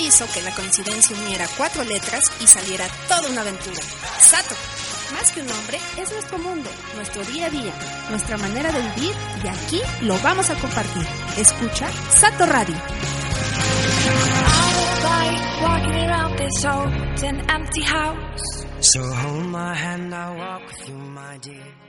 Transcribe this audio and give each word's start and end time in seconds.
Hizo 0.00 0.26
que 0.32 0.42
la 0.42 0.54
coincidencia 0.54 1.16
uniera 1.16 1.46
cuatro 1.56 1.82
letras 1.82 2.30
y 2.40 2.46
saliera 2.46 2.86
toda 3.08 3.30
una 3.30 3.40
aventura. 3.40 3.80
Sato, 4.20 4.54
más 5.14 5.32
que 5.32 5.40
un 5.40 5.46
nombre, 5.46 5.78
es 5.96 6.12
nuestro 6.12 6.38
mundo, 6.38 6.68
nuestro 6.94 7.24
día 7.24 7.46
a 7.46 7.50
día, 7.50 7.72
nuestra 8.10 8.36
manera 8.36 8.70
de 8.70 8.82
vivir 8.82 9.14
y 9.42 9.48
aquí 9.48 9.80
lo 10.02 10.18
vamos 10.18 10.50
a 10.50 10.56
compartir. 10.56 11.06
Escucha 11.38 11.88
Sato 12.10 12.44
Radio. 12.44 12.76
So 18.80 19.00
hold 19.00 19.46
my 19.46 19.74
hand, 19.74 20.14
I'll 20.14 20.36
walk 20.36 20.66
with 20.66 20.88
you, 20.88 20.94
my 20.94 21.38
dear. 21.38 21.83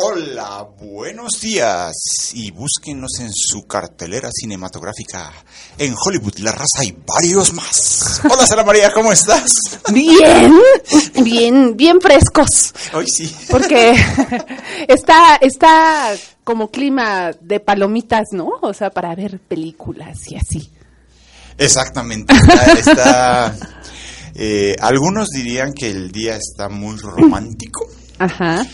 Hola, 0.00 0.64
buenos 0.80 1.40
días 1.40 2.30
y 2.32 2.52
búsquenos 2.52 3.18
en 3.18 3.30
su 3.34 3.66
cartelera 3.66 4.30
cinematográfica. 4.32 5.32
En 5.76 5.92
Hollywood, 6.00 6.38
La 6.38 6.52
Raza 6.52 6.84
y 6.84 6.96
varios 7.04 7.52
más. 7.52 8.20
Hola, 8.22 8.46
Sara 8.46 8.62
María, 8.62 8.92
¿cómo 8.92 9.10
estás? 9.10 9.50
Bien, 9.92 10.54
bien, 11.24 11.76
bien 11.76 12.00
frescos. 12.00 12.72
Hoy 12.94 13.08
sí. 13.08 13.34
Porque 13.50 13.92
está, 14.88 15.34
está 15.40 16.14
como 16.44 16.70
clima 16.70 17.32
de 17.40 17.58
palomitas, 17.58 18.28
¿no? 18.30 18.50
O 18.62 18.72
sea, 18.72 18.90
para 18.90 19.16
ver 19.16 19.40
películas 19.40 20.30
y 20.30 20.36
así. 20.36 20.70
Exactamente. 21.58 22.32
Está, 22.32 22.72
está, 22.72 23.56
eh, 24.36 24.76
algunos 24.80 25.26
dirían 25.30 25.72
que 25.72 25.90
el 25.90 26.12
día 26.12 26.36
está 26.36 26.68
muy 26.68 26.96
romántico. 26.98 27.84
Ajá. 28.20 28.64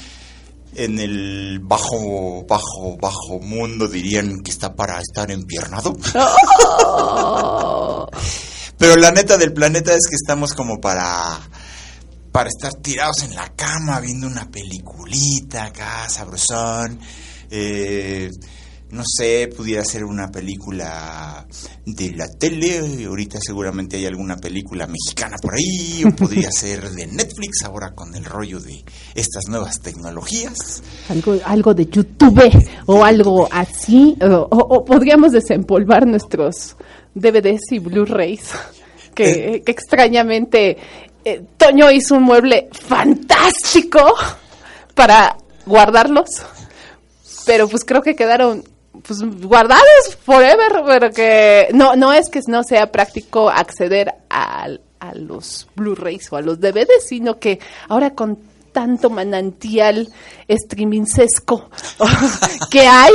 En 0.77 0.99
el 0.99 1.60
bajo, 1.62 2.44
bajo, 2.49 2.97
bajo 3.00 3.38
mundo 3.41 3.87
dirían 3.87 4.41
que 4.43 4.50
está 4.50 4.75
para 4.75 5.00
estar 5.00 5.31
empiernado. 5.31 5.97
Oh. 6.15 8.06
Pero 8.78 8.97
la 8.97 9.12
neta 9.12 9.38
del 9.38 9.53
planeta 9.53 9.93
es 9.93 10.06
que 10.09 10.16
estamos 10.16 10.53
como 10.53 10.81
para 10.81 11.38
para 12.32 12.49
estar 12.49 12.75
tirados 12.75 13.22
en 13.22 13.37
la 13.37 13.49
cama 13.54 14.00
viendo 14.00 14.26
una 14.26 14.50
peliculita 14.50 15.66
acá, 15.66 16.09
sabrosón. 16.10 16.99
Eh, 17.49 18.28
no 18.94 19.03
sé, 19.05 19.49
pudiera 19.49 19.84
ser 19.84 20.05
una 20.05 20.31
película 20.31 21.44
de 21.84 22.12
la 22.12 22.28
tele, 22.28 23.05
ahorita 23.05 23.38
seguramente 23.44 23.97
hay 23.97 24.06
alguna 24.06 24.37
película 24.37 24.87
mexicana 24.87 25.37
por 25.43 25.55
ahí, 25.55 26.05
o 26.05 26.10
podría 26.16 26.50
ser 26.53 26.91
de 26.91 27.09
Netflix 27.09 27.65
ahora 27.65 27.93
con 27.93 28.15
el 28.15 28.25
rollo 28.25 28.60
de 28.60 28.84
estas 29.16 29.49
nuevas 29.49 29.81
tecnologías. 29.81 30.82
Algo, 31.09 31.37
algo 31.44 31.75
de 31.75 31.87
YouTube 31.87 32.66
o 32.87 33.05
algo 33.05 33.49
así. 33.50 34.16
O, 34.21 34.84
podríamos 34.84 35.32
desempolvar 35.32 36.06
nuestros 36.06 36.76
DVDs 37.15 37.72
y 37.72 37.81
Blu-rays. 37.81 38.53
Que, 39.12 39.62
que 39.65 39.71
extrañamente 39.71 40.76
eh, 41.25 41.43
Toño 41.56 41.91
hizo 41.91 42.16
un 42.16 42.25
mueble 42.25 42.69
fantástico 42.72 44.00
para 44.94 45.37
guardarlos. 45.66 46.43
Pero 47.47 47.69
pues 47.69 47.84
creo 47.84 48.03
que 48.03 48.16
quedaron 48.16 48.65
pues 49.03 49.21
guardados 49.43 50.16
forever, 50.25 50.82
pero 50.87 51.10
que 51.10 51.69
no 51.72 51.97
no 51.97 52.12
es 52.12 52.28
que 52.31 52.41
no 52.47 52.62
sea 52.62 52.91
práctico 52.93 53.49
acceder 53.50 54.12
al- 54.28 54.81
a, 55.00 55.15
los 55.15 55.66
Blu-rays 55.75 56.32
o 56.32 56.37
a 56.37 56.41
los 56.41 56.60
DVDs, 56.60 57.06
sino 57.09 57.38
que 57.38 57.59
ahora 57.88 58.15
con 58.15 58.38
tanto 58.72 59.10
manantial 59.10 60.09
streamingsesco 60.50 61.71
que 62.71 62.81
hay 62.87 63.12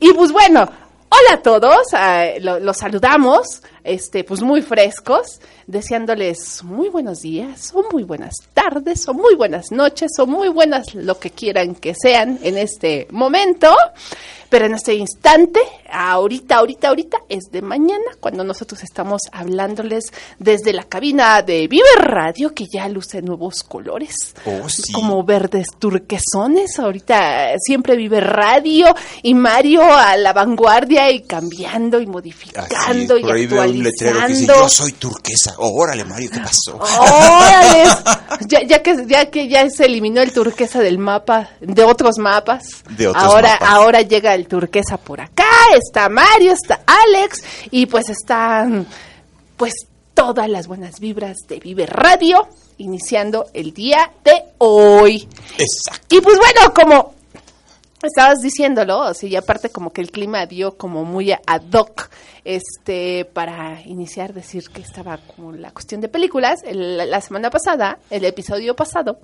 y 0.00 0.12
pues 0.12 0.32
bueno, 0.32 0.60
hola 1.08 1.34
a 1.34 1.42
todos, 1.42 1.86
eh, 1.98 2.38
lo- 2.40 2.60
los 2.60 2.76
saludamos, 2.78 3.62
este 3.84 4.24
pues 4.24 4.40
muy 4.42 4.62
frescos, 4.62 5.40
deseándoles 5.72 6.62
muy 6.64 6.90
buenos 6.90 7.22
días, 7.22 7.72
o 7.74 7.82
muy 7.90 8.04
buenas 8.04 8.34
tardes, 8.52 9.08
o 9.08 9.14
muy 9.14 9.34
buenas 9.34 9.72
noches, 9.72 10.10
o 10.18 10.26
muy 10.26 10.48
buenas 10.48 10.94
lo 10.94 11.18
que 11.18 11.30
quieran 11.30 11.74
que 11.74 11.94
sean 11.94 12.38
en 12.42 12.58
este 12.58 13.08
momento. 13.10 13.74
Pero 14.52 14.66
en 14.66 14.74
este 14.74 14.94
instante, 14.94 15.60
ahorita, 15.90 16.56
ahorita, 16.56 16.88
ahorita, 16.88 17.16
es 17.26 17.44
de 17.50 17.62
mañana, 17.62 18.04
cuando 18.20 18.44
nosotros 18.44 18.82
estamos 18.82 19.22
hablándoles 19.32 20.12
desde 20.38 20.74
la 20.74 20.84
cabina 20.84 21.40
de 21.40 21.66
Vive 21.68 21.88
Radio, 21.96 22.52
que 22.52 22.66
ya 22.70 22.86
luce 22.90 23.22
nuevos 23.22 23.62
colores. 23.62 24.14
Oh, 24.44 24.68
sí. 24.68 24.92
Como 24.92 25.24
verdes 25.24 25.68
turquesones. 25.78 26.78
Ahorita 26.78 27.54
siempre 27.64 27.96
Vive 27.96 28.20
Radio 28.20 28.94
y 29.22 29.32
Mario 29.32 29.84
a 29.84 30.18
la 30.18 30.34
vanguardia 30.34 31.10
y 31.10 31.22
cambiando 31.22 31.98
y 31.98 32.02
Así 32.02 32.08
es, 32.08 32.12
modificando 32.12 33.16
y 33.16 33.46
veo 33.46 33.62
un 33.62 33.82
letrero 33.82 34.20
que 34.20 34.26
dice, 34.26 34.42
actualizando. 34.52 34.54
yo 34.54 34.68
soy 34.68 34.92
turquesa. 34.92 35.54
Oh, 35.64 35.80
órale, 35.80 36.04
Mario, 36.04 36.28
¿qué 36.28 36.40
pasó? 36.40 36.76
¡Órale! 36.76 37.84
ya, 38.48 38.62
ya 38.66 38.82
que 38.82 39.06
ya 39.06 39.30
que 39.30 39.46
ya 39.46 39.70
se 39.70 39.84
eliminó 39.84 40.20
el 40.20 40.32
turquesa 40.32 40.80
del 40.80 40.98
mapa, 40.98 41.50
de 41.60 41.84
otros 41.84 42.18
mapas. 42.18 42.82
De 42.90 43.06
otros 43.06 43.22
ahora, 43.22 43.52
mapas. 43.52 43.68
ahora 43.68 44.02
llega 44.02 44.34
el 44.34 44.48
turquesa 44.48 44.96
por 44.96 45.20
acá, 45.20 45.44
está 45.76 46.08
Mario, 46.08 46.52
está 46.52 46.80
Alex, 46.84 47.44
y 47.70 47.86
pues 47.86 48.08
están 48.08 48.88
pues 49.56 49.72
todas 50.14 50.48
las 50.48 50.66
buenas 50.66 50.98
vibras 50.98 51.36
de 51.48 51.60
Vive 51.60 51.86
Radio, 51.86 52.48
iniciando 52.78 53.46
el 53.54 53.72
día 53.72 54.10
de 54.24 54.42
hoy. 54.58 55.28
Exacto. 55.58 56.16
Y 56.16 56.20
pues 56.20 56.38
bueno, 56.38 56.74
como 56.74 57.14
estabas 58.06 58.40
diciéndolo, 58.40 59.12
sea, 59.14 59.28
y 59.28 59.36
aparte 59.36 59.70
como 59.70 59.92
que 59.92 60.00
el 60.00 60.10
clima 60.10 60.46
dio 60.46 60.76
como 60.76 61.04
muy 61.04 61.32
ad 61.32 61.62
hoc, 61.72 62.08
este, 62.44 63.24
para 63.24 63.80
iniciar, 63.82 64.32
decir 64.32 64.68
que 64.70 64.82
estaba 64.82 65.18
como 65.18 65.52
la 65.52 65.70
cuestión 65.70 66.00
de 66.00 66.08
películas, 66.08 66.60
el- 66.64 66.96
la 67.10 67.20
semana 67.20 67.50
pasada, 67.50 67.98
el 68.10 68.24
episodio 68.24 68.74
pasado, 68.76 69.18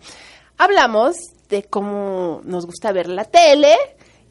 hablamos 0.56 1.16
de 1.48 1.62
cómo 1.64 2.40
nos 2.44 2.66
gusta 2.66 2.92
ver 2.92 3.08
la 3.08 3.24
tele, 3.24 3.74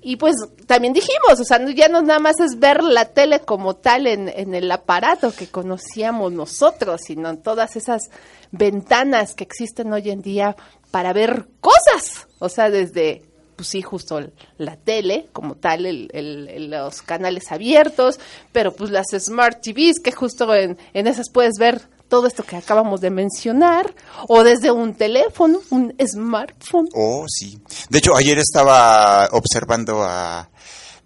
y 0.02 0.16
pues 0.16 0.36
también 0.68 0.94
dijimos, 0.94 1.40
o 1.40 1.44
sea, 1.44 1.60
ya 1.72 1.90
no 1.90 2.02
nada 2.02 2.20
más 2.20 2.40
es 2.40 2.60
ver 2.60 2.84
la 2.84 3.06
tele 3.06 3.40
como 3.42 3.76
tal 3.76 4.08
en, 4.08 4.30
en 4.30 4.54
el 4.54 4.72
aparato 4.72 5.34
que 5.36 5.48
conocíamos 5.48 6.32
nosotros, 6.32 7.02
sino 7.06 7.30
en 7.30 7.42
todas 7.42 7.76
esas 7.76 8.04
ventanas 8.52 9.34
que 9.34 9.44
existen 9.44 9.92
hoy 9.92 10.10
en 10.12 10.22
día 10.22 10.56
para 10.92 11.12
ver 11.14 11.48
cosas. 11.60 12.28
O 12.40 12.48
sea, 12.48 12.70
desde, 12.70 13.24
pues 13.58 13.68
sí, 13.68 13.82
justo 13.82 14.22
la 14.58 14.78
tele 14.78 15.28
como 15.34 15.56
tal, 15.56 15.86
el- 15.86 16.70
los 16.70 17.02
canales 17.02 17.52
abiertos, 17.52 18.20
pero 18.54 18.74
pues 18.74 18.90
las 18.92 19.08
Smart 19.20 19.62
TVs 19.62 20.00
que 20.02 20.14
justo 20.14 20.54
en, 20.56 20.78
en 20.94 21.08
esas 21.08 21.30
puedes 21.30 21.56
ver 21.60 21.82
todo 22.08 22.26
esto 22.28 22.44
que 22.44 22.56
acabamos 22.56 23.02
de 23.02 23.10
mencionar, 23.10 23.94
o 24.30 24.42
desde 24.46 24.72
un 24.72 24.94
teléfono, 24.96 25.60
un 25.72 25.94
smartphone. 26.08 26.88
Oh, 26.94 27.26
sí. 27.28 27.60
De 27.90 27.98
hecho, 27.98 28.16
ayer 28.16 28.38
estaba 28.38 29.28
observando 29.34 30.02
a... 30.04 30.50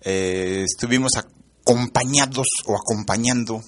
eh, 0.02 0.64
estuvimos 0.64 1.14
acompañados 1.66 2.46
o 2.68 2.76
acompañando 2.76 3.62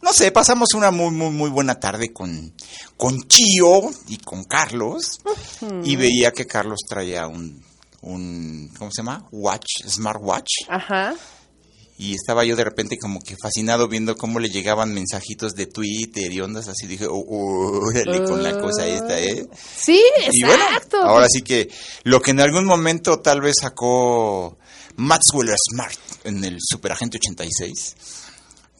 no 0.00 0.12
sé, 0.12 0.30
pasamos 0.30 0.74
una 0.74 0.92
muy, 0.92 1.10
muy, 1.10 1.30
muy 1.30 1.50
buena 1.50 1.80
tarde 1.80 2.12
con, 2.12 2.54
con 2.96 3.20
Chío 3.26 3.80
y 4.06 4.18
con 4.18 4.44
Carlos. 4.44 5.18
Y 5.82 5.96
veía 5.96 6.30
que 6.30 6.46
Carlos 6.46 6.78
traía 6.88 7.26
un, 7.26 7.64
un, 8.02 8.70
¿cómo 8.78 8.90
se 8.92 9.02
llama? 9.02 9.26
Watch, 9.32 9.84
smartwatch. 9.86 10.50
Ajá. 10.68 11.14
Y 12.00 12.14
estaba 12.14 12.44
yo 12.44 12.54
de 12.54 12.62
repente 12.62 12.96
como 12.96 13.18
que 13.20 13.34
fascinado 13.42 13.88
viendo 13.88 14.16
cómo 14.16 14.38
le 14.38 14.50
llegaban 14.50 14.94
mensajitos 14.94 15.54
de 15.54 15.66
Twitter 15.66 16.32
y 16.32 16.40
ondas 16.40 16.68
así. 16.68 16.86
Dije, 16.86 17.06
oh, 17.10 17.24
órale 17.26 18.22
con 18.22 18.40
la 18.40 18.60
cosa 18.60 18.86
esta, 18.86 19.18
¿eh? 19.18 19.48
Sí, 19.76 20.00
Y 20.30 20.44
bueno, 20.44 20.62
exacto. 20.64 20.98
ahora 21.02 21.26
sí 21.28 21.42
que 21.42 21.68
lo 22.04 22.20
que 22.22 22.30
en 22.30 22.40
algún 22.40 22.66
momento 22.66 23.18
tal 23.18 23.40
vez 23.40 23.56
sacó 23.60 24.58
Maxwell 24.94 25.50
Smart 25.70 25.98
en 26.22 26.44
el 26.44 26.58
Superagente 26.60 27.18
86, 27.18 27.96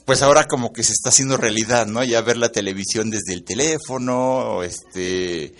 pues 0.04 0.22
ahora 0.22 0.46
como 0.46 0.72
que 0.72 0.84
se 0.84 0.92
está 0.92 1.08
haciendo 1.08 1.36
realidad, 1.36 1.86
¿no? 1.86 2.04
Ya 2.04 2.20
ver 2.20 2.36
la 2.36 2.52
televisión 2.52 3.10
desde 3.10 3.34
el 3.34 3.42
teléfono, 3.44 4.62
este, 4.62 5.54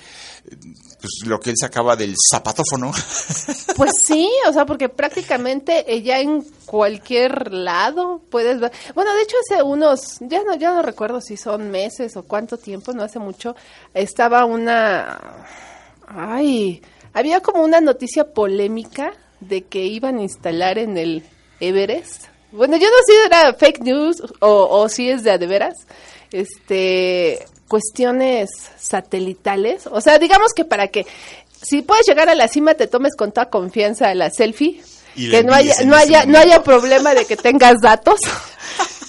pues 1.00 1.27
lo 1.27 1.39
que 1.39 1.50
él 1.50 1.56
sacaba 1.59 1.97
del 1.97 2.15
zapatófono. 2.31 2.93
Pues 3.77 3.93
sí, 4.05 4.29
o 4.49 4.53
sea, 4.53 4.67
porque 4.67 4.89
prácticamente 4.89 5.95
eh, 5.95 6.03
ya 6.03 6.19
en 6.19 6.43
cualquier 6.67 7.53
lado 7.53 8.21
puedes 8.29 8.59
ver. 8.59 8.73
Bueno, 8.93 9.15
de 9.15 9.23
hecho 9.23 9.37
hace 9.41 9.62
unos, 9.62 10.17
ya 10.19 10.43
no, 10.43 10.56
ya 10.56 10.73
no 10.73 10.83
recuerdo 10.83 11.21
si 11.21 11.37
son 11.37 11.71
meses 11.71 12.17
o 12.17 12.25
cuánto 12.25 12.56
tiempo, 12.59 12.93
no 12.93 13.05
hace 13.05 13.21
mucho, 13.21 13.55
estaba 13.95 14.45
una, 14.47 15.47
ay, 16.09 16.83
había 17.12 17.41
como 17.41 17.62
una 17.62 17.81
noticia 17.81 18.33
polémica 18.33 19.12
de 19.39 19.62
que 19.62 19.85
iban 19.85 20.19
a 20.19 20.23
instalar 20.23 20.77
en 20.79 20.99
el 20.99 21.23
Everest. 21.61 22.25
Bueno, 22.51 22.77
yo 22.79 22.89
no 22.89 22.97
sé 23.06 23.12
si 23.12 23.27
era 23.27 23.55
fake 23.55 23.81
news 23.83 24.23
o, 24.41 24.69
o 24.69 24.89
si 24.89 25.09
es 25.09 25.23
de 25.23 25.31
a 25.31 25.39
de 25.39 25.47
veras. 25.47 25.75
Este, 26.33 27.47
cuestiones 27.69 28.50
satelitales. 28.79 29.87
O 29.87 30.00
sea, 30.00 30.19
digamos 30.19 30.53
que 30.55 30.65
para 30.65 30.88
que, 30.88 31.06
si 31.62 31.82
puedes 31.82 32.06
llegar 32.06 32.29
a 32.29 32.35
la 32.35 32.49
cima, 32.49 32.75
te 32.75 32.87
tomes 32.87 33.15
con 33.15 33.32
toda 33.32 33.50
confianza 33.50 34.12
la 34.15 34.31
selfie. 34.31 34.82
Que 35.15 35.43
no 35.43 35.53
haya, 35.53 35.75
no 35.85 35.97
haya, 35.97 36.26
no 36.26 36.38
haya 36.38 36.62
problema 36.62 37.12
de 37.12 37.25
que 37.25 37.37
tengas 37.37 37.81
datos. 37.81 38.20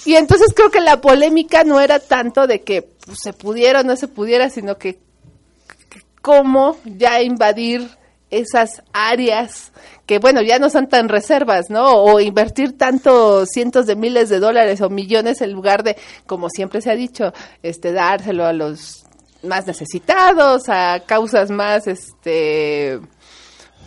Y 0.06 0.15
entonces 0.15 0.53
creo 0.56 0.71
que 0.71 0.79
la 0.79 1.01
polémica 1.01 1.63
no 1.63 1.79
era 1.79 2.00
tanto 2.00 2.47
de 2.47 2.61
que 2.61 2.81
pues, 2.81 3.19
se 3.21 3.31
pudiera 3.31 3.81
o 3.81 3.83
no 3.83 3.95
se 3.95 4.07
pudiera, 4.07 4.50
sino 4.50 4.77
que 4.77 4.97
cómo 6.21 6.77
ya 6.83 7.21
invadir 7.21 7.89
esas 8.31 8.81
áreas 8.94 9.71
que 10.09 10.17
bueno 10.17 10.41
ya 10.41 10.57
no 10.57 10.71
son 10.71 10.88
tan 10.88 11.07
reservas, 11.07 11.69
¿no? 11.69 12.01
O 12.01 12.19
invertir 12.19 12.75
tantos 12.75 13.50
cientos 13.50 13.85
de 13.85 13.95
miles 13.95 14.27
de 14.29 14.39
dólares 14.39 14.81
o 14.81 14.89
millones 14.89 15.39
en 15.41 15.51
lugar 15.51 15.83
de, 15.83 15.97
como 16.25 16.50
siempre 16.50 16.81
se 16.81 16.89
ha 16.89 16.95
dicho, 16.95 17.31
este 17.61 17.91
dárselo 17.91 18.47
a 18.47 18.51
los 18.51 19.03
más 19.44 19.67
necesitados, 19.67 20.63
a 20.67 21.03
causas 21.06 21.51
más, 21.51 21.85
este, 21.85 23.00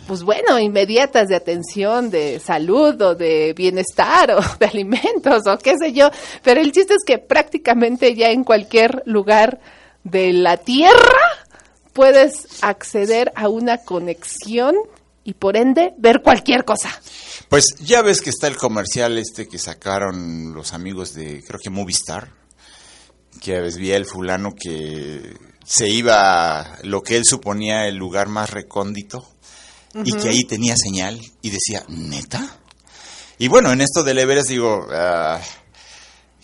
pues 0.07 0.23
bueno, 0.23 0.59
inmediatas 0.59 1.27
de 1.27 1.35
atención, 1.35 2.09
de 2.09 2.39
salud 2.39 3.01
o 3.01 3.15
de 3.15 3.51
bienestar 3.51 4.31
o 4.31 4.39
de 4.61 4.65
alimentos 4.65 5.45
o 5.45 5.57
qué 5.57 5.77
sé 5.77 5.91
yo. 5.91 6.09
Pero 6.41 6.61
el 6.61 6.71
chiste 6.71 6.93
es 6.93 7.03
que 7.05 7.17
prácticamente 7.17 8.15
ya 8.15 8.29
en 8.29 8.45
cualquier 8.45 9.03
lugar 9.05 9.59
de 10.05 10.31
la 10.31 10.55
Tierra 10.55 11.43
puedes 11.91 12.63
acceder 12.63 13.33
a 13.35 13.49
una 13.49 13.79
conexión 13.79 14.77
y 15.23 15.33
por 15.33 15.57
ende 15.57 15.93
ver 15.97 16.21
cualquier 16.21 16.65
cosa. 16.65 16.89
Pues 17.49 17.65
ya 17.79 18.01
ves 18.01 18.21
que 18.21 18.29
está 18.29 18.47
el 18.47 18.57
comercial 18.57 19.17
este 19.17 19.47
que 19.47 19.59
sacaron 19.59 20.53
los 20.53 20.73
amigos 20.73 21.13
de, 21.13 21.43
creo 21.43 21.59
que 21.59 21.69
Movistar, 21.69 22.31
que 23.41 23.59
vi 23.77 23.91
el 23.91 24.05
fulano 24.05 24.53
que 24.53 25.35
se 25.65 25.89
iba 25.89 26.59
a 26.59 26.79
lo 26.83 27.01
que 27.01 27.17
él 27.17 27.23
suponía 27.25 27.87
el 27.87 27.95
lugar 27.95 28.27
más 28.27 28.49
recóndito 28.49 29.27
y 30.03 30.11
que 30.13 30.29
ahí 30.29 30.43
tenía 30.43 30.75
señal 30.75 31.19
y 31.41 31.49
decía, 31.49 31.83
¿neta? 31.87 32.57
Y 33.37 33.47
bueno, 33.47 33.71
en 33.71 33.81
esto 33.81 34.03
del 34.03 34.19
Everest 34.19 34.49
digo, 34.49 34.87
ah, 34.91 35.39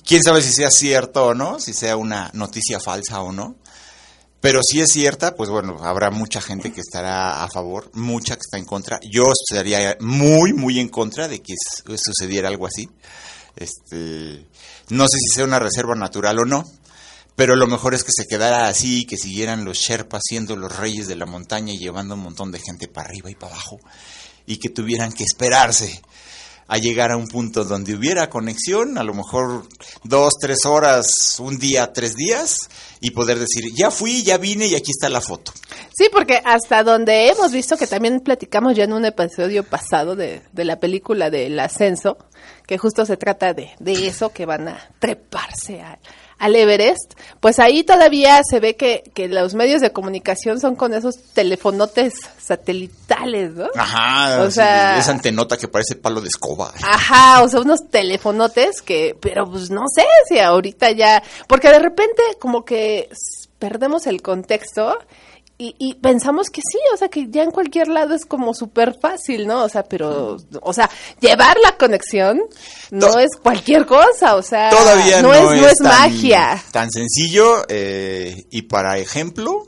quién 0.05 0.23
sabe 0.23 0.41
si 0.41 0.51
sea 0.51 0.69
cierto 0.69 1.27
o 1.27 1.33
no, 1.33 1.59
si 1.59 1.73
sea 1.73 1.97
una 1.97 2.29
noticia 2.33 2.79
falsa 2.79 3.21
o 3.21 3.31
no. 3.31 3.55
Pero 4.41 4.61
si 4.63 4.79
es 4.79 4.91
cierta, 4.91 5.35
pues 5.35 5.49
bueno, 5.49 5.77
habrá 5.81 6.11
mucha 6.11 6.39
gente 6.41 6.71
que 6.71 6.79
estará 6.79 7.43
a 7.43 7.49
favor, 7.49 7.89
mucha 7.93 8.35
que 8.35 8.41
está 8.41 8.57
en 8.57 8.65
contra. 8.65 8.99
Yo 9.11 9.31
estaría 9.33 9.97
muy, 9.99 10.53
muy 10.53 10.79
en 10.79 10.87
contra 10.87 11.27
de 11.27 11.41
que 11.41 11.55
su- 11.57 11.97
sucediera 11.97 12.47
algo 12.47 12.65
así. 12.65 12.89
Este, 13.57 14.45
no 14.89 15.03
sé 15.09 15.17
si 15.19 15.35
sea 15.35 15.43
una 15.43 15.59
reserva 15.59 15.93
natural 15.95 16.39
o 16.39 16.45
no, 16.45 16.63
pero 17.35 17.55
lo 17.57 17.67
mejor 17.67 17.93
es 17.93 18.03
que 18.05 18.13
se 18.15 18.27
quedara 18.27 18.67
así, 18.69 19.05
que 19.05 19.17
siguieran 19.17 19.65
los 19.65 19.77
Sherpas 19.77 20.21
siendo 20.25 20.55
los 20.55 20.77
reyes 20.77 21.07
de 21.07 21.15
la 21.17 21.25
montaña 21.25 21.73
y 21.73 21.77
llevando 21.77 22.13
un 22.15 22.21
montón 22.21 22.51
de 22.51 22.59
gente 22.59 22.87
para 22.87 23.09
arriba 23.09 23.29
y 23.29 23.35
para 23.35 23.53
abajo, 23.53 23.79
y 24.45 24.57
que 24.57 24.69
tuvieran 24.69 25.11
que 25.11 25.23
esperarse 25.25 26.01
a 26.69 26.77
llegar 26.77 27.11
a 27.11 27.17
un 27.17 27.27
punto 27.27 27.65
donde 27.65 27.95
hubiera 27.95 28.29
conexión, 28.29 28.99
a 28.99 29.03
lo 29.03 29.15
mejor 29.15 29.67
dos, 30.03 30.35
tres 30.39 30.65
horas, 30.65 31.39
un 31.39 31.57
día, 31.57 31.91
tres 31.91 32.15
días, 32.15 32.69
y 33.01 33.09
poder 33.09 33.39
decir, 33.39 33.65
ya 33.75 33.89
fui, 33.89 34.21
ya 34.23 34.37
vine 34.37 34.67
y 34.67 34.75
aquí 34.75 34.91
está 34.91 35.09
la 35.09 35.19
foto. 35.19 35.51
Sí, 35.97 36.09
porque 36.11 36.39
hasta 36.45 36.83
donde 36.83 37.29
hemos 37.29 37.51
visto 37.51 37.75
que 37.75 37.87
también 37.87 38.19
platicamos 38.19 38.75
ya 38.75 38.83
en 38.83 38.93
un 38.93 39.03
episodio 39.03 39.63
pasado 39.63 40.15
de, 40.15 40.43
de 40.53 40.63
la 40.63 40.79
película 40.79 41.31
del 41.31 41.59
ascenso, 41.59 42.19
que 42.67 42.77
justo 42.77 43.03
se 43.03 43.17
trata 43.17 43.55
de, 43.55 43.71
de 43.79 44.07
eso, 44.07 44.29
que 44.29 44.45
van 44.45 44.67
a 44.67 44.91
treparse 44.99 45.81
al, 45.81 45.97
al 46.39 46.55
Everest, 46.55 47.13
pues 47.41 47.59
ahí 47.59 47.83
todavía 47.83 48.41
se 48.49 48.59
ve 48.59 48.75
que, 48.75 49.03
que 49.13 49.27
los 49.27 49.53
medios 49.53 49.81
de 49.81 49.91
comunicación 49.91 50.59
son 50.59 50.75
con 50.75 50.93
esos 50.93 51.17
telefonotes 51.33 52.13
satelitales, 52.41 53.51
¿no? 53.55 53.67
Ajá, 53.75 54.41
O 54.43 54.51
sea- 54.51 54.97
esa 54.97 55.11
antenota 55.11 55.57
que 55.57 55.67
parece 55.67 55.95
palo 55.95 56.21
de 56.21 56.27
escoba. 56.29 56.71
Ajá, 56.83 57.43
o 57.43 57.49
sea, 57.49 57.59
unos 57.59 57.89
telefonotes 57.89 58.81
que, 58.81 59.15
pero 59.19 59.49
pues 59.49 59.69
no 59.69 59.83
sé 59.93 60.05
si 60.27 60.39
ahorita 60.39 60.91
ya, 60.91 61.21
porque 61.47 61.69
de 61.69 61.79
repente 61.79 62.21
como 62.39 62.63
que 62.65 63.09
perdemos 63.59 64.07
el 64.07 64.21
contexto 64.21 64.97
y, 65.61 65.75
y 65.77 65.93
pensamos 65.95 66.49
que 66.49 66.61
sí, 66.61 66.79
o 66.93 66.97
sea, 66.97 67.09
que 67.09 67.27
ya 67.29 67.43
en 67.43 67.51
cualquier 67.51 67.89
lado 67.89 68.15
es 68.15 68.25
como 68.25 68.53
súper 68.55 68.97
fácil, 68.99 69.45
¿no? 69.45 69.63
O 69.65 69.69
sea, 69.69 69.83
pero, 69.83 70.37
o 70.61 70.73
sea, 70.73 70.89
llevar 71.19 71.57
la 71.61 71.75
conexión 71.77 72.41
no 72.91 73.07
To- 73.11 73.19
es 73.19 73.29
cualquier 73.43 73.85
cosa, 73.85 74.35
o 74.37 74.41
sea, 74.41 74.69
Todavía 74.71 75.21
no, 75.21 75.33
es, 75.33 75.43
no 75.61 75.67
es 75.67 75.77
tan- 75.77 75.87
magia. 75.87 76.63
Tan 76.71 76.89
sencillo 76.89 77.65
eh, 77.67 78.45
y 78.49 78.63
para 78.63 78.97
ejemplo, 78.97 79.67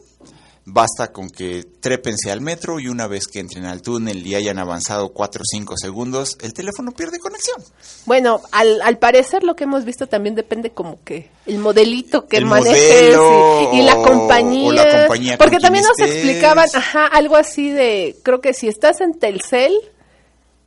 basta 0.66 1.12
con 1.12 1.30
que 1.30 1.66
trépense 1.80 2.32
al 2.32 2.40
metro 2.42 2.80
y 2.80 2.88
una 2.88 3.08
vez 3.08 3.28
que 3.28 3.40
entren 3.40 3.66
al 3.66 3.82
túnel 3.82 4.26
y 4.26 4.36
hayan 4.36 4.60
avanzado 4.60 5.10
4 5.10 5.42
o 5.42 5.46
5 5.46 5.76
segundos, 5.78 6.38
el 6.42 6.54
teléfono 6.54 6.92
pierde 6.92 7.18
conexión. 7.20 7.64
Bueno, 8.06 8.42
al, 8.52 8.82
al 8.82 8.98
parecer 9.00 9.44
lo 9.44 9.56
que 9.56 9.64
hemos 9.64 9.86
visto 9.86 10.08
también 10.08 10.36
depende 10.36 10.72
como 10.72 11.00
que 11.04 11.30
el 11.48 11.58
modelito 11.58 12.28
que 12.28 12.38
El 12.38 12.46
manejes 12.46 13.16
modelo 13.18 13.70
y, 13.74 13.80
y 13.80 13.82
la 13.82 13.96
compañía. 13.96 14.70
o 14.70 14.72
la 14.74 15.00
compañía 15.08 15.38
porque 15.38 15.60
también 15.60 15.84
nos 15.84 16.00
estés. 16.00 16.16
explicaban, 16.16 16.68
ajá, 16.74 17.08
algo 17.08 17.36
así 17.38 17.72
de, 17.72 18.16
creo 18.24 18.40
que 18.40 18.54
si 18.54 18.68
estás 18.68 19.02
en 19.02 19.18
Telcel, 19.18 19.74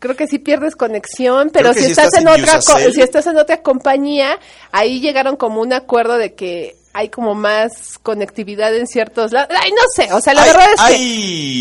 creo 0.01 0.17
que 0.17 0.27
sí 0.27 0.39
pierdes 0.39 0.75
conexión, 0.77 1.51
pero 1.53 1.73
si, 1.73 1.81
si 1.85 1.91
estás, 1.93 2.07
estás 2.07 2.21
en 2.21 2.29
en 2.29 2.43
otra, 2.43 2.61
si 2.93 3.01
estás 3.01 3.27
en 3.29 3.39
otra 3.39 3.63
compañía, 3.63 4.39
ahí 4.73 5.01
llegaron 5.01 5.37
como 5.37 5.61
un 5.61 5.73
acuerdo 5.73 6.19
de 6.19 6.35
que 6.35 6.77
hay 6.95 7.11
como 7.11 7.35
más 7.35 7.99
conectividad 8.03 8.75
en 8.75 8.87
ciertos 8.87 9.33
lados. 9.33 9.51
Ay, 9.61 9.71
no 9.73 9.83
sé, 9.95 10.13
o 10.13 10.21
sea, 10.21 10.33
la 10.33 10.43
hay, 10.43 10.49
verdad 10.51 10.67
es 10.75 10.81
que 10.81 10.95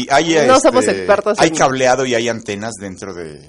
hay- 0.09 0.47
no 0.47 0.55
este, 0.55 0.67
somos 0.67 0.87
expertos 0.87 1.37
Hay 1.39 1.49
en- 1.49 1.55
cableado 1.55 2.05
y 2.05 2.15
hay 2.15 2.29
antenas 2.29 2.73
dentro 2.79 3.13
de, 3.13 3.41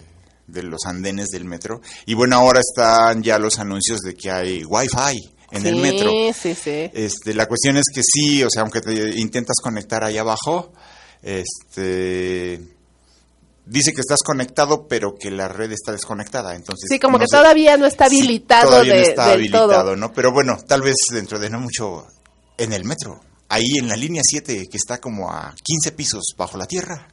de 0.46 0.62
los 0.62 0.84
andenes 0.86 1.28
del 1.28 1.44
metro. 1.44 1.80
Y 2.06 2.14
bueno, 2.14 2.36
ahora 2.36 2.60
están 2.60 3.22
ya 3.22 3.38
los 3.38 3.58
anuncios 3.58 4.00
de 4.00 4.14
que 4.14 4.30
hay 4.30 4.64
wifi 4.64 5.20
en 5.52 5.66
el 5.66 5.76
metro. 5.76 6.10
Sí, 6.34 6.54
sí. 6.54 6.90
Este, 6.92 7.32
la 7.34 7.46
cuestión 7.46 7.76
es 7.76 7.84
que 7.94 8.00
sí, 8.02 8.42
o 8.42 8.48
sea, 8.50 8.62
aunque 8.62 8.80
te 8.80 9.20
intentas 9.20 9.56
conectar 9.62 10.02
ahí 10.02 10.18
abajo, 10.18 10.72
este 11.22 12.60
dice 13.66 13.92
que 13.92 14.00
estás 14.00 14.20
conectado, 14.22 14.86
pero 14.88 15.14
que 15.14 15.30
la 15.30 15.48
red 15.48 15.72
está 15.72 15.92
desconectada, 15.92 16.54
entonces 16.54 16.88
Sí, 16.90 16.98
como 16.98 17.18
no 17.18 17.24
que 17.24 17.28
sé- 17.28 17.36
todavía 17.36 17.76
no 17.76 17.86
está 17.86 18.08
Sí, 18.08 18.18
habilitado 18.18 18.70
todavía 18.70 18.94
no 18.94 19.00
de- 19.00 19.06
está 19.08 19.24
del 19.26 19.32
habilitado, 19.34 19.68
todo. 19.72 19.96
¿no? 19.96 20.12
Pero 20.12 20.32
bueno, 20.32 20.58
tal 20.66 20.82
vez 20.82 20.96
dentro 21.12 21.38
de 21.38 21.48
no 21.50 21.60
mucho 21.60 22.06
en 22.58 22.72
el 22.72 22.84
metro, 22.84 23.20
ahí 23.48 23.78
en 23.78 23.88
la 23.88 23.96
línea 23.96 24.22
7 24.24 24.66
que 24.70 24.76
está 24.76 24.98
como 24.98 25.30
a 25.30 25.54
15 25.62 25.92
pisos 25.92 26.22
bajo 26.36 26.56
la 26.58 26.66
tierra, 26.66 27.08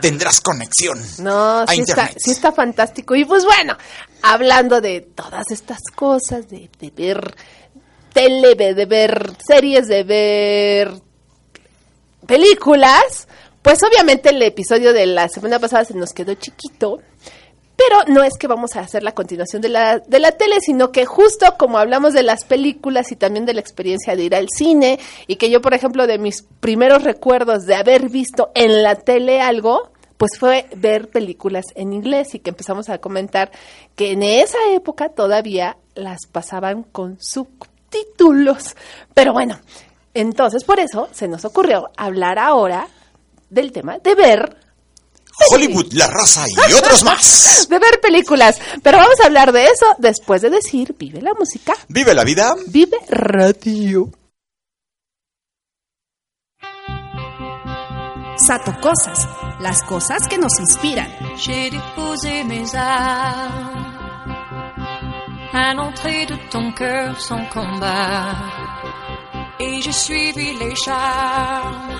tendrás 0.00 0.40
conexión. 0.40 1.00
No, 1.18 1.60
a 1.60 1.66
sí 1.66 1.80
está, 1.80 2.10
sí 2.16 2.30
está 2.32 2.52
fantástico. 2.52 3.14
Y 3.14 3.24
pues 3.24 3.44
bueno, 3.44 3.76
hablando 4.22 4.80
de 4.80 5.00
todas 5.00 5.44
estas 5.50 5.80
cosas, 5.94 6.48
de, 6.48 6.68
de 6.78 6.90
ver 6.90 7.34
tele, 8.12 8.54
de 8.54 8.86
ver 8.86 9.32
series, 9.46 9.86
de 9.88 10.02
ver 10.02 10.92
películas, 12.26 13.28
pues 13.66 13.82
obviamente 13.82 14.28
el 14.28 14.40
episodio 14.42 14.92
de 14.92 15.06
la 15.06 15.28
semana 15.28 15.58
pasada 15.58 15.84
se 15.84 15.94
nos 15.94 16.12
quedó 16.12 16.34
chiquito, 16.34 17.00
Pero 17.74 18.04
no 18.06 18.22
es 18.22 18.34
que 18.38 18.46
vamos 18.46 18.76
a 18.76 18.80
hacer 18.80 19.02
la 19.02 19.10
continuación 19.10 19.60
de 19.60 19.68
la, 19.68 19.98
de 19.98 20.20
la 20.20 20.30
tele, 20.30 20.60
sino 20.60 20.92
que 20.92 21.04
justo 21.04 21.56
como 21.58 21.76
hablamos 21.76 22.12
de 22.12 22.22
las 22.22 22.44
películas 22.44 23.10
y 23.10 23.16
también 23.16 23.44
de 23.44 23.54
la 23.54 23.60
experiencia 23.60 24.14
de 24.14 24.22
ir 24.22 24.36
al 24.36 24.46
cine, 24.56 25.00
y 25.26 25.34
que 25.34 25.50
yo, 25.50 25.60
por 25.60 25.74
ejemplo, 25.74 26.06
de 26.06 26.16
mis 26.16 26.42
primeros 26.60 27.02
recuerdos 27.02 27.66
de 27.66 27.74
haber 27.74 28.08
visto 28.08 28.52
en 28.54 28.84
la 28.84 28.94
tele 28.94 29.40
algo, 29.40 29.90
pues 30.16 30.38
fue 30.38 30.66
ver 30.76 31.08
películas 31.08 31.64
en 31.74 31.92
inglés 31.92 32.36
y 32.36 32.38
que 32.38 32.50
empezamos 32.50 32.88
a 32.88 32.98
comentar 32.98 33.50
que 33.96 34.12
en 34.12 34.22
esa 34.22 34.58
época 34.74 35.08
todavía 35.08 35.76
las 35.96 36.28
pasaban 36.30 36.84
con 36.84 37.20
subtítulos. 37.20 38.76
Pero 39.12 39.32
bueno, 39.32 39.58
entonces 40.14 40.62
por 40.62 40.78
eso 40.78 41.08
se 41.10 41.26
nos 41.26 41.44
ocurrió 41.44 41.90
hablar 41.96 42.38
ahora 42.38 42.86
del 43.50 43.72
tema 43.72 43.98
de 43.98 44.14
ver 44.14 44.56
Hollywood, 45.50 45.92
la 45.92 46.06
raza 46.06 46.46
y 46.68 46.72
otros 46.72 47.04
más. 47.04 47.66
de 47.70 47.78
ver 47.78 48.00
películas. 48.00 48.58
Pero 48.82 48.96
vamos 48.98 49.20
a 49.22 49.26
hablar 49.26 49.52
de 49.52 49.64
eso 49.66 49.86
después 49.98 50.40
de 50.42 50.48
decir 50.50 50.94
vive 50.98 51.20
la 51.20 51.34
música, 51.34 51.74
Vive 51.88 52.14
la 52.14 52.24
vida. 52.24 52.54
vive 52.68 52.96
radio. 53.08 54.10
Sato 58.38 58.72
Cosas, 58.80 59.26
las 59.60 59.82
cosas 59.82 60.26
que 60.28 60.38
nos 60.38 60.58
inspiran. 60.60 61.08
J'ai 61.36 61.70
déposé 61.70 62.44
mes 62.44 62.74
armes 62.74 63.84
à 65.52 65.72
l'entrée 65.74 66.26
de 66.26 66.36
ton 66.50 66.70
cœur 66.72 67.18
sans 67.20 67.44
combat. 67.48 68.34
Et 69.58 69.80
j'ai 69.80 69.92
suivi 69.92 70.52
les 70.58 70.76
charmes, 70.76 71.98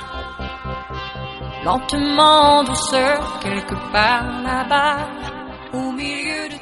douceur, 2.65 3.41
quelque 3.43 3.75
part 3.93 4.43
là-bas, 4.43 5.09
au 5.73 5.91
milieu 5.93 6.49
de. 6.49 6.57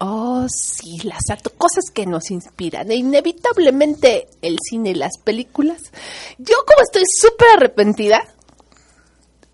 Oh, 0.00 0.44
sí, 0.48 0.98
las 1.04 1.22
cosas 1.56 1.84
que 1.94 2.04
nos 2.04 2.30
inspiran. 2.30 2.90
E 2.90 2.96
inevitablemente 2.96 4.26
el 4.42 4.58
cine 4.62 4.90
y 4.90 4.94
las 4.94 5.16
películas. 5.22 5.80
Yo 6.36 6.56
como 6.66 6.82
estoy 6.82 7.04
súper 7.18 7.48
arrepentida. 7.56 8.20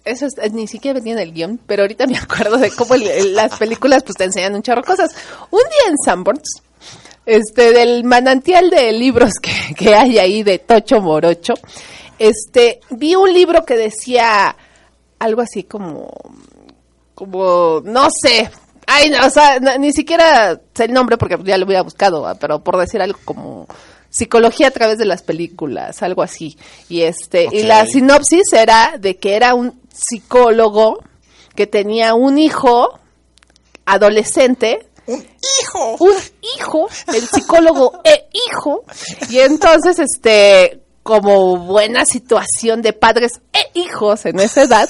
Eso 0.04 0.26
es- 0.26 0.52
ni 0.52 0.66
siquiera 0.66 0.98
venía 0.98 1.12
en 1.12 1.18
el 1.20 1.32
guion, 1.32 1.60
pero 1.66 1.82
ahorita 1.82 2.06
me 2.08 2.16
acuerdo 2.18 2.56
de 2.56 2.70
cómo 2.72 2.96
las 2.96 3.56
películas 3.58 4.02
pues 4.02 4.16
te 4.16 4.24
enseñan 4.24 4.54
un 4.56 4.62
chorro 4.62 4.82
cosas. 4.82 5.14
Un 5.50 5.60
día 5.60 5.90
en 5.90 5.96
Sanborns, 6.04 6.62
este, 7.26 7.70
del 7.72 8.02
manantial 8.02 8.70
de 8.70 8.90
libros 8.92 9.34
que 9.76 9.94
hay 9.94 10.18
ahí 10.18 10.42
de 10.42 10.58
Tocho 10.58 11.00
Morocho, 11.00 11.54
este, 12.20 12.80
vi 12.90 13.16
un 13.16 13.32
libro 13.32 13.64
que 13.64 13.76
decía 13.76 14.54
algo 15.18 15.40
así 15.40 15.64
como 15.64 16.10
como, 17.14 17.82
no 17.84 18.08
sé, 18.10 18.50
ay, 18.86 19.10
no, 19.10 19.26
o 19.26 19.30
sea, 19.30 19.58
no, 19.60 19.76
ni 19.76 19.92
siquiera 19.92 20.58
sé 20.74 20.84
el 20.84 20.92
nombre 20.92 21.18
porque 21.18 21.38
ya 21.44 21.58
lo 21.58 21.66
hubiera 21.66 21.82
buscado, 21.82 22.22
¿va? 22.22 22.34
pero 22.34 22.64
por 22.64 22.78
decir 22.78 23.02
algo 23.02 23.18
como 23.24 23.66
psicología 24.08 24.68
a 24.68 24.70
través 24.70 24.98
de 24.98 25.04
las 25.04 25.22
películas, 25.22 26.02
algo 26.02 26.22
así. 26.22 26.56
Y 26.88 27.02
este, 27.02 27.48
y 27.52 27.62
la 27.64 27.84
sinopsis 27.84 28.52
era 28.52 28.96
de 28.98 29.16
que 29.16 29.36
era 29.36 29.54
un 29.54 29.80
psicólogo 29.92 30.98
que 31.54 31.66
tenía 31.66 32.14
un 32.14 32.38
hijo 32.38 32.98
adolescente 33.84 34.88
Un 35.06 35.26
hijo. 35.62 35.96
un 36.00 36.14
hijo, 36.56 36.88
el 37.14 37.26
psicólogo 37.28 38.00
e 38.04 38.28
hijo, 38.32 38.84
y 39.28 39.40
entonces 39.40 39.98
este 39.98 40.80
como 41.02 41.56
buena 41.56 42.04
situación 42.04 42.82
de 42.82 42.92
padres 42.92 43.40
e 43.52 43.78
hijos 43.78 44.26
en 44.26 44.38
esa 44.38 44.62
edad, 44.62 44.88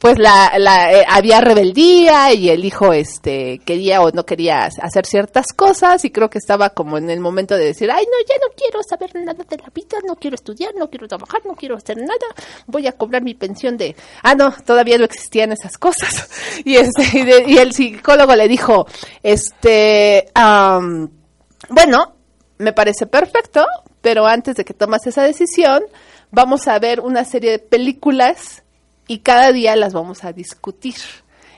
pues 0.00 0.18
la, 0.18 0.54
la 0.58 0.92
eh, 0.92 1.04
había 1.06 1.42
rebeldía 1.42 2.32
y 2.32 2.48
el 2.48 2.64
hijo 2.64 2.94
este 2.94 3.60
quería 3.66 4.00
o 4.00 4.10
no 4.12 4.24
quería 4.24 4.64
hacer 4.80 5.04
ciertas 5.04 5.48
cosas 5.54 6.02
y 6.06 6.10
creo 6.10 6.30
que 6.30 6.38
estaba 6.38 6.70
como 6.70 6.96
en 6.96 7.10
el 7.10 7.20
momento 7.20 7.54
de 7.56 7.66
decir, 7.66 7.90
ay 7.90 8.04
no, 8.06 8.26
ya 8.26 8.36
no 8.40 8.54
quiero 8.56 8.80
saber 8.82 9.10
nada 9.14 9.44
de 9.46 9.56
la 9.58 9.68
vida, 9.74 9.98
no 10.06 10.16
quiero 10.16 10.36
estudiar, 10.36 10.72
no 10.74 10.88
quiero 10.88 11.06
trabajar, 11.06 11.42
no 11.44 11.54
quiero 11.54 11.76
hacer 11.76 11.98
nada, 11.98 12.26
voy 12.66 12.86
a 12.86 12.92
cobrar 12.92 13.22
mi 13.22 13.34
pensión 13.34 13.76
de, 13.76 13.94
ah 14.22 14.34
no, 14.34 14.54
todavía 14.64 14.96
no 14.96 15.04
existían 15.04 15.52
esas 15.52 15.76
cosas 15.76 16.30
y 16.64 16.76
este 16.76 17.18
y, 17.18 17.24
de- 17.24 17.44
y 17.46 17.58
el 17.58 17.74
psicólogo 17.74 18.34
le 18.34 18.48
dijo, 18.48 18.86
este, 19.22 20.28
bueno, 21.68 22.14
me 22.58 22.72
parece 22.72 23.06
perfecto, 23.06 23.66
pero 24.00 24.26
antes 24.26 24.56
de 24.56 24.64
que 24.64 24.74
tomas 24.74 25.06
esa 25.06 25.22
decisión, 25.22 25.82
vamos 26.30 26.68
a 26.68 26.78
ver 26.78 27.00
una 27.00 27.24
serie 27.24 27.52
de 27.52 27.58
películas 27.58 28.62
y 29.06 29.18
cada 29.18 29.52
día 29.52 29.76
las 29.76 29.92
vamos 29.92 30.24
a 30.24 30.32
discutir. 30.32 30.96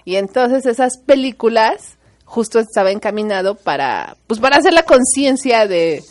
Y 0.05 0.17
entonces 0.17 0.67
esas 0.67 0.99
películas 0.99 1.97
justo 2.25 2.59
estaba 2.59 2.91
encaminado 2.91 3.55
para, 3.55 4.17
pues 4.27 4.41
para 4.41 4.57
hacer 4.57 4.73
la 4.73 4.85
conciencia 4.85 5.67
de, 5.67 6.03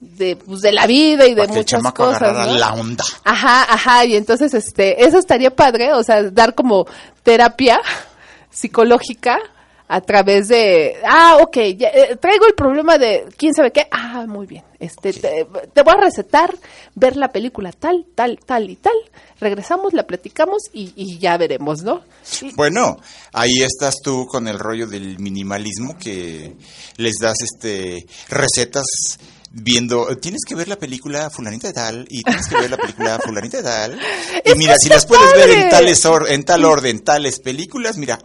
de, 0.00 0.36
pues, 0.36 0.62
de 0.62 0.72
la 0.72 0.86
vida 0.86 1.26
y 1.26 1.34
de 1.34 1.42
Para 1.42 1.52
que 1.52 1.52
el 1.52 1.58
muchas 1.58 1.92
cosas. 1.92 2.46
¿no? 2.46 2.54
la 2.54 2.72
onda. 2.72 3.04
Ajá, 3.24 3.62
ajá, 3.72 4.04
y 4.06 4.16
entonces 4.16 4.54
este, 4.54 5.04
eso 5.04 5.18
estaría 5.18 5.54
padre, 5.54 5.92
o 5.92 6.02
sea, 6.02 6.22
dar 6.30 6.54
como 6.54 6.86
terapia 7.22 7.80
psicológica 8.50 9.38
a 9.88 10.00
través 10.00 10.48
de, 10.48 10.96
ah, 11.06 11.38
ok, 11.40 11.56
ya, 11.76 11.88
eh, 11.88 12.16
traigo 12.20 12.46
el 12.46 12.54
problema 12.54 12.98
de 12.98 13.26
quién 13.36 13.54
sabe 13.54 13.70
qué, 13.70 13.86
ah, 13.90 14.24
muy 14.26 14.46
bien, 14.46 14.64
este, 14.80 15.12
te, 15.12 15.46
te 15.72 15.82
voy 15.82 15.94
a 15.96 16.00
recetar 16.04 16.54
ver 16.94 17.16
la 17.16 17.28
película 17.30 17.70
tal, 17.72 18.04
tal, 18.14 18.38
tal 18.44 18.68
y 18.68 18.76
tal, 18.76 18.94
regresamos, 19.40 19.92
la 19.92 20.06
platicamos 20.06 20.62
y, 20.72 20.92
y 20.96 21.18
ya 21.18 21.36
veremos, 21.36 21.82
¿no? 21.82 22.02
Y- 22.42 22.52
Bueno, 22.54 22.96
ahí 23.32 23.62
estás 23.62 23.96
tú 24.02 24.26
con 24.26 24.48
el 24.48 24.58
rollo 24.58 24.86
del 24.88 25.18
minimalismo 25.20 25.96
que 25.98 26.56
les 26.96 27.14
das 27.20 27.36
este 27.42 28.06
recetas 28.28 28.86
viendo, 29.58 30.14
tienes 30.18 30.42
que 30.46 30.54
ver 30.54 30.68
la 30.68 30.76
película 30.76 31.30
fulanita 31.30 31.68
de 31.68 31.72
tal 31.72 32.06
y 32.10 32.22
tienes 32.22 32.46
que 32.46 32.56
ver 32.56 32.70
la 32.70 32.76
película 32.76 33.18
fulanita 33.24 33.56
de 33.58 33.62
tal. 33.62 34.00
Y 34.44 34.54
mira, 34.54 34.76
si 34.78 34.88
las 34.88 35.06
puedes 35.06 35.32
ver 35.32 35.50
en 35.50 35.68
tales 35.70 36.04
or- 36.04 36.30
en 36.30 36.44
tal 36.44 36.64
orden, 36.64 37.00
tales 37.00 37.40
películas, 37.40 37.96
mira, 37.96 38.18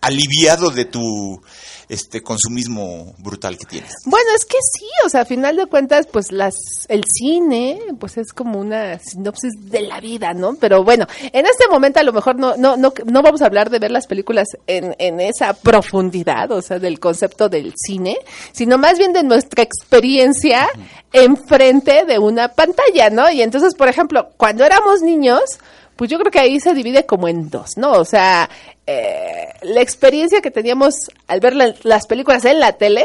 aliviado 0.00 0.70
de 0.70 0.86
tu 0.86 1.42
este 1.88 2.22
consumismo 2.22 3.14
brutal 3.18 3.56
que 3.56 3.64
tienes. 3.64 3.90
Bueno, 4.04 4.28
es 4.36 4.44
que 4.44 4.58
sí, 4.60 4.86
o 5.06 5.08
sea, 5.08 5.22
a 5.22 5.24
final 5.24 5.56
de 5.56 5.66
cuentas, 5.66 6.06
pues 6.06 6.32
las, 6.32 6.54
el 6.88 7.04
cine, 7.04 7.80
pues 7.98 8.18
es 8.18 8.32
como 8.32 8.60
una 8.60 8.98
sinopsis 8.98 9.52
de 9.70 9.82
la 9.82 10.00
vida, 10.00 10.34
¿no? 10.34 10.54
Pero 10.60 10.84
bueno, 10.84 11.06
en 11.32 11.46
este 11.46 11.66
momento 11.68 12.00
a 12.00 12.02
lo 12.02 12.12
mejor 12.12 12.36
no, 12.36 12.56
no, 12.56 12.76
no, 12.76 12.92
no 13.06 13.22
vamos 13.22 13.42
a 13.42 13.46
hablar 13.46 13.70
de 13.70 13.78
ver 13.78 13.90
las 13.90 14.06
películas 14.06 14.48
en, 14.66 14.94
en 14.98 15.20
esa 15.20 15.54
profundidad, 15.54 16.50
o 16.52 16.60
sea, 16.60 16.78
del 16.78 17.00
concepto 17.00 17.48
del 17.48 17.72
cine, 17.76 18.18
sino 18.52 18.76
más 18.76 18.98
bien 18.98 19.12
de 19.12 19.22
nuestra 19.22 19.62
experiencia 19.62 20.68
enfrente 21.12 22.04
de 22.04 22.18
una 22.18 22.48
pantalla, 22.48 23.10
¿no? 23.10 23.30
Y 23.30 23.42
entonces, 23.42 23.74
por 23.74 23.88
ejemplo, 23.88 24.30
cuando 24.36 24.64
éramos 24.64 25.00
niños, 25.00 25.58
pues 25.96 26.10
yo 26.10 26.18
creo 26.18 26.30
que 26.30 26.38
ahí 26.38 26.60
se 26.60 26.74
divide 26.74 27.06
como 27.06 27.26
en 27.26 27.50
dos, 27.50 27.76
¿no? 27.76 27.92
O 27.92 28.04
sea, 28.04 28.48
eh, 28.90 29.48
la 29.62 29.82
experiencia 29.82 30.40
que 30.40 30.50
teníamos 30.50 30.94
al 31.26 31.40
ver 31.40 31.54
la- 31.54 31.74
las 31.82 32.06
películas 32.06 32.44
en 32.46 32.58
la 32.58 32.72
tele 32.72 33.04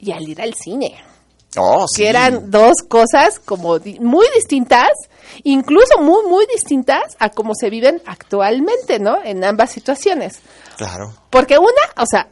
y 0.00 0.10
al 0.10 0.28
ir 0.28 0.42
al 0.42 0.54
cine, 0.54 0.96
Oh, 1.56 1.86
sí. 1.86 2.02
que 2.02 2.08
eran 2.08 2.50
dos 2.50 2.82
cosas 2.88 3.38
como 3.38 3.78
di- 3.78 4.00
muy 4.00 4.26
distintas, 4.34 4.90
incluso 5.44 5.98
muy, 6.00 6.24
muy 6.28 6.44
distintas 6.52 7.16
a 7.20 7.28
cómo 7.30 7.54
se 7.54 7.70
viven 7.70 8.02
actualmente, 8.04 8.98
¿no? 8.98 9.22
En 9.22 9.44
ambas 9.44 9.70
situaciones. 9.70 10.40
Claro. 10.76 11.14
Porque 11.30 11.56
una, 11.58 11.70
o 11.96 12.06
sea, 12.06 12.26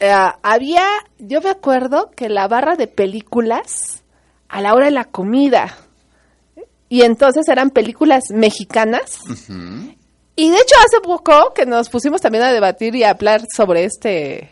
eh, 0.00 0.12
había, 0.42 0.86
yo 1.18 1.40
me 1.40 1.48
acuerdo 1.50 2.10
que 2.14 2.28
la 2.28 2.48
barra 2.48 2.76
de 2.76 2.86
películas 2.86 4.02
a 4.48 4.60
la 4.60 4.74
hora 4.74 4.86
de 4.86 4.90
la 4.92 5.04
comida, 5.06 5.74
y 6.90 7.00
entonces 7.02 7.48
eran 7.48 7.70
películas 7.70 8.24
mexicanas. 8.30 9.20
Y 10.36 10.50
de 10.50 10.56
hecho 10.56 10.74
hace 10.84 11.00
poco 11.00 11.52
que 11.54 11.64
nos 11.66 11.88
pusimos 11.88 12.20
también 12.20 12.44
a 12.44 12.52
debatir 12.52 12.94
y 12.96 13.04
a 13.04 13.10
hablar 13.10 13.42
sobre 13.54 13.84
este 13.84 14.50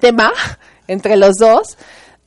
tema 0.00 0.32
entre 0.88 1.16
los 1.16 1.34
dos, 1.36 1.76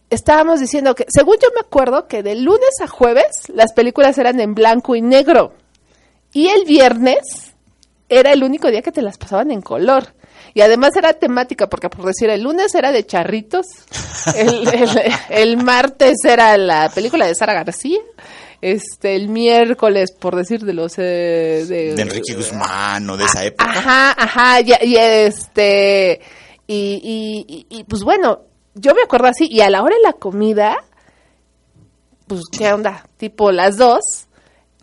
estábamos 0.10 0.60
diciendo 0.60 0.94
que, 0.96 1.06
según 1.10 1.36
yo 1.42 1.48
me 1.56 1.62
acuerdo, 1.62 2.08
que 2.08 2.22
de 2.24 2.36
lunes 2.36 2.80
a 2.82 2.88
jueves 2.88 3.50
las 3.54 3.74
películas 3.74 4.18
eran 4.18 4.40
en 4.40 4.54
blanco 4.54 4.96
y 4.96 5.02
negro. 5.02 5.54
Y 6.34 6.48
el 6.50 6.66
viernes 6.66 7.54
era 8.08 8.32
el 8.34 8.44
único 8.44 8.70
día 8.70 8.82
que 8.82 8.92
te 8.92 9.02
las 9.02 9.18
pasaban 9.18 9.52
en 9.52 9.62
color. 9.62 10.14
Y 10.54 10.62
además 10.62 10.96
era 10.98 11.14
temática, 11.14 11.68
porque 11.70 11.90
por 11.90 12.06
decir, 12.06 12.30
el 12.30 12.44
lunes 12.44 12.76
era 12.76 12.92
de 12.92 13.06
charritos, 13.06 13.66
el- 14.36 14.68
el 15.30 15.58
martes 15.58 16.18
era 16.26 16.58
la 16.58 16.90
película 16.94 17.26
de 17.26 17.36
Sara 17.36 17.54
García, 17.54 18.00
este, 18.62 19.16
el 19.16 19.28
miércoles, 19.30 20.12
por 20.12 20.36
decir, 20.36 20.62
de 20.64 20.74
los... 20.74 20.94
eh, 21.00 21.66
de, 21.68 21.96
De 21.96 22.02
Enrique 22.02 22.36
Guzmán 22.36 23.10
o 23.10 23.18
de 23.18 23.26
esa 23.26 23.44
época. 23.44 23.66
Ajá, 23.72 24.12
ajá, 24.18 24.62
y, 24.62 24.72
y 24.88 24.96
este, 24.98 26.22
y, 26.68 27.02
y, 27.04 27.46
y- 27.48 27.80
y, 27.80 27.84
pues 27.86 28.04
bueno, 28.04 28.42
yo 28.76 28.94
me 28.94 29.02
acuerdo 29.02 29.28
así, 29.28 29.48
y 29.50 29.62
a 29.62 29.70
la 29.70 29.82
hora 29.84 29.96
de 29.96 30.02
la 30.04 30.14
comida, 30.14 30.78
pues, 32.28 32.42
¿qué 32.52 32.72
onda? 32.72 33.08
Tipo 33.18 33.52
las 33.52 33.78
dos, 33.78 34.02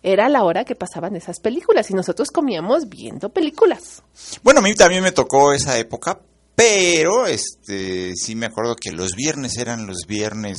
era 0.03 0.29
la 0.29 0.45
hora 0.45 0.65
que 0.65 0.75
pasaban 0.75 1.17
esas 1.17 1.41
películas 1.41 1.91
y 1.91 1.95
nosotros 1.95 2.31
comíamos 2.31 2.89
viendo 2.89 3.31
películas. 3.31 4.03
Bueno, 4.43 4.61
a 4.61 4.63
mí 4.63 4.75
también 4.75 5.03
me 5.03 5.13
tocó 5.13 5.53
esa 5.53 5.79
época, 5.79 6.21
pero 6.55 7.27
este 7.27 8.15
sí 8.17 8.35
me 8.35 8.47
acuerdo 8.47 8.77
que 8.77 8.91
los 8.93 9.13
viernes 9.13 9.57
eran 9.57 9.87
los 9.87 9.99
viernes 10.07 10.57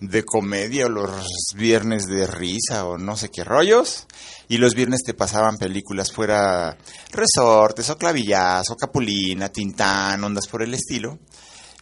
de 0.00 0.24
comedia 0.24 0.86
o 0.86 0.88
los 0.88 1.26
viernes 1.54 2.06
de 2.06 2.26
risa 2.26 2.86
o 2.86 2.98
no 2.98 3.16
sé 3.16 3.28
qué 3.30 3.44
rollos. 3.44 4.06
Y 4.48 4.58
los 4.58 4.74
viernes 4.74 5.02
te 5.04 5.14
pasaban 5.14 5.58
películas 5.58 6.10
fuera 6.10 6.76
Resortes 7.12 7.88
o 7.90 7.96
Clavillazo, 7.96 8.76
Capulina, 8.76 9.50
Tintán, 9.50 10.22
ondas 10.24 10.48
por 10.48 10.62
el 10.62 10.74
estilo. 10.74 11.18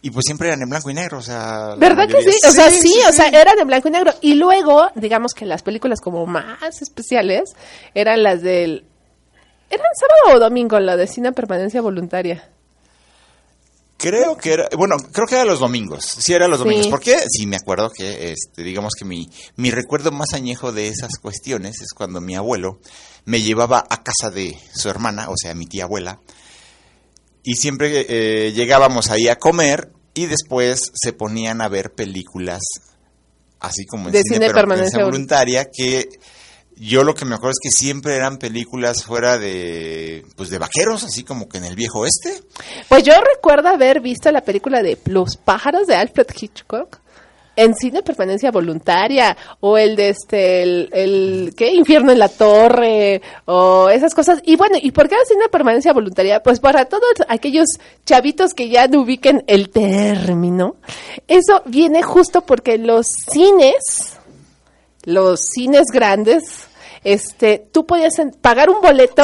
Y 0.01 0.11
pues 0.11 0.25
siempre 0.25 0.47
eran 0.47 0.61
en 0.61 0.69
blanco 0.69 0.89
y 0.89 0.93
negro, 0.93 1.17
o 1.17 1.21
sea... 1.21 1.75
¿Verdad 1.77 2.07
que 2.07 2.21
sí? 2.21 2.37
O 2.47 2.51
sea, 2.51 2.69
sí, 2.69 2.93
o 3.07 3.11
sea, 3.11 3.27
eran 3.27 3.59
en 3.59 3.67
blanco 3.67 3.89
y 3.89 3.91
negro. 3.91 4.13
Y 4.21 4.35
luego, 4.35 4.89
digamos 4.95 5.33
que 5.33 5.45
las 5.45 5.61
películas 5.61 5.99
como 5.99 6.25
más 6.25 6.81
especiales 6.81 7.49
eran 7.93 8.23
las 8.23 8.41
del... 8.41 8.85
¿Eran 9.69 9.85
sábado 9.99 10.37
o 10.37 10.39
domingo 10.39 10.79
la 10.79 10.95
de 10.95 11.05
cine 11.05 11.33
permanencia 11.33 11.81
voluntaria? 11.81 12.49
Creo 13.99 14.37
que 14.37 14.53
era, 14.53 14.69
bueno, 14.77 14.95
creo 15.11 15.27
que 15.27 15.35
era 15.35 15.43
los 15.45 15.59
domingos. 15.59 16.05
Sí, 16.05 16.33
era 16.33 16.47
los 16.47 16.57
Sí. 16.59 16.63
domingos. 16.63 16.87
¿Por 16.87 17.01
qué? 17.01 17.17
Sí, 17.29 17.45
me 17.45 17.57
acuerdo 17.57 17.91
que, 17.91 18.31
este, 18.31 18.63
digamos 18.63 18.93
que 18.97 19.03
mi, 19.03 19.29
mi 19.57 19.71
recuerdo 19.71 20.11
más 20.13 20.33
añejo 20.33 20.71
de 20.71 20.87
esas 20.87 21.11
cuestiones 21.21 21.81
es 21.81 21.89
cuando 21.93 22.21
mi 22.21 22.33
abuelo 22.35 22.79
me 23.25 23.41
llevaba 23.41 23.83
a 23.89 24.01
casa 24.01 24.31
de 24.33 24.57
su 24.73 24.89
hermana, 24.89 25.29
o 25.29 25.33
sea, 25.35 25.53
mi 25.53 25.65
tía 25.65 25.83
abuela, 25.83 26.21
y 27.43 27.55
siempre 27.55 28.05
eh, 28.07 28.53
llegábamos 28.53 29.09
ahí 29.09 29.27
a 29.27 29.35
comer 29.37 29.91
y 30.13 30.27
después 30.27 30.91
se 30.93 31.11
ponían 31.13 31.61
a 31.61 31.67
ver 31.67 31.91
películas 31.93 32.61
así 33.59 33.85
como 33.85 34.07
en 34.07 34.13
De 34.13 34.21
cine, 34.23 34.35
cine 34.35 34.45
per- 34.47 34.55
permanencia 34.55 35.03
voluntaria 35.03 35.65
que 35.65 36.07
yo 36.79 37.03
lo 37.03 37.13
que 37.13 37.25
me 37.25 37.35
acuerdo 37.35 37.51
es 37.51 37.59
que 37.61 37.77
siempre 37.77 38.15
eran 38.15 38.37
películas 38.37 39.03
fuera 39.03 39.37
de 39.37 40.25
pues 40.37 40.49
de 40.49 40.59
vaqueros, 40.59 41.03
así 41.03 41.23
como 41.23 41.49
que 41.49 41.57
en 41.57 41.65
el 41.65 41.75
viejo 41.75 41.99
oeste. 41.99 42.41
Pues 42.87 43.03
yo 43.03 43.13
recuerdo 43.35 43.67
haber 43.67 43.99
visto 43.99 44.31
la 44.31 44.41
película 44.41 44.81
de 44.81 44.97
Los 45.05 45.35
pájaros 45.35 45.87
de 45.87 45.95
Alfred 45.95 46.27
Hitchcock 46.39 46.99
en 47.57 47.75
cine 47.75 48.01
permanencia 48.01 48.51
voluntaria 48.51 49.35
o 49.59 49.77
el 49.77 49.97
de 49.97 50.09
este 50.09 50.61
el, 50.63 51.53
qué 51.57 51.73
infierno 51.73 52.13
en 52.13 52.19
la 52.19 52.29
torre 52.29 53.21
o 53.43 53.89
esas 53.89 54.15
cosas. 54.15 54.41
Y 54.45 54.55
bueno 54.55 54.77
y 54.81 54.91
por 54.91 55.09
qué 55.09 55.17
cine 55.27 55.49
permanencia 55.51 55.91
voluntaria 55.91 56.41
pues 56.41 56.61
para 56.61 56.85
todos 56.85 57.03
aquellos 57.27 57.67
chavitos 58.05 58.53
que 58.53 58.69
ya 58.69 58.87
no 58.87 59.01
ubiquen 59.01 59.43
el 59.47 59.69
término 59.69 60.77
eso 61.27 61.61
viene 61.65 62.01
justo 62.03 62.41
porque 62.41 62.77
los 62.77 63.07
cines 63.29 64.17
los 65.03 65.41
cines 65.41 65.87
grandes 65.91 66.68
este 67.03 67.67
tú 67.71 67.85
podías 67.85 68.15
pagar 68.41 68.69
un 68.69 68.81
boleto 68.81 69.23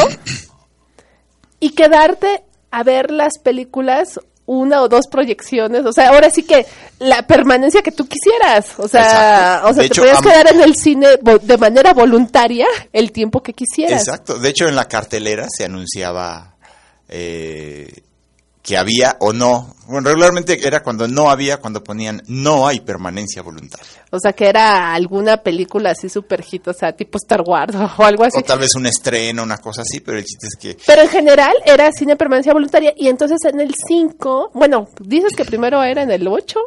y 1.60 1.72
quedarte 1.72 2.44
a 2.72 2.84
ver 2.84 3.12
las 3.12 3.40
películas 3.40 4.20
una 4.48 4.82
o 4.82 4.90
dos 4.90 5.08
proyecciones, 5.08 5.86
o 5.86 5.92
sea, 5.92 6.10
ahora 6.10 6.30
sí 6.30 6.44
que 6.44 6.66
la 7.00 7.26
permanencia 7.26 7.82
que 7.82 7.92
tú 7.92 8.08
quisieras, 8.08 8.74
o 8.78 8.88
sea, 8.88 9.02
Exacto. 9.02 9.70
o 9.70 9.74
sea, 9.74 9.82
De 9.84 9.90
te 9.90 9.94
hecho, 9.94 10.02
podías 10.04 10.22
quedar 10.22 10.54
en 10.54 10.62
el 10.62 10.76
cine 10.76 11.08
de 11.42 11.58
manera 11.58 11.94
voluntaria 11.94 12.68
el 12.94 13.12
tiempo 13.12 13.42
que 13.42 13.54
quisieras. 13.54 14.02
Exacto. 14.02 14.38
De 14.38 14.50
hecho, 14.50 14.68
en 14.68 14.76
la 14.76 14.86
cartelera 14.86 15.48
se 15.50 15.66
anunciaba 15.66 16.56
eh, 17.10 17.92
que 18.66 18.78
había 18.78 19.16
o 19.20 19.32
no. 19.32 19.76
Bueno, 19.86 20.10
regularmente 20.10 20.60
era 20.66 20.82
cuando 20.82 21.08
no 21.08 21.30
había, 21.30 21.58
cuando 21.58 21.84
ponían 21.84 22.24
no 22.28 22.68
hay 22.68 22.80
permanencia 22.80 23.44
voluntaria. 23.44 24.04
O 24.10 24.20
sea, 24.20 24.34
que 24.34 24.48
era 24.48 24.92
alguna 24.94 25.38
película 25.38 25.92
así 25.92 26.10
super 26.10 26.42
hit, 26.42 26.68
o 26.68 26.74
sea, 26.74 26.94
tipo 26.94 27.20
Star 27.20 27.42
Wars 27.46 27.76
o 27.98 28.04
algo 28.04 28.24
así. 28.24 28.40
O 28.40 28.42
tal 28.42 28.60
vez 28.60 28.74
un 28.76 28.88
estreno, 28.88 29.44
una 29.44 29.60
cosa 29.60 29.84
así, 29.84 30.00
pero 30.00 30.18
el 30.18 30.26
chiste 30.26 30.48
es 30.48 30.56
que 30.56 30.78
Pero 30.86 31.04
en 31.04 31.10
general 31.10 31.54
era 31.64 31.92
cine 31.92 32.16
permanencia 32.16 32.54
voluntaria 32.54 32.94
y 32.98 33.08
entonces 33.08 33.38
en 33.46 33.60
el 33.60 33.76
5, 33.88 34.52
bueno, 34.56 34.90
dices 35.00 35.34
que 35.36 35.46
primero 35.46 35.84
era 35.84 36.02
en 36.02 36.10
el 36.10 36.28
8, 36.28 36.60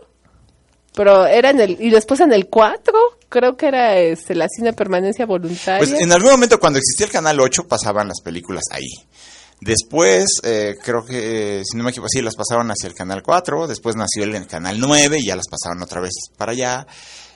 pero 0.95 1.27
era 1.27 1.51
en 1.51 1.61
el 1.61 1.83
y 1.83 1.91
después 1.91 2.21
en 2.21 2.33
el 2.33 2.47
4, 2.47 2.95
creo 3.29 3.57
que 3.57 3.67
era 3.67 3.99
este 3.99 4.37
la 4.37 4.47
cine 4.49 4.73
permanencia 4.73 5.27
voluntaria. 5.27 5.81
Pues 5.81 6.01
en 6.01 6.13
algún 6.13 6.31
momento 6.31 6.61
cuando 6.61 6.79
existía 6.79 7.07
el 7.07 7.13
canal 7.13 7.41
8 7.41 7.67
pasaban 7.67 8.07
las 8.07 8.21
películas 8.21 8.63
ahí. 8.71 8.87
Después, 9.61 10.27
eh, 10.45 10.77
creo 10.83 11.05
que, 11.05 11.59
eh, 11.59 11.63
si 11.65 11.77
no 11.77 11.85
me 11.85 11.91
equivoco, 11.91 12.09
sí, 12.09 12.23
las 12.23 12.37
pasaron 12.37 12.71
hacia 12.71 12.87
el 12.87 12.95
canal 12.95 13.23
4, 13.23 13.67
después 13.67 13.97
nació 13.97 14.25
el, 14.25 14.47
canal 14.47 14.79
9 14.79 15.19
y 15.19 15.27
ya 15.27 15.37
las 15.37 15.49
pasaron 15.49 15.83
otra 15.83 16.01
vez 16.01 16.13
para 16.37 16.53
allá. 16.53 16.87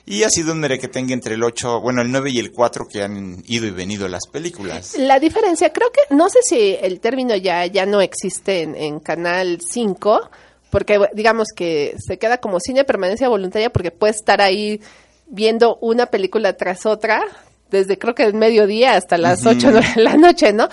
Y 0.05 0.23
ha 0.23 0.29
sido 0.29 0.51
un 0.51 0.59
merequetengue 0.59 1.13
entre 1.13 1.35
el 1.35 1.43
8, 1.43 1.81
bueno, 1.81 2.01
el 2.01 2.11
9 2.11 2.31
y 2.31 2.39
el 2.39 2.51
4 2.51 2.87
que 2.91 3.03
han 3.03 3.41
ido 3.45 3.65
y 3.67 3.71
venido 3.71 4.07
las 4.07 4.27
películas. 4.31 4.97
La 4.97 5.19
diferencia, 5.19 5.71
creo 5.71 5.89
que, 5.91 6.13
no 6.13 6.29
sé 6.29 6.39
si 6.43 6.77
el 6.81 6.99
término 6.99 7.35
ya, 7.35 7.65
ya 7.65 7.85
no 7.85 8.01
existe 8.01 8.61
en, 8.61 8.75
en 8.75 8.99
Canal 8.99 9.59
5, 9.61 10.29
porque 10.69 10.99
digamos 11.13 11.49
que 11.55 11.95
se 12.05 12.17
queda 12.17 12.39
como 12.39 12.59
cine 12.59 12.83
permanencia 12.83 13.29
voluntaria 13.29 13.69
porque 13.69 13.91
puedes 13.91 14.15
estar 14.17 14.41
ahí 14.41 14.81
viendo 15.27 15.77
una 15.81 16.07
película 16.07 16.53
tras 16.53 16.85
otra, 16.85 17.23
desde 17.69 17.97
creo 17.97 18.15
que 18.15 18.23
el 18.23 18.33
mediodía 18.33 18.95
hasta 18.95 19.17
las 19.17 19.45
8 19.45 19.71
de 19.71 19.83
la 19.97 20.15
noche, 20.15 20.53
¿no? 20.53 20.69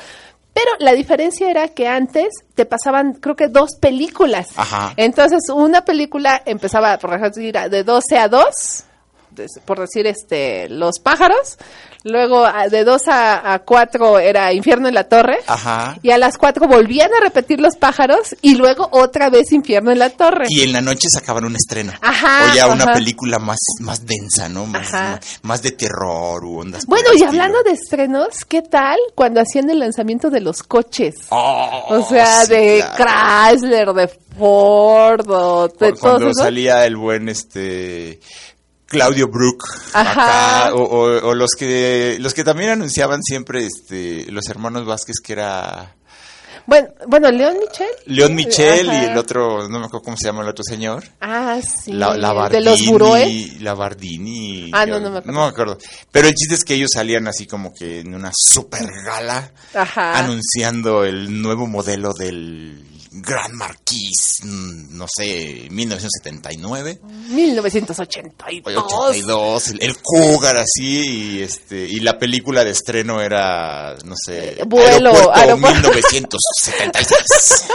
Pero 0.52 0.70
la 0.80 0.92
diferencia 0.92 1.48
era 1.50 1.68
que 1.68 1.86
antes 1.86 2.28
te 2.54 2.66
pasaban, 2.66 3.14
creo 3.14 3.36
que 3.36 3.48
dos 3.48 3.70
películas. 3.80 4.48
Ajá. 4.56 4.92
Entonces, 4.96 5.48
una 5.54 5.84
película 5.84 6.42
empezaba, 6.44 6.98
por 6.98 7.14
ejemplo, 7.14 7.68
de 7.70 7.84
12 7.84 8.18
a 8.18 8.28
2, 8.28 8.44
des- 8.44 8.84
por 9.64 9.81
decir, 9.81 10.07
este, 10.07 10.69
Los 10.69 10.99
pájaros. 11.01 11.57
Luego, 12.03 12.47
a- 12.47 12.69
de 12.69 12.83
2 12.85 13.09
a, 13.09 13.53
a 13.53 13.59
4 13.59 14.19
era 14.19 14.53
Infierno 14.55 14.88
en 14.88 14.95
la 14.95 15.05
Torre. 15.05 15.38
Ajá. 15.47 15.99
Y 16.03 16.11
a 16.12 16.19
las 16.19 16.38
4 16.38 16.66
volvían 16.66 17.11
a 17.12 17.21
repetir 17.21 17.61
Los 17.61 17.77
pájaros. 17.77 18.35
Y 18.40 18.55
luego 18.55 18.88
otra 18.93 19.29
vez 19.29 19.53
Infierno 19.53 19.90
en 19.93 19.99
la 19.99 20.09
Torre. 20.11 20.47
Y 20.49 20.62
en 20.62 20.73
la 20.73 20.81
noche 20.81 21.09
sacaban 21.11 21.45
un 21.45 21.57
estreno. 21.57 21.93
Ajá, 22.01 22.51
O 22.51 22.55
ya 22.55 22.66
una 22.69 22.85
ajá. 22.85 22.93
película 22.95 23.38
más, 23.38 23.59
más 23.81 24.07
densa, 24.07 24.49
¿no? 24.49 24.64
Más, 24.66 24.90
más, 24.93 25.21
más 25.43 25.62
de 25.62 25.73
terror 25.73 26.43
u 26.45 26.61
ondas. 26.61 26.87
Bueno, 26.87 27.09
y 27.12 27.16
estilo. 27.23 27.29
hablando 27.43 27.62
de 27.64 27.73
estrenos, 27.73 28.45
¿qué 28.49 28.62
tal 28.62 28.99
cuando 29.14 29.40
hacían 29.43 29.69
el 29.69 29.79
lanzamiento 29.81 30.31
de 30.31 30.40
los 30.40 30.62
coches? 30.62 31.16
Oh, 31.29 31.85
o 31.88 32.03
sea, 32.09 32.45
sí, 32.47 32.53
de 32.55 32.85
claro. 32.97 33.51
Chrysler, 33.51 33.93
de 33.93 34.09
Ford, 34.38 35.29
o 35.31 35.69
de 35.69 35.75
todos 35.93 36.01
cuando 36.01 36.33
salía 36.33 36.87
el 36.87 36.97
buen 36.97 37.29
este 37.29 38.21
Claudio 38.90 39.29
Brook 39.29 39.62
acá, 39.94 40.72
o, 40.74 40.83
o- 40.83 41.29
o 41.31 41.35
los 41.35 41.50
que 41.59 42.16
los 42.20 42.35
que 42.35 42.44
también 42.44 42.70
anunciaban 42.70 43.22
siempre 43.22 43.64
este 43.66 44.31
los 44.33 44.48
hermanos 44.48 44.85
Vázquez 44.85 45.16
que 45.24 45.33
era 45.35 45.94
Bueno, 46.66 46.88
bueno, 47.09 47.31
León 47.31 47.57
Michel. 47.59 47.88
León 48.07 48.35
Michel 48.35 48.90
Ajá. 48.90 49.03
y 49.03 49.07
el 49.07 49.16
otro 49.16 49.68
no 49.68 49.79
me 49.79 49.87
acuerdo 49.87 50.03
cómo 50.05 50.16
se 50.16 50.26
llama 50.26 50.42
el 50.42 50.48
otro 50.48 50.62
señor 50.64 51.05
Ah, 51.20 51.59
sí. 51.62 51.92
la, 51.92 52.16
la 52.16 52.48
de 52.48 52.61
los 52.61 52.85
Buroes. 52.87 53.61
la 53.62 53.74
Bardini 53.74 54.70
Ah, 54.72 54.85
no, 54.87 55.00
no 55.00 55.11
me 55.11 55.18
acuerdo. 55.18 55.33
no 55.33 55.44
me 55.44 55.48
acuerdo 55.50 55.79
pero 56.12 56.29
el 56.29 56.35
chiste 56.35 56.55
es 56.57 56.64
que 56.64 56.74
ellos 56.74 56.90
salían 56.92 57.26
así 57.29 57.46
como 57.46 57.72
que 57.72 58.00
en 58.00 58.14
una 58.14 58.31
super 58.35 58.85
gala 59.07 59.53
Ajá. 59.74 60.18
anunciando 60.18 61.05
el 61.05 61.40
nuevo 61.40 61.66
modelo 61.66 62.12
del 62.12 62.85
Gran 63.12 63.55
Marquis 63.57 64.38
mm, 64.44 64.96
no 64.96 65.07
sé 65.12 65.66
1979 65.70 67.01
1982. 67.31 68.62
82, 68.66 69.68
el, 69.68 69.83
el 69.83 69.96
Cougar 70.03 70.57
así 70.57 71.38
y 71.38 71.42
este 71.42 71.87
y 71.88 72.01
la 72.01 72.18
película 72.18 72.64
de 72.64 72.70
estreno 72.70 73.20
era 73.20 73.96
no 74.05 74.14
sé, 74.16 74.61
Eh, 74.61 74.64
vuelo, 74.66 75.11
Aeropuerto 75.35 75.90
aeropuerto. 75.90 75.90
1976. 75.90 77.64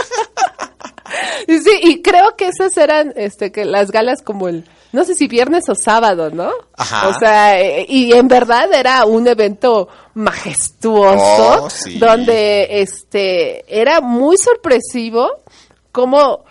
Sí, 1.46 1.70
y 1.82 2.02
creo 2.02 2.34
que 2.36 2.48
esas 2.48 2.76
eran 2.76 3.12
este 3.16 3.52
que 3.52 3.64
las 3.64 3.90
galas 3.92 4.22
como 4.22 4.48
el 4.48 4.64
no 4.96 5.04
sé 5.04 5.14
si 5.14 5.28
viernes 5.28 5.68
o 5.68 5.74
sábado, 5.74 6.30
¿no? 6.30 6.50
Ajá. 6.74 7.08
O 7.08 7.18
sea, 7.18 7.60
eh, 7.60 7.84
y 7.86 8.14
en 8.14 8.28
verdad 8.28 8.72
era 8.72 9.04
un 9.04 9.28
evento 9.28 9.88
majestuoso 10.14 11.64
Oh, 11.64 11.68
sí. 11.70 11.98
donde 11.98 12.80
este 12.80 13.62
era 13.68 14.00
muy 14.00 14.36
sorpresivo 14.38 15.28
cómo 15.92 16.44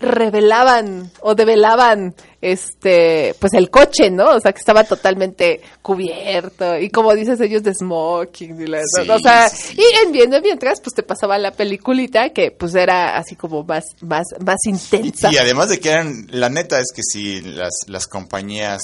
revelaban 0.00 1.10
o 1.20 1.34
develaban 1.34 2.14
este 2.40 3.34
pues 3.40 3.52
el 3.54 3.68
coche, 3.68 4.10
¿no? 4.10 4.30
O 4.36 4.40
sea, 4.40 4.52
que 4.52 4.60
estaba 4.60 4.84
totalmente 4.84 5.60
cubierto 5.82 6.78
y 6.78 6.88
como 6.90 7.14
dices 7.14 7.40
ellos 7.40 7.62
de 7.64 7.74
smoking 7.74 8.60
y 8.60 8.66
la- 8.66 8.80
Sí, 8.84 9.08
o 9.10 9.18
sea, 9.18 9.48
sí, 9.48 9.76
y 9.76 10.06
en 10.06 10.12
viendo 10.12 10.40
mientras 10.40 10.80
pues 10.80 10.94
te 10.94 11.02
pasaba 11.02 11.36
la 11.38 11.50
peliculita 11.52 12.30
que 12.30 12.50
pues 12.52 12.74
era 12.74 13.16
así 13.16 13.34
como 13.34 13.64
más 13.64 13.84
más 14.00 14.24
más 14.44 14.58
intensa. 14.66 15.30
y 15.32 15.36
además 15.36 15.68
de 15.68 15.80
que 15.80 15.90
eran 15.90 16.26
la 16.30 16.48
neta 16.48 16.78
es 16.78 16.92
que 16.94 17.02
sí 17.02 17.40
las 17.42 17.72
las 17.88 18.06
compañías 18.06 18.80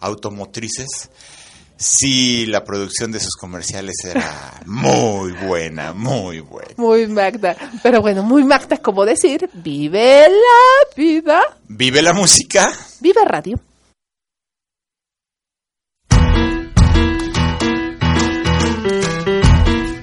automotrices 0.00 1.10
Sí, 1.76 2.46
la 2.46 2.62
producción 2.64 3.10
de 3.10 3.18
sus 3.18 3.34
comerciales 3.34 3.96
era 4.04 4.60
muy 4.66 5.32
buena, 5.32 5.92
muy 5.92 6.40
buena. 6.40 6.74
Muy 6.76 7.06
Magda. 7.08 7.56
Pero 7.82 8.00
bueno, 8.00 8.22
muy 8.22 8.44
Magda 8.44 8.76
es 8.76 8.80
como 8.80 9.04
decir, 9.04 9.50
vive 9.54 10.28
la 10.28 10.94
vida. 10.96 11.42
Vive 11.68 12.00
la 12.02 12.12
música. 12.12 12.72
Vive 13.00 13.24
radio. 13.24 13.60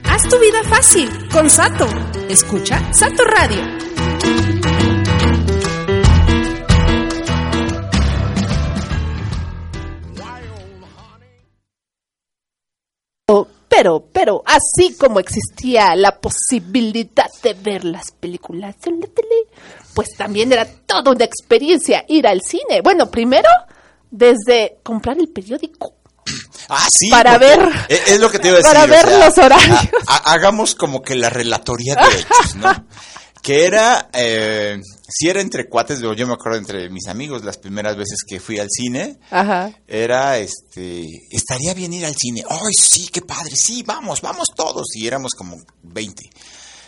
Haz 0.03 0.23
tu 0.29 0.39
vida 0.39 0.63
fácil 0.69 1.09
con 1.31 1.49
Sato. 1.49 1.87
Escucha 2.29 2.93
Sato 2.93 3.23
Radio. 3.23 4.10
Pero, 13.73 14.05
pero, 14.11 14.43
así 14.45 14.95
como 14.97 15.21
existía 15.21 15.95
la 15.95 16.19
posibilidad 16.19 17.29
de 17.41 17.53
ver 17.53 17.85
las 17.85 18.11
películas 18.11 18.75
en 18.85 18.99
la 18.99 19.07
tele, 19.07 19.47
pues 19.93 20.09
también 20.17 20.51
era 20.51 20.65
toda 20.85 21.11
una 21.11 21.23
experiencia 21.23 22.03
ir 22.09 22.27
al 22.27 22.41
cine. 22.41 22.81
Bueno, 22.83 23.09
primero, 23.09 23.47
desde 24.09 24.77
comprar 24.83 25.17
el 25.17 25.29
periódico. 25.29 25.93
Ah, 26.67 26.85
sí. 26.91 27.09
Para 27.09 27.37
ver- 27.37 27.69
Es, 27.87 28.09
es 28.09 28.19
lo 28.19 28.29
que 28.29 28.39
te 28.39 28.49
iba 28.49 28.57
a 28.57 28.59
decir. 28.61 28.73
para 28.73 28.83
o 28.83 28.87
ver 28.89 29.05
sea, 29.07 29.25
los 29.29 29.37
horarios. 29.37 29.79
ha- 30.07 30.15
ha- 30.17 30.33
hagamos 30.33 30.75
como 30.75 31.01
que 31.01 31.15
la 31.15 31.29
relatoría 31.29 31.95
de 31.95 32.19
hechos, 32.19 32.55
¿no? 32.57 32.85
que 33.41 33.65
era, 33.65 34.09
eh, 34.13 34.79
si 35.11 35.29
era 35.29 35.41
entre 35.41 35.67
cuates, 35.67 35.99
yo 35.99 36.27
me 36.27 36.33
acuerdo 36.33 36.57
entre 36.57 36.89
mis 36.89 37.07
amigos 37.07 37.43
las 37.43 37.57
primeras 37.57 37.97
veces 37.97 38.19
que 38.27 38.39
fui 38.39 38.59
al 38.59 38.69
cine, 38.69 39.19
Ajá. 39.29 39.71
era, 39.87 40.37
este, 40.37 41.05
estaría 41.31 41.73
bien 41.73 41.93
ir 41.93 42.05
al 42.05 42.15
cine. 42.15 42.43
Ay, 42.49 42.73
sí, 42.81 43.07
qué 43.11 43.21
padre, 43.21 43.55
sí, 43.55 43.83
vamos, 43.83 44.21
vamos 44.21 44.47
todos. 44.55 44.87
Y 44.95 45.05
éramos 45.07 45.31
como 45.37 45.57
20. 45.83 46.29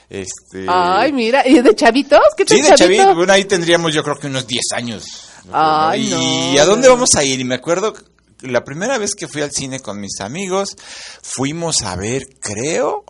Este, 0.09 0.65
Ay, 0.67 1.11
mira, 1.11 1.47
¿y 1.47 1.61
de 1.61 1.75
chavitos? 1.75 2.21
¿Qué 2.37 2.45
Sí, 2.47 2.61
de 2.61 2.69
chavito? 2.75 2.77
chavito, 3.03 3.15
bueno, 3.15 3.33
ahí 3.33 3.45
tendríamos 3.45 3.93
yo 3.93 4.03
creo 4.03 4.17
que 4.17 4.27
unos 4.27 4.47
10 4.47 4.61
años. 4.75 5.03
Ay, 5.51 6.07
¿Y 6.13 6.55
no. 6.55 6.61
a 6.61 6.65
dónde 6.65 6.87
vamos 6.87 7.09
a 7.15 7.23
ir? 7.23 7.39
Y 7.39 7.43
me 7.43 7.55
acuerdo, 7.55 7.93
la 8.41 8.63
primera 8.63 8.97
vez 8.97 9.15
que 9.15 9.27
fui 9.27 9.41
al 9.41 9.51
cine 9.51 9.79
con 9.79 9.99
mis 9.99 10.19
amigos, 10.21 10.75
fuimos 11.21 11.81
a 11.81 11.95
ver, 11.95 12.21
creo, 12.39 13.03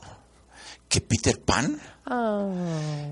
que 0.87 1.01
Peter 1.01 1.39
Pan. 1.41 1.79
Ah. 2.05 2.49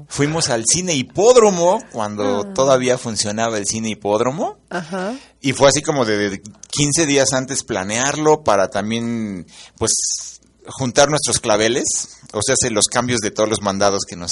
Fuimos 0.09 0.49
al 0.49 0.63
cine 0.65 0.93
hipódromo, 0.95 1.81
cuando 1.91 2.41
Ah. 2.41 2.53
todavía 2.53 2.97
funcionaba 2.97 3.57
el 3.57 3.65
cine 3.65 3.89
hipódromo. 3.89 4.57
Ajá. 4.69 5.13
Y 5.41 5.53
fue 5.53 5.69
así 5.69 5.81
como 5.81 6.05
de, 6.05 6.29
de 6.29 6.41
15 6.69 7.05
días 7.05 7.33
antes 7.33 7.63
planearlo 7.63 8.43
para 8.43 8.69
también, 8.69 9.45
pues, 9.77 9.91
juntar 10.67 11.09
nuestros 11.09 11.39
claveles. 11.39 11.85
O 12.33 12.41
sea, 12.41 12.53
hacer 12.53 12.71
los 12.71 12.85
cambios 12.85 13.19
de 13.19 13.31
todos 13.31 13.49
los 13.49 13.61
mandados 13.61 14.03
que 14.07 14.15
nos 14.15 14.31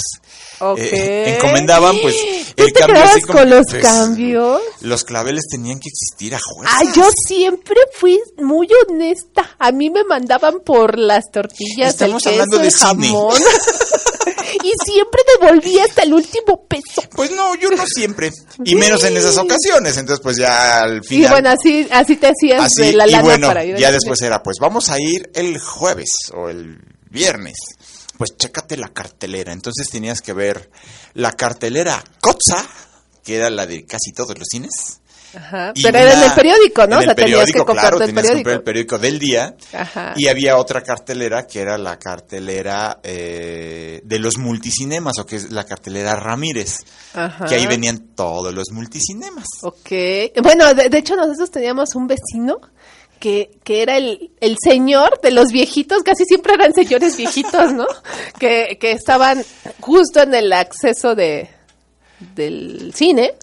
eh, 0.78 1.36
encomendaban, 1.38 1.98
pues, 2.02 2.15
¿Tú 2.56 2.63
el 2.63 2.72
te 2.74 2.80
cambio 2.80 3.04
así 3.04 3.22
como- 3.22 3.39
con 3.39 3.50
los 3.50 3.65
pues, 3.69 3.82
cambios? 3.84 4.62
Los 4.82 5.04
claveles 5.04 5.43
tenían 5.52 5.80
que 5.80 5.89
existir 5.89 6.34
a 6.36 6.39
fuerza. 6.39 6.74
Ah, 6.80 6.84
yo 6.95 7.10
siempre 7.28 7.76
fui 7.98 8.17
muy 8.38 8.67
honesta. 8.88 9.50
A 9.60 9.72
mí 9.74 9.89
me 9.89 10.04
mandaban 10.06 10.60
por 10.65 10.98
las 10.98 11.26
tortillas, 11.32 11.89
Estamos 11.91 12.26
el 12.26 12.32
queso, 12.34 12.41
hablando 12.41 12.58
de 12.60 12.65
el 12.67 12.72
cine. 12.72 13.08
y 14.63 14.72
siempre 14.86 15.22
devolvía 15.39 15.86
hasta 15.86 16.04
el 16.04 16.13
último 16.13 16.65
peso. 16.68 17.02
Pues 17.15 17.32
no, 17.32 17.56
yo 17.56 17.70
no 17.72 17.84
siempre. 17.88 18.32
Y 18.63 18.76
menos 18.76 19.04
en 19.04 19.18
esas 19.18 19.38
ocasiones. 19.38 19.98
Entonces, 19.98 20.22
pues 20.24 20.38
ya 20.38 20.82
al 20.84 20.98
Y 21.04 21.08
final. 21.08 21.32
bueno, 21.32 21.50
así, 21.50 21.88
así 21.92 22.15
te 22.15 22.28
hacías 22.28 22.63
así, 22.65 22.82
de 22.84 22.94
la 22.94 23.08
y 23.08 23.12
lana 23.12 23.24
bueno, 23.24 23.48
para 23.48 23.65
ir 23.65 23.78
ya 23.78 23.92
después 23.92 24.22
era, 24.22 24.42
pues 24.44 24.58
vamos 24.60 24.89
a 24.89 24.98
ir 25.00 25.30
el 25.34 25.60
jueves 25.60 26.10
o 26.34 26.50
el 26.50 26.80
viernes. 27.10 27.56
Pues 28.18 28.36
chécate 28.38 28.76
la 28.78 28.89
cartelera. 28.89 29.54
Entonces 29.54 29.89
tenías 29.89 30.22
que 30.22 30.34
ver 30.34 30.70
la 31.13 31.32
cartelera 31.32 32.04
Kotza, 32.20 32.65
que 33.24 33.36
era 33.38 33.50
la 33.50 33.65
de 33.65 33.86
casi 33.86 34.12
todos 34.12 34.38
los 34.38 34.48
cines. 34.50 35.00
Ajá. 35.36 35.74
Pero 35.82 35.98
era 35.98 36.13
en 36.13 36.24
el 36.24 36.32
periódico, 36.34 36.88
¿no? 36.88 36.96
en 36.96 37.00
o 37.00 37.02
sea, 37.02 37.12
el 37.12 37.15
tenías 37.15 37.46
que 37.46 37.52
periódico, 37.54 37.65
claro, 37.65 38.02
el 38.02 38.08
que 38.08 38.13
periódico. 38.13 38.36
comprar 38.38 38.56
el 38.56 38.63
periódico 38.63 38.98
del 38.98 39.20
día. 39.20 39.56
Ajá. 39.74 40.13
Y 40.15 40.28
había 40.28 40.58
otra 40.58 40.82
cartelera 40.82 41.46
que 41.46 41.60
era 41.60 41.78
la 41.78 41.98
cartelera 42.00 43.00
eh, 43.04 44.02
de 44.04 44.20
los 44.20 44.38
multicinemas, 44.38 45.20
o 45.20 45.26
que 45.26 45.36
es 45.38 45.52
la 45.52 45.65
cartelera 45.65 46.15
Ramírez, 46.15 46.78
Ajá. 47.13 47.46
que 47.46 47.56
ahí 47.56 47.68
venían 47.68 48.10
todos 48.15 48.54
los 48.54 48.72
multicinemas. 48.72 49.46
Ok. 49.62 49.92
Bueno, 50.42 50.74
de, 50.74 50.89
de 50.89 50.98
hecho 50.98 51.15
nosotros 51.15 51.52
teníamos 51.52 51.96
un 51.96 52.08
vecino 52.08 52.60
que, 53.20 53.52
que 53.63 53.82
era 53.82 53.98
el, 53.98 54.32
el 54.39 54.56
señor 54.63 55.20
de 55.22 55.32
los 55.32 55.52
viejitos, 55.52 56.04
casi 56.04 56.24
siempre 56.26 56.54
eran 56.54 56.74
señores 56.74 57.18
viejitos, 57.18 57.74
¿no? 57.74 57.86
que, 58.39 58.78
que 58.80 58.92
estaban 58.94 59.44
justo 59.82 60.22
en 60.22 60.34
el 60.34 60.54
acceso 60.54 61.15
de 61.15 61.50
del 62.36 62.94
cine, 62.94 63.34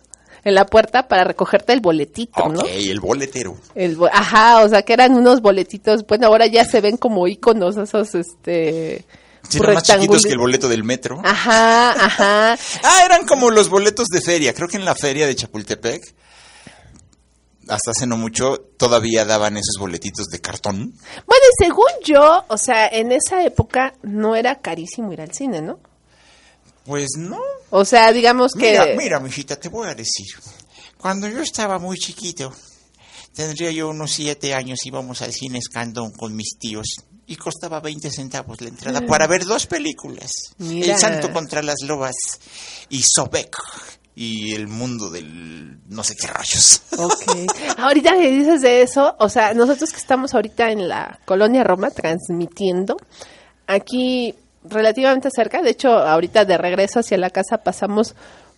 en 0.47 0.55
la 0.55 0.65
puerta, 0.65 1.09
para 1.09 1.25
recogerte 1.25 1.73
el 1.73 1.81
boletito, 1.81 2.49
¿no? 2.49 2.61
Ok, 2.61 2.69
el 2.71 3.01
boletero. 3.01 3.57
El 3.75 3.97
bo- 3.97 4.07
ajá, 4.13 4.63
o 4.65 4.69
sea, 4.69 4.83
que 4.83 4.93
eran 4.93 5.15
unos 5.17 5.41
boletitos, 5.43 6.07
bueno, 6.07 6.29
ahora 6.29 6.47
ya 6.47 6.65
se 6.65 6.81
ven 6.81 6.97
como 6.97 7.27
iconos 7.27 7.77
esos, 7.77 8.15
este... 8.15 9.05
Sí, 9.49 9.59
eran 9.59 9.75
más 9.75 9.83
chiquitos 9.83 10.23
que 10.23 10.33
el 10.33 10.39
boleto 10.39 10.69
del 10.69 10.85
metro. 10.85 11.21
Ajá, 11.25 11.91
ajá. 11.93 12.57
Ah, 12.85 13.03
eran 13.05 13.27
como 13.27 13.51
los 13.51 13.69
boletos 13.69 14.07
de 14.09 14.21
feria. 14.21 14.55
Creo 14.55 14.69
que 14.69 14.77
en 14.77 14.85
la 14.85 14.95
feria 14.95 15.27
de 15.27 15.35
Chapultepec, 15.37 16.03
hasta 17.69 17.91
hace 17.91 18.07
no 18.07 18.17
mucho, 18.17 18.59
todavía 18.77 19.25
daban 19.25 19.57
esos 19.57 19.77
boletitos 19.81 20.27
de 20.27 20.41
cartón. 20.41 20.93
Bueno, 21.27 21.45
y 21.61 21.65
según 21.65 21.87
yo, 22.05 22.45
o 22.49 22.57
sea, 22.57 22.87
en 22.87 23.11
esa 23.13 23.45
época 23.45 23.95
no 24.03 24.37
era 24.37 24.57
carísimo 24.61 25.13
ir 25.13 25.21
al 25.21 25.33
cine, 25.33 25.61
¿no? 25.61 25.79
Pues 26.87 27.09
no. 27.19 27.41
O 27.71 27.85
sea, 27.85 28.13
digamos 28.13 28.53
que... 28.53 28.71
Mira, 28.71 28.87
mira, 28.97 29.21
mijita, 29.21 29.57
te 29.57 29.69
voy 29.69 29.89
a 29.89 29.95
decir. 29.95 30.27
Cuando 30.97 31.29
yo 31.29 31.41
estaba 31.41 31.79
muy 31.79 31.99
chiquito, 31.99 32.53
tendría 33.35 33.71
yo 33.71 33.89
unos 33.89 34.13
siete 34.13 34.55
años, 34.55 34.79
íbamos 34.85 35.21
al 35.23 35.33
cine 35.33 35.59
Escandón 35.59 36.13
con 36.13 36.35
mis 36.35 36.57
tíos 36.59 36.87
y 37.27 37.37
costaba 37.37 37.81
20 37.81 38.11
centavos 38.11 38.61
la 38.61 38.69
entrada 38.69 39.01
para 39.03 39.27
ver 39.27 39.45
dos 39.45 39.67
películas. 39.67 40.31
Mira. 40.59 40.95
El 40.95 41.01
Santo 41.01 41.33
contra 41.33 41.63
las 41.63 41.83
Lobas 41.83 42.15
y 42.89 43.03
Sobek 43.03 43.57
y 44.15 44.55
el 44.55 44.67
mundo 44.67 45.11
del 45.11 45.79
no 45.89 46.03
sé 46.03 46.15
qué 46.17 46.27
rayos. 46.27 46.83
Ok. 46.97 47.49
Ahorita 47.79 48.13
que 48.13 48.31
dices 48.31 48.63
de 48.63 48.83
eso, 48.83 49.15
o 49.19 49.29
sea, 49.29 49.53
nosotros 49.53 49.91
que 49.91 49.99
estamos 49.99 50.35
ahorita 50.35 50.71
en 50.71 50.89
la 50.89 51.21
colonia 51.27 51.63
Roma 51.63 51.91
transmitiendo, 51.91 52.97
aquí 53.67 54.35
relativamente 54.69 55.29
cerca, 55.35 55.63
de 55.63 55.71
hecho, 55.71 55.91
ahorita 55.91 56.45
de 56.45 56.59
regreso 56.59 57.01
hacia 57.01 57.19
la 57.19 57.31
casa 57.31 57.59
pasamos 57.59 58.15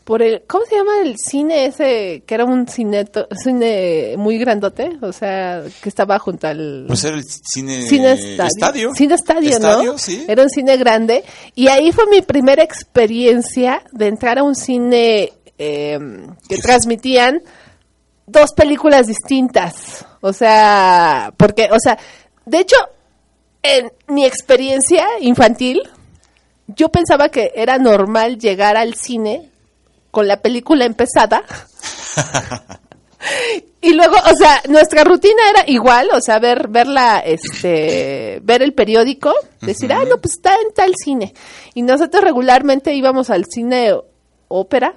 por 0.09 0.23
el, 0.23 0.43
¿cómo 0.47 0.65
se 0.65 0.75
llama 0.77 1.03
el 1.03 1.17
cine 1.19 1.67
ese? 1.67 2.23
Que 2.27 2.35
era 2.35 2.47
un 2.47 2.67
cineto, 2.67 3.29
cine 3.45 4.15
muy 4.17 4.39
grandote, 4.39 4.97
o 5.03 5.13
sea, 5.13 5.63
que 5.83 5.89
estaba 5.91 6.19
junto 6.19 6.47
al... 6.47 6.85
Pues 6.89 7.05
era 7.05 7.17
el 7.17 7.25
cine, 7.25 7.83
Cine 7.83 8.13
estadio. 8.13 8.47
estadio. 8.47 8.95
Cine 8.95 9.15
estadio, 9.15 9.51
Estadio, 9.51 9.93
¿no? 9.93 9.99
sí. 9.99 10.25
Era 10.27 10.43
un 10.45 10.49
cine 10.49 10.79
grande. 10.79 11.25
Y 11.55 11.69
ahí 11.69 11.93
fue 11.93 12.07
mi 12.07 12.23
primera 12.23 12.63
experiencia 12.63 13.83
de 13.93 14.07
entrar 14.07 14.39
a 14.39 14.45
un 14.45 14.55
cine 14.55 15.35
eh, 15.59 15.99
que 16.49 16.57
transmitían 16.57 17.43
dos 18.27 18.55
películas 18.55 19.09
distintas. 19.09 20.07
O 20.23 20.33
sea, 20.33 21.35
porque, 21.37 21.69
o 21.71 21.79
sea, 21.79 21.99
de 22.47 22.61
hecho, 22.61 22.77
en 23.63 23.93
mi 24.07 24.25
experiencia 24.25 25.07
infantil, 25.21 25.83
yo 26.69 26.91
pensaba 26.91 27.31
que 27.31 27.53
era 27.55 27.79
normal 27.79 28.39
llegar 28.39 28.77
al 28.77 28.95
cine 28.95 29.51
con 30.11 30.29
la 30.29 30.41
película 30.41 30.85
empezada. 30.85 31.43
Y 33.81 33.95
luego, 33.95 34.17
o 34.17 34.37
sea, 34.37 34.61
nuestra 34.69 35.05
rutina 35.05 35.41
era 35.51 35.63
igual, 35.67 36.09
o 36.13 36.21
sea, 36.21 36.41
ver, 36.41 36.67
verla, 36.69 37.21
este, 37.21 38.41
ver 38.43 38.63
el 38.63 38.75
periódico, 38.75 39.33
decir, 39.61 39.93
ah, 39.93 40.05
no, 40.05 40.19
pues 40.19 40.35
está 40.37 40.55
en 40.55 40.75
tal 40.75 40.93
cine. 40.97 41.33
Y 41.75 41.83
nosotros 41.83 42.25
regularmente 42.25 42.93
íbamos 42.95 43.31
al 43.31 43.45
cine 43.45 43.95
ópera, 44.49 44.95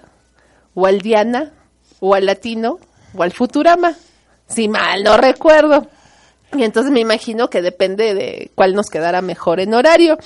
o 0.74 0.88
al 0.88 1.00
Diana, 1.02 1.52
o 2.00 2.16
al 2.16 2.26
Latino, 2.26 2.80
o 3.16 3.22
al 3.22 3.32
Futurama, 3.32 3.96
si 4.48 4.68
mal 4.68 5.04
no 5.04 5.16
recuerdo. 5.18 5.88
Y 6.54 6.64
entonces 6.64 6.92
me 6.92 7.00
imagino 7.02 7.50
que 7.50 7.62
depende 7.62 8.16
de 8.16 8.52
cuál 8.56 8.74
nos 8.74 8.88
quedara 8.88 9.22
mejor 9.22 9.60
en 9.60 9.76
horario. 9.76 10.18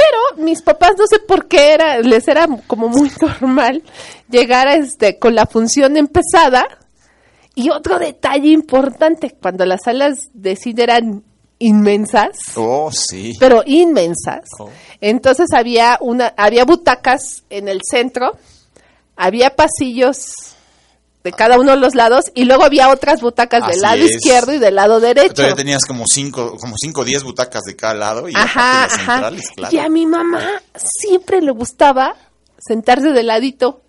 Pero 0.00 0.44
mis 0.44 0.62
papás 0.62 0.92
no 0.98 1.06
sé 1.06 1.18
por 1.18 1.46
qué 1.48 1.72
era, 1.74 1.98
les 1.98 2.26
era 2.28 2.46
como 2.66 2.88
muy 2.88 3.10
normal 3.20 3.82
llegar 4.30 4.66
a 4.68 4.74
este 4.76 5.18
con 5.18 5.34
la 5.34 5.46
función 5.46 5.96
empezada. 5.96 6.66
Y 7.54 7.68
otro 7.70 7.98
detalle 7.98 8.48
importante, 8.48 9.36
cuando 9.42 9.66
las 9.66 9.82
salas 9.84 10.28
de 10.32 10.56
cine 10.56 10.84
eran 10.84 11.24
inmensas, 11.58 12.30
Oh, 12.56 12.90
sí. 12.90 13.36
pero 13.38 13.62
inmensas, 13.66 14.44
Oh. 14.58 14.70
entonces 15.00 15.48
había 15.54 15.98
una, 16.00 16.32
había 16.38 16.64
butacas 16.64 17.42
en 17.50 17.68
el 17.68 17.80
centro, 17.82 18.38
había 19.16 19.54
pasillos 19.56 20.54
de 21.22 21.32
cada 21.32 21.58
uno 21.58 21.72
de 21.72 21.76
los 21.76 21.94
lados 21.94 22.24
y 22.34 22.44
luego 22.44 22.64
había 22.64 22.88
otras 22.88 23.20
butacas 23.20 23.66
del 23.66 23.80
lado 23.80 24.02
es. 24.02 24.12
izquierdo 24.12 24.52
y 24.54 24.58
del 24.58 24.74
lado 24.74 25.00
derecho. 25.00 25.34
Todavía 25.34 25.56
tenías 25.56 25.84
como 25.84 26.04
cinco, 26.06 26.56
como 26.58 26.76
cinco 26.80 27.02
o 27.02 27.04
diez 27.04 27.22
butacas 27.22 27.62
de 27.64 27.76
cada 27.76 27.94
lado 27.94 28.28
y 28.28 28.34
Ajá, 28.34 28.82
las 28.82 28.94
ajá. 28.94 29.12
centrales, 29.12 29.50
claro. 29.54 29.76
Y 29.76 29.78
a 29.78 29.88
mi 29.88 30.06
mamá 30.06 30.62
siempre 30.76 31.42
le 31.42 31.50
gustaba 31.50 32.16
sentarse 32.58 33.10
de 33.10 33.22
ladito. 33.22 33.82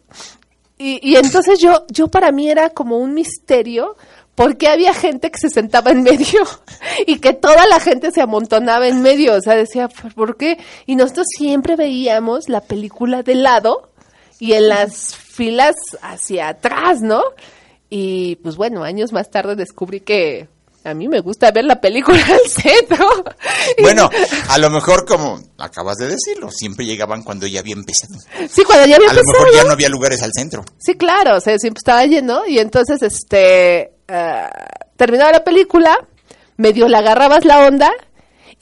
Y, 0.77 0.99
y 1.07 1.15
entonces 1.15 1.59
yo, 1.59 1.85
yo 1.89 2.07
para 2.07 2.31
mí 2.31 2.49
era 2.49 2.71
como 2.71 2.97
un 2.97 3.13
misterio, 3.13 3.95
porque 4.35 4.67
había 4.67 4.93
gente 4.93 5.29
que 5.29 5.37
se 5.39 5.49
sentaba 5.49 5.91
en 5.91 6.03
medio 6.03 6.41
y 7.07 7.19
que 7.19 7.33
toda 7.33 7.65
la 7.67 7.79
gente 7.79 8.11
se 8.11 8.21
amontonaba 8.21 8.87
en 8.87 9.01
medio. 9.01 9.35
O 9.35 9.41
sea, 9.41 9.55
decía, 9.55 9.87
¿por 10.15 10.37
qué? 10.37 10.57
Y 10.85 10.95
nosotros 10.95 11.27
siempre 11.37 11.75
veíamos 11.75 12.49
la 12.49 12.61
película 12.61 13.23
de 13.23 13.35
lado 13.35 13.91
y 14.39 14.53
en 14.53 14.69
las 14.69 15.15
filas 15.31 15.75
hacia 16.01 16.49
atrás, 16.49 17.01
¿no? 17.01 17.21
Y 17.89 18.37
pues 18.37 18.55
bueno, 18.55 18.83
años 18.83 19.11
más 19.11 19.29
tarde 19.29 19.55
descubrí 19.55 19.99
que 19.99 20.47
a 20.83 20.93
mí 20.95 21.07
me 21.07 21.19
gusta 21.19 21.51
ver 21.51 21.65
la 21.65 21.79
película 21.79 22.17
al 22.25 22.49
centro. 22.49 23.05
Bueno, 23.81 24.09
a 24.49 24.57
lo 24.57 24.69
mejor 24.69 25.05
como 25.05 25.39
acabas 25.57 25.97
de 25.97 26.07
decirlo, 26.07 26.49
siempre 26.51 26.85
llegaban 26.85 27.21
cuando 27.23 27.45
ya 27.47 27.59
había 27.59 27.73
empezado. 27.75 28.15
Sí, 28.49 28.63
cuando 28.63 28.85
ya 28.87 28.95
había 28.95 29.09
A 29.09 29.13
lo 29.13 29.19
empezado. 29.19 29.43
mejor 29.43 29.55
ya 29.55 29.63
no 29.65 29.71
había 29.73 29.89
lugares 29.89 30.21
al 30.23 30.31
centro. 30.33 30.63
Sí, 30.79 30.95
claro, 30.95 31.37
o 31.37 31.39
sea, 31.39 31.57
siempre 31.59 31.79
estaba 31.79 32.05
lleno 32.05 32.47
y 32.47 32.59
entonces, 32.59 33.01
este, 33.03 33.91
ah, 34.07 34.49
terminaba 34.97 35.31
la 35.31 35.43
película, 35.43 35.97
medio 36.57 36.87
le 36.87 36.97
agarrabas 36.97 37.45
la 37.45 37.67
onda 37.67 37.91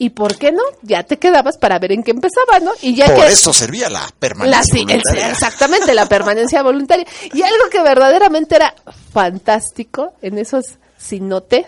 y, 0.02 0.10
¿por 0.10 0.38
qué 0.38 0.50
no? 0.50 0.62
Ya 0.82 1.02
te 1.02 1.18
quedabas 1.18 1.58
para 1.58 1.78
ver 1.78 1.92
en 1.92 2.02
qué 2.02 2.10
empezaba, 2.12 2.58
¿no? 2.60 2.72
Y 2.80 2.94
ya 2.94 3.04
Por 3.06 3.26
que... 3.26 3.32
eso 3.32 3.52
servía 3.52 3.90
la 3.90 4.00
La, 4.00 4.08
permanencia 4.18 4.62
sí, 4.64 4.80
el- 4.80 4.86
voluntaria. 4.86 5.30
exactamente, 5.30 5.94
la 5.94 6.06
permanencia 6.08 6.62
voluntaria. 6.62 7.06
Y 7.34 7.42
algo 7.42 7.68
que 7.70 7.82
verdaderamente 7.82 8.56
era 8.56 8.74
fantástico 9.12 10.14
en 10.22 10.38
esos 10.38 10.78
cinotes, 10.98 11.66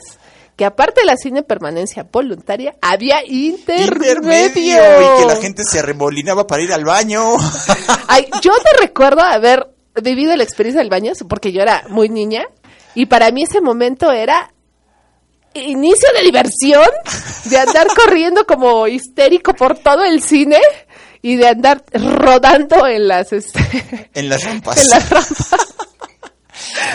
que 0.57 0.65
aparte 0.65 1.01
de 1.03 1.07
la 1.07 1.17
cine 1.17 1.43
permanencia 1.43 2.07
voluntaria, 2.11 2.75
había 2.81 3.25
intermedio. 3.27 4.13
Intermedio 4.13 4.77
y 4.83 5.21
que 5.21 5.27
la 5.27 5.37
gente 5.37 5.63
se 5.65 5.79
arremolinaba 5.81 6.47
para 6.47 6.63
ir 6.63 6.73
al 6.73 6.85
baño. 6.85 7.35
Ay, 8.09 8.27
yo 8.43 8.53
te 8.63 8.81
recuerdo 8.81 9.21
haber 9.23 9.69
vivido 10.03 10.35
la 10.37 10.45
experiencia 10.45 10.81
del 10.81 10.91
baño, 10.91 11.13
porque 11.29 11.53
yo 11.53 11.61
era 11.63 11.85
muy 11.89 12.09
niña, 12.09 12.45
y 12.95 13.07
para 13.07 13.31
mí 13.31 13.43
ese 13.45 13.61
momento 13.61 14.11
era 14.11 14.52
inicio 15.55 16.09
de 16.17 16.25
diversión, 16.25 16.89
de 17.45 17.59
andar 17.59 17.87
corriendo 17.97 18.47
como 18.47 18.87
histérico 18.87 19.55
por 19.55 19.79
todo 19.79 20.05
el 20.05 20.23
cine 20.23 20.59
y 21.21 21.37
de 21.37 21.49
andar 21.49 21.85
rodando 21.93 22.87
en 22.87 23.09
las 23.09 23.33
este, 23.33 23.61
en 24.15 24.29
las 24.29 24.45
rampas. 24.45 24.79
en 24.79 24.89
las 24.89 25.11
rampas. 25.11 25.49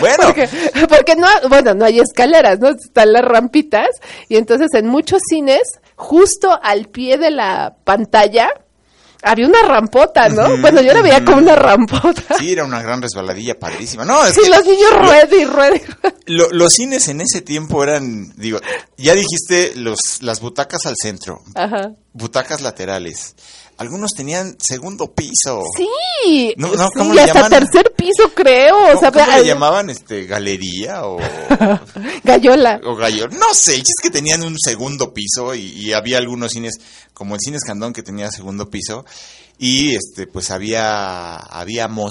Bueno, 0.00 0.24
Porque, 0.26 0.48
porque 0.88 1.16
no, 1.16 1.26
bueno, 1.48 1.74
no 1.74 1.84
hay 1.84 1.98
escaleras, 1.98 2.58
¿no? 2.58 2.68
Están 2.68 3.12
las 3.12 3.22
rampitas. 3.22 3.88
Y 4.28 4.36
entonces 4.36 4.68
en 4.74 4.86
muchos 4.86 5.20
cines, 5.28 5.62
justo 5.96 6.58
al 6.62 6.86
pie 6.86 7.18
de 7.18 7.30
la 7.30 7.76
pantalla, 7.84 8.50
había 9.22 9.46
una 9.46 9.62
rampota, 9.62 10.28
¿no? 10.28 10.56
Bueno, 10.58 10.80
yo 10.80 10.92
la 10.92 11.02
veía 11.02 11.16
ujú. 11.18 11.24
como 11.26 11.36
una 11.38 11.56
rampota. 11.56 12.36
sí, 12.38 12.52
era 12.52 12.64
una 12.64 12.82
gran 12.82 13.02
resbaladilla 13.02 13.58
padrísima. 13.58 14.04
No, 14.04 14.24
es 14.24 14.34
Sí, 14.34 14.42
que 14.42 14.48
los 14.50 14.64
niños 14.64 14.90
rueden 14.98 15.28
y 15.40 15.44
rueden. 15.44 15.82
y 15.82 15.92
rueden. 15.92 16.14
lo- 16.26 16.50
los 16.52 16.72
cines 16.72 17.08
en 17.08 17.20
ese 17.20 17.40
tiempo 17.42 17.82
eran, 17.82 18.32
digo, 18.36 18.60
ya 18.96 19.14
dijiste 19.14 19.72
los, 19.76 19.98
las 20.22 20.40
butacas 20.40 20.86
al 20.86 20.94
centro, 21.00 21.42
Ajá. 21.54 21.90
butacas 22.12 22.60
laterales. 22.60 23.34
Algunos 23.78 24.10
tenían 24.12 24.56
segundo 24.60 25.12
piso. 25.14 25.62
Sí. 25.76 26.52
No, 26.56 26.68
no, 26.74 26.86
sí, 26.88 26.92
¿cómo 26.96 27.12
y 27.12 27.16
le 27.16 27.22
hasta 27.22 27.42
llaman? 27.48 27.50
tercer 27.50 27.92
piso, 27.96 28.30
creo. 28.34 28.76
O 28.76 28.86
¿Cómo, 28.88 29.00
sea, 29.00 29.12
cómo 29.12 29.24
al- 29.24 29.40
le 29.42 29.46
llamaban? 29.46 29.88
Este, 29.90 30.26
galería 30.26 31.06
o, 31.06 31.18
Gallola. 32.24 32.80
o 32.84 32.94
gallo. 32.96 33.28
No 33.28 33.54
sé, 33.54 33.76
es 33.76 33.84
que 34.02 34.10
tenían 34.10 34.42
un 34.42 34.56
segundo 34.58 35.12
piso 35.14 35.54
y, 35.54 35.60
y 35.60 35.92
había 35.92 36.18
algunos 36.18 36.52
cines, 36.52 36.74
como 37.14 37.34
el 37.34 37.40
cine 37.40 37.56
Escandón 37.58 37.92
que 37.92 38.02
tenía 38.02 38.30
segundo 38.30 38.68
piso 38.70 39.04
y 39.58 39.94
este, 39.94 40.26
pues 40.26 40.50
había, 40.50 41.36
habíamos 41.36 42.10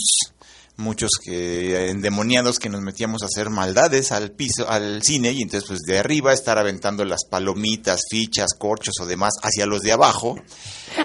muchos 0.77 1.11
que 1.23 1.89
endemoniados 1.89 2.59
que 2.59 2.69
nos 2.69 2.81
metíamos 2.81 3.23
a 3.23 3.25
hacer 3.25 3.49
maldades 3.49 4.11
al 4.11 4.31
piso, 4.31 4.69
al 4.69 5.01
cine 5.03 5.31
y 5.31 5.41
entonces 5.41 5.67
pues 5.67 5.79
de 5.81 5.97
arriba 5.97 6.33
estar 6.33 6.57
aventando 6.57 7.03
las 7.03 7.25
palomitas, 7.25 8.01
fichas, 8.09 8.53
corchos 8.57 8.93
o 9.01 9.05
demás 9.05 9.33
hacia 9.41 9.65
los 9.65 9.81
de 9.81 9.91
abajo. 9.91 10.35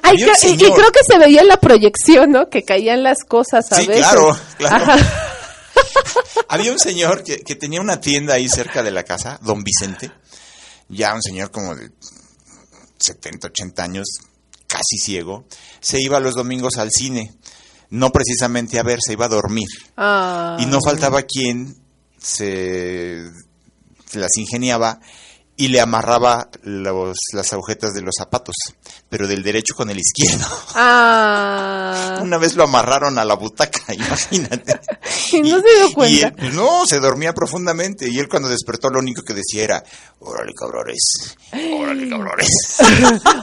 Ay, 0.03 0.17
y, 0.19 0.57
creo 0.57 0.93
que 0.93 1.01
se 1.07 1.19
veía 1.19 1.41
en 1.41 1.49
la 1.49 1.57
proyección, 1.57 2.31
¿no? 2.31 2.49
Que 2.51 2.63
caían 2.63 3.03
las 3.03 3.19
cosas 3.27 3.73
a 3.73 3.77
Sí, 3.77 3.87
veces. 3.87 4.07
claro, 4.07 4.37
claro. 4.59 4.85
Ajá. 4.85 4.97
Había 6.49 6.73
un 6.73 6.79
señor 6.79 7.25
que, 7.25 7.39
que 7.41 7.57
tenía 7.57 7.81
una 7.81 8.01
tienda 8.01 8.35
ahí 8.35 8.49
cerca 8.49 8.83
de 8.83 8.91
la 8.91 9.05
casa, 9.05 9.39
don 9.43 9.65
Vicente, 9.65 10.13
ya 10.89 11.15
un 11.15 11.23
señor 11.23 11.51
como 11.51 11.75
de 11.75 11.91
70, 12.99 13.49
80 13.49 13.83
años, 13.83 14.07
casi 14.67 14.99
ciego, 14.99 15.45
se 15.81 16.01
iba 16.01 16.21
los 16.21 16.35
domingos 16.35 16.77
al 16.77 16.91
cine, 16.91 17.33
no 17.93 18.11
precisamente 18.11 18.79
a 18.79 18.83
ver, 18.83 19.01
se 19.05 19.13
iba 19.13 19.27
a 19.27 19.29
dormir. 19.29 19.69
Ah. 19.99 20.57
Y 20.59 20.65
no 20.65 20.79
faltaba 20.83 21.23
quien 21.23 21.77
se, 22.19 23.23
se 24.07 24.19
las 24.19 24.35
ingeniaba 24.39 24.99
y 25.65 25.69
le 25.69 25.81
amarraba 25.81 26.49
los, 26.63 27.17
las 27.35 27.53
agujetas 27.53 27.93
de 27.95 28.03
los 28.03 28.15
zapatos, 28.19 28.57
pero 29.09 29.29
del 29.29 29.43
derecho 29.45 29.75
con 29.77 29.91
el 29.91 29.99
izquierdo. 30.01 30.45
Ah. 30.75 32.19
Una 32.23 32.39
vez 32.39 32.55
lo 32.57 32.65
amarraron 32.65 33.19
a 33.19 33.25
la 33.25 33.35
butaca, 33.35 33.81
imagínate. 33.95 34.81
Y 35.33 35.41
no 35.41 35.61
se 35.61 35.75
dio 35.77 35.89
Y 35.89 35.93
cuenta. 35.95 36.27
él, 36.29 36.35
pues, 36.39 36.55
no, 36.55 36.85
se 36.87 36.99
dormía 36.99 37.33
profundamente. 37.33 38.07
Y 38.09 38.19
él 38.19 38.29
cuando 38.29 38.49
despertó 38.51 38.91
lo 38.91 38.99
único 38.99 39.23
que 39.23 39.33
decía 39.33 39.65
era, 39.65 39.85
órale 40.21 40.53
cabrones, 40.53 41.37
órale 41.53 42.09
cabrones. 42.09 42.49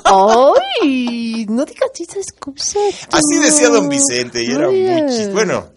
¡Ay! 0.04 1.46
No 1.50 1.66
digas 1.66 1.90
esas 2.00 2.26
cosas. 2.40 2.78
Así 3.12 3.38
decía 3.42 3.70
don 3.70 3.90
Vicente 3.90 4.44
y 4.44 4.52
era 4.52 4.68
Muy 4.68 4.78
chis- 4.78 5.32
Bueno, 5.34 5.70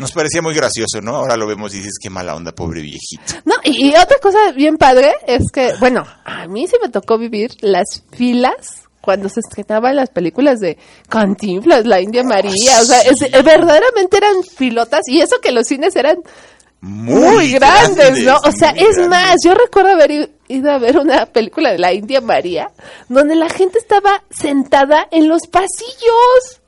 nos 0.00 0.12
parecía 0.12 0.42
muy 0.42 0.54
gracioso, 0.54 1.00
¿no? 1.02 1.14
Ahora 1.16 1.36
lo 1.36 1.46
vemos 1.46 1.72
y 1.74 1.78
dices, 1.78 1.94
qué 2.02 2.10
mala 2.10 2.34
onda, 2.34 2.52
pobre 2.52 2.80
viejito. 2.82 3.34
No, 3.44 3.54
y, 3.62 3.86
y 3.88 3.90
otra 3.90 4.16
cosa 4.20 4.50
bien 4.52 4.76
padre 4.76 5.12
es 5.26 5.44
que, 5.52 5.72
bueno, 5.78 6.04
a 6.24 6.46
mí 6.48 6.66
sí 6.66 6.76
me 6.82 6.88
tocó 6.88 7.18
vivir 7.18 7.52
las 7.60 8.02
filas 8.12 8.82
cuando 9.00 9.28
se 9.28 9.40
estrenaban 9.40 9.96
las 9.96 10.10
películas 10.10 10.60
de 10.60 10.76
Cantinflas, 11.08 11.86
la 11.86 12.00
India 12.00 12.22
María, 12.22 12.80
o 12.80 12.84
sea, 12.84 13.00
es- 13.02 13.20
verdaderamente 13.44 14.16
eran 14.16 14.42
filotas 14.42 15.02
y 15.08 15.20
eso 15.20 15.36
que 15.42 15.52
los 15.52 15.66
cines 15.66 15.96
eran 15.96 16.16
Muy, 16.82 17.34
muy, 17.34 17.52
grandes, 17.52 18.24
¿no? 18.24 18.38
O 18.38 18.52
sea, 18.52 18.70
es 18.70 18.96
grandes. 18.96 19.08
más, 19.08 19.36
yo 19.44 19.54
recuerdo 19.54 19.90
haber 19.90 20.30
ido 20.48 20.70
a 20.70 20.78
ver 20.78 20.96
una 20.96 21.26
película 21.26 21.72
de 21.72 21.78
la 21.78 21.92
India 21.92 22.22
María 22.22 22.70
donde 23.08 23.34
la 23.34 23.50
gente 23.50 23.78
estaba 23.78 24.24
sentada 24.30 25.06
en 25.10 25.28
los 25.28 25.46
pasillos. 25.46 26.62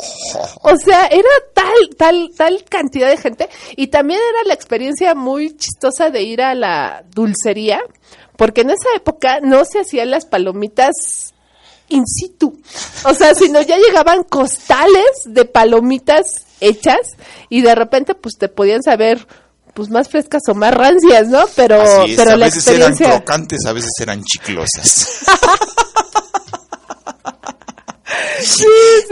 O 0.63 0.77
sea, 0.77 1.07
era 1.07 1.29
tal, 1.55 1.97
tal, 1.97 2.31
tal 2.37 2.65
cantidad 2.69 3.09
de 3.09 3.17
gente. 3.17 3.49
Y 3.77 3.87
también 3.87 4.21
era 4.21 4.49
la 4.49 4.55
experiencia 4.55 5.15
muy 5.15 5.57
chistosa 5.57 6.11
de 6.11 6.23
ir 6.23 6.43
a 6.43 6.55
la 6.55 7.05
dulcería, 7.11 7.81
porque 8.37 8.61
en 8.61 8.71
esa 8.71 8.89
época 8.95 9.41
no 9.41 9.65
se 9.65 9.81
hacían 9.81 10.11
las 10.11 10.27
palomitas 10.27 11.33
in 11.89 12.07
situ. 12.07 12.61
O 13.05 13.15
sea, 13.15 13.35
sino 13.35 13.63
ya 13.63 13.79
llegaban 13.79 14.25
costales 14.25 15.23
de 15.25 15.47
palomitas 15.47 16.45
hechas 16.61 17.01
y 17.49 17.63
de 17.63 17.75
repente 17.75 18.15
pues 18.15 18.37
te 18.39 18.49
podían 18.49 18.83
saber 18.83 19.27
pues 19.75 19.91
más 19.91 20.09
frescas 20.09 20.43
o 20.49 20.55
más 20.55 20.75
rancias, 20.75 21.29
¿no? 21.29 21.45
Pero, 21.57 21.81
Así 21.81 22.13
es, 22.13 22.17
pero 22.17 22.33
a 22.33 22.37
la 22.37 22.47
veces 22.47 22.67
eran 22.67 22.95
crocantes, 22.95 23.65
a 23.67 23.73
veces 23.73 23.93
eran 24.01 24.23
chiclosas. 24.23 25.21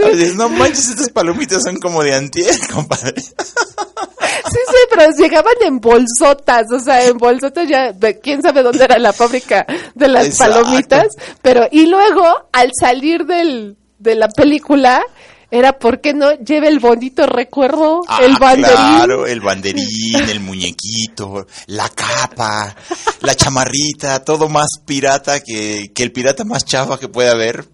A 0.02 0.06
veces, 0.08 0.34
no 0.34 0.48
manches, 0.48 0.88
estas 0.88 1.10
palomitas 1.10 1.62
son 1.62 1.78
como 1.78 2.02
de 2.02 2.14
antier, 2.14 2.54
compadre. 2.72 3.20
Sí, 3.20 4.58
sí, 4.66 4.76
pero 4.90 5.12
llegaban 5.16 5.54
en 5.62 5.80
bolsotas, 5.80 6.66
o 6.72 6.80
sea, 6.80 7.04
en 7.04 7.16
bolsotas 7.16 7.68
ya, 7.68 7.92
quién 8.22 8.42
sabe 8.42 8.62
dónde 8.62 8.84
era 8.84 8.98
la 8.98 9.12
fábrica 9.12 9.64
de 9.94 10.08
las 10.08 10.26
Exacto. 10.26 10.62
palomitas, 10.62 11.08
pero 11.42 11.68
y 11.70 11.86
luego 11.86 12.24
al 12.52 12.72
salir 12.78 13.24
del, 13.26 13.76
de 13.98 14.14
la 14.16 14.28
película 14.28 15.02
era 15.50 15.78
por 15.78 16.00
qué 16.00 16.14
no 16.14 16.32
lleve 16.32 16.68
el 16.68 16.78
bonito 16.78 17.26
recuerdo, 17.26 18.02
Ah, 18.08 18.20
el 18.22 18.36
banderín. 18.36 18.76
Claro, 18.76 19.26
el 19.26 19.40
banderín, 19.40 20.28
el 20.28 20.40
muñequito, 20.40 21.46
la 21.66 21.88
capa, 21.88 22.74
la 23.20 23.34
chamarrita, 23.34 24.24
todo 24.24 24.48
más 24.48 24.68
pirata 24.84 25.40
que, 25.40 25.90
que 25.94 26.02
el 26.02 26.12
pirata 26.12 26.44
más 26.44 26.64
chafa 26.64 26.98
que 26.98 27.08
puede 27.08 27.30
haber. 27.30 27.66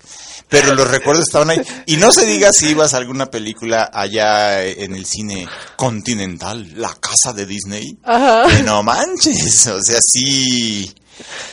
Pero 0.49 0.75
los 0.77 0.89
recuerdos 0.89 1.25
estaban 1.27 1.51
ahí. 1.51 1.61
Y 1.87 1.97
no 1.97 2.13
se 2.13 2.25
diga 2.25 2.53
si 2.53 2.69
ibas 2.69 2.95
a 2.95 2.99
alguna 2.99 3.27
película 3.27 3.91
allá 3.93 4.65
en 4.65 4.95
el 4.95 5.05
cine 5.05 5.49
continental, 5.77 6.73
la 6.77 6.95
casa 6.95 7.33
de 7.33 7.47
Disney. 7.47 7.99
Ajá. 8.05 8.45
Que 8.49 8.63
no 8.63 8.83
manches, 8.83 9.67
o 9.67 9.83
sea, 9.83 9.99
sí. 10.01 10.95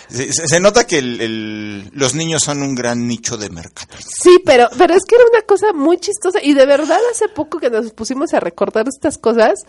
Se, 0.10 0.60
nota 0.60 0.86
que 0.86 0.98
el- 1.00 1.90
los 1.94 2.14
niños 2.16 2.44
son 2.44 2.62
un 2.62 2.76
gran 2.76 3.08
nicho 3.08 3.38
de 3.38 3.50
mercado. 3.50 3.88
Sí, 4.00 4.40
pero, 4.46 4.68
pero 4.78 4.94
es 4.94 5.04
que 5.08 5.16
era 5.16 5.24
una 5.32 5.42
cosa 5.44 5.74
muy 5.74 5.98
chistosa 5.98 6.40
y 6.42 6.54
de 6.54 6.66
verdad 6.66 7.00
hace 7.12 7.30
poco 7.30 7.60
que 7.60 7.70
nos 7.70 7.92
pusimos 7.92 8.34
a 8.34 8.40
recordar 8.40 8.88
estas 8.88 9.18
cosas, 9.18 9.60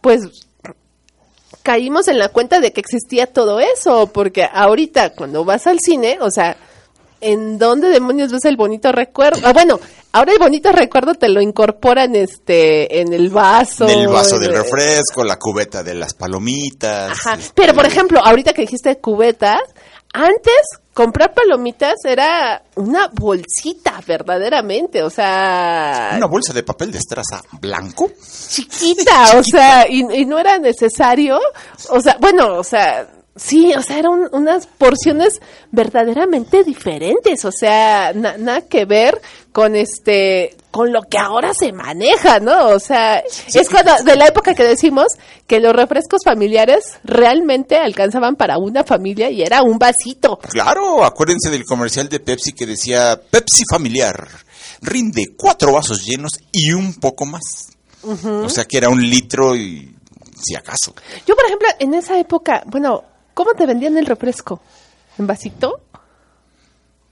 pues 0.00 0.46
caímos 1.62 2.08
en 2.08 2.18
la 2.18 2.28
cuenta 2.30 2.60
de 2.60 2.72
que 2.72 2.80
existía 2.80 3.26
todo 3.26 3.60
eso, 3.60 4.08
porque 4.12 4.44
ahorita 4.52 5.10
cuando 5.14 5.44
vas 5.44 5.66
al 5.66 5.78
cine, 5.80 6.18
o 6.20 6.30
sea, 6.30 6.56
¿en 7.20 7.58
dónde 7.58 7.88
demonios 7.88 8.32
ves 8.32 8.44
el 8.46 8.56
bonito 8.56 8.90
recuerdo? 8.90 9.40
Ah, 9.44 9.52
bueno, 9.52 9.78
ahora 10.12 10.32
el 10.32 10.38
bonito 10.38 10.72
recuerdo 10.72 11.14
te 11.14 11.28
lo 11.28 11.40
incorporan 11.40 12.14
este 12.16 13.00
en 13.00 13.12
el 13.12 13.30
vaso. 13.30 13.88
En 13.88 14.00
el 14.00 14.08
vaso 14.08 14.38
del 14.38 14.52
refresco, 14.52 15.24
la 15.24 15.38
cubeta 15.38 15.82
de 15.82 15.94
las 15.94 16.14
palomitas. 16.14 17.12
Ajá. 17.12 17.34
este, 17.34 17.52
Pero 17.54 17.74
por 17.74 17.86
ejemplo, 17.86 18.20
ahorita 18.22 18.52
que 18.52 18.62
dijiste 18.62 18.98
cubetas, 18.98 19.60
antes 20.12 20.54
comprar 20.92 21.32
palomitas 21.32 21.94
era 22.04 22.62
una 22.76 23.08
bolsita 23.08 24.00
verdaderamente, 24.06 25.02
o 25.02 25.10
sea, 25.10 26.12
Una 26.16 26.26
bolsa 26.26 26.52
de 26.52 26.62
papel 26.62 26.92
de 26.92 26.98
estraza 26.98 27.42
blanco. 27.60 28.10
chiquita, 28.48 29.38
o 29.38 29.42
sea, 29.42 29.86
y, 29.88 30.00
y 30.20 30.26
no 30.26 30.38
era 30.38 30.58
necesario, 30.58 31.40
o 31.88 32.00
sea, 32.00 32.18
bueno, 32.20 32.58
o 32.58 32.64
sea, 32.64 33.08
sí, 33.36 33.72
o 33.74 33.82
sea, 33.82 33.98
eran 33.98 34.28
unas 34.32 34.66
porciones 34.66 35.40
verdaderamente 35.70 36.64
diferentes, 36.64 37.44
o 37.44 37.52
sea, 37.52 38.12
na- 38.14 38.36
nada 38.36 38.62
que 38.62 38.84
ver 38.84 39.20
con 39.52 39.74
este, 39.76 40.56
con 40.70 40.92
lo 40.92 41.02
que 41.02 41.18
ahora 41.18 41.52
se 41.54 41.72
maneja, 41.72 42.40
¿no? 42.40 42.68
O 42.68 42.78
sea, 42.78 43.18
es 43.18 43.68
cuando, 43.70 43.92
de 44.04 44.16
la 44.16 44.26
época 44.26 44.54
que 44.54 44.64
decimos 44.64 45.08
que 45.46 45.60
los 45.60 45.74
refrescos 45.74 46.20
familiares 46.24 46.98
realmente 47.04 47.76
alcanzaban 47.76 48.36
para 48.36 48.58
una 48.58 48.84
familia 48.84 49.30
y 49.30 49.42
era 49.42 49.62
un 49.62 49.78
vasito. 49.78 50.38
Claro, 50.38 51.04
acuérdense 51.04 51.50
del 51.50 51.64
comercial 51.64 52.08
de 52.08 52.20
Pepsi 52.20 52.52
que 52.52 52.66
decía 52.66 53.20
Pepsi 53.30 53.64
familiar. 53.70 54.28
Rinde 54.80 55.34
cuatro 55.36 55.72
vasos 55.72 56.04
llenos 56.04 56.32
y 56.50 56.72
un 56.72 56.94
poco 56.94 57.24
más. 57.26 57.42
O 58.02 58.48
sea 58.48 58.64
que 58.64 58.78
era 58.78 58.88
un 58.88 59.00
litro 59.00 59.54
y 59.54 59.94
si 60.42 60.56
acaso. 60.56 60.92
Yo, 61.26 61.36
por 61.36 61.44
ejemplo, 61.46 61.68
en 61.78 61.94
esa 61.94 62.18
época, 62.18 62.64
bueno, 62.66 63.04
¿cómo 63.34 63.52
te 63.54 63.66
vendían 63.66 63.96
el 63.98 64.06
refresco? 64.06 64.60
¿En 65.18 65.26
vasito? 65.26 65.80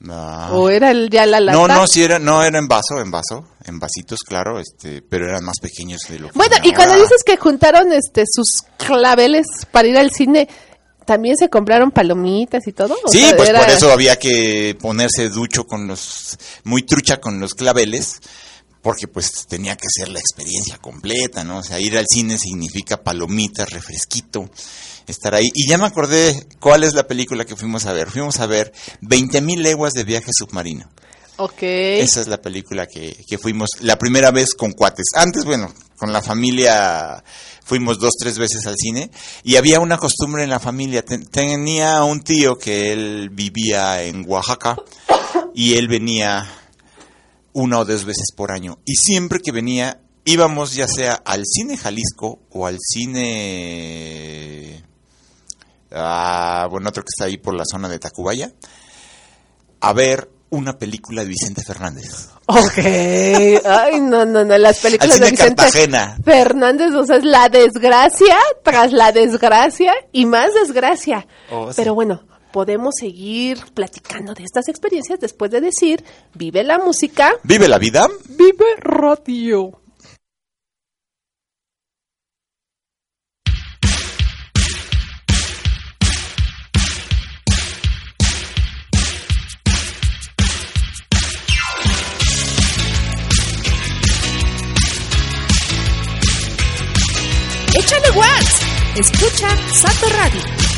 No. 0.00 0.46
¿O 0.54 0.70
era 0.70 0.90
el, 0.92 1.10
ya 1.10 1.26
la 1.26 1.40
lata? 1.40 1.58
No, 1.58 1.68
no, 1.68 1.86
sí 1.86 2.02
era, 2.02 2.18
no 2.18 2.42
era 2.42 2.58
en 2.58 2.68
vaso, 2.68 2.98
en 3.00 3.10
vaso, 3.10 3.44
en 3.66 3.78
vasitos, 3.78 4.20
claro, 4.26 4.58
este, 4.58 5.02
pero 5.02 5.26
eran 5.28 5.44
más 5.44 5.58
pequeños 5.60 6.00
de 6.08 6.18
lo 6.20 6.28
que 6.28 6.38
Bueno, 6.38 6.56
y 6.62 6.72
cuando 6.72 6.94
dices 6.94 7.22
que 7.24 7.36
juntaron 7.36 7.92
este 7.92 8.24
sus 8.26 8.62
claveles 8.78 9.44
para 9.70 9.88
ir 9.88 9.98
al 9.98 10.10
cine, 10.10 10.48
¿también 11.04 11.36
se 11.36 11.50
compraron 11.50 11.90
palomitas 11.90 12.66
y 12.66 12.72
todo? 12.72 12.96
Sí, 13.12 13.20
sea, 13.20 13.36
pues 13.36 13.50
era- 13.50 13.60
por 13.60 13.68
eso 13.68 13.92
había 13.92 14.16
que 14.18 14.74
ponerse 14.80 15.28
ducho 15.28 15.64
con 15.66 15.86
los, 15.86 16.38
muy 16.64 16.82
trucha 16.84 17.18
con 17.20 17.38
los 17.38 17.52
claveles, 17.52 18.20
porque 18.82 19.06
pues 19.08 19.46
tenía 19.46 19.76
que 19.76 19.86
ser 19.90 20.08
la 20.08 20.18
experiencia 20.20 20.78
completa, 20.78 21.44
¿no? 21.44 21.58
O 21.58 21.62
sea, 21.62 21.78
ir 21.80 21.96
al 21.98 22.06
cine 22.08 22.38
significa 22.38 23.02
palomitas, 23.02 23.70
refresquito, 23.70 24.48
estar 25.06 25.34
ahí. 25.34 25.48
Y 25.54 25.68
ya 25.68 25.76
me 25.78 25.86
acordé 25.86 26.46
cuál 26.60 26.84
es 26.84 26.94
la 26.94 27.06
película 27.06 27.44
que 27.44 27.56
fuimos 27.56 27.86
a 27.86 27.92
ver. 27.92 28.10
Fuimos 28.10 28.40
a 28.40 28.46
ver 28.46 28.72
20.000 29.02 29.58
leguas 29.58 29.92
de 29.92 30.04
viaje 30.04 30.30
submarino. 30.36 30.88
Ok. 31.36 31.62
Esa 31.62 32.20
es 32.20 32.26
la 32.28 32.40
película 32.40 32.86
que, 32.86 33.16
que 33.26 33.38
fuimos 33.38 33.70
la 33.80 33.96
primera 33.98 34.30
vez 34.30 34.54
con 34.54 34.72
cuates. 34.72 35.06
Antes, 35.14 35.44
bueno, 35.44 35.72
con 35.96 36.12
la 36.12 36.20
familia 36.22 37.22
fuimos 37.64 37.98
dos, 37.98 38.12
tres 38.18 38.38
veces 38.38 38.66
al 38.66 38.76
cine 38.76 39.10
y 39.42 39.56
había 39.56 39.80
una 39.80 39.96
costumbre 39.96 40.42
en 40.44 40.50
la 40.50 40.60
familia. 40.60 41.02
Ten- 41.04 41.24
tenía 41.26 42.02
un 42.04 42.22
tío 42.22 42.58
que 42.58 42.92
él 42.92 43.30
vivía 43.30 44.02
en 44.02 44.24
Oaxaca 44.28 44.76
y 45.54 45.74
él 45.74 45.88
venía 45.88 46.46
una 47.52 47.78
o 47.78 47.84
dos 47.84 48.04
veces 48.04 48.32
por 48.36 48.52
año. 48.52 48.78
Y 48.84 48.94
siempre 48.96 49.40
que 49.40 49.52
venía 49.52 50.00
íbamos 50.24 50.74
ya 50.74 50.86
sea 50.86 51.14
al 51.24 51.44
cine 51.46 51.76
Jalisco 51.76 52.40
o 52.50 52.66
al 52.66 52.78
cine... 52.80 53.24
ah, 55.92 56.66
bueno, 56.70 56.88
otro 56.88 57.02
que 57.02 57.08
está 57.14 57.24
ahí 57.24 57.36
por 57.38 57.54
la 57.54 57.64
zona 57.64 57.88
de 57.88 57.98
Tacubaya, 57.98 58.52
a 59.80 59.92
ver 59.92 60.30
una 60.50 60.78
película 60.78 61.22
de 61.22 61.28
Vicente 61.28 61.62
Fernández. 61.62 62.28
Ok. 62.46 62.78
Ay, 63.64 64.00
no, 64.00 64.24
no, 64.24 64.44
no. 64.44 64.58
Las 64.58 64.80
películas 64.80 65.12
Al 65.12 65.16
cine 65.16 65.26
de 65.26 65.30
Vicente 65.30 65.56
Cartagena. 65.56 66.18
Fernández, 66.24 66.92
o 66.94 67.06
sea, 67.06 67.16
es 67.16 67.24
la 67.24 67.48
desgracia 67.48 68.36
tras 68.64 68.92
la 68.92 69.12
desgracia 69.12 69.94
y 70.12 70.26
más 70.26 70.52
desgracia. 70.54 71.26
Oh, 71.52 71.68
sí. 71.68 71.74
Pero 71.76 71.94
bueno, 71.94 72.24
podemos 72.52 72.94
seguir 72.98 73.58
platicando 73.74 74.34
de 74.34 74.44
estas 74.44 74.68
experiencias 74.68 75.20
después 75.20 75.50
de 75.50 75.60
decir, 75.60 76.04
vive 76.34 76.64
la 76.64 76.78
música, 76.78 77.32
Vive 77.44 77.68
la 77.68 77.78
vida. 77.78 78.08
vive 78.28 78.64
radio. 78.78 79.80
Échale 97.78 98.10
watts. 98.16 98.60
Escucha 98.96 99.48
Sato 99.72 100.08
Radio. 100.16 100.69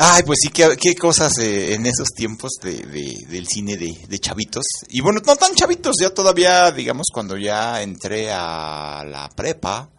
Ay, 0.00 0.22
pues 0.22 0.38
sí, 0.40 0.50
qué, 0.50 0.76
qué 0.80 0.94
cosas 0.94 1.36
eh, 1.38 1.74
en 1.74 1.84
esos 1.84 2.08
tiempos 2.10 2.52
de, 2.62 2.72
de- 2.86 3.26
del 3.28 3.48
cine 3.48 3.76
de, 3.76 4.06
de 4.08 4.18
chavitos. 4.20 4.62
Y 4.90 5.00
bueno, 5.00 5.20
no 5.26 5.34
tan 5.34 5.54
chavitos, 5.56 5.96
ya 6.00 6.10
todavía, 6.10 6.70
digamos, 6.70 7.06
cuando 7.12 7.36
ya 7.36 7.82
entré 7.82 8.30
a 8.30 9.04
la 9.04 9.28
prepa, 9.34 9.90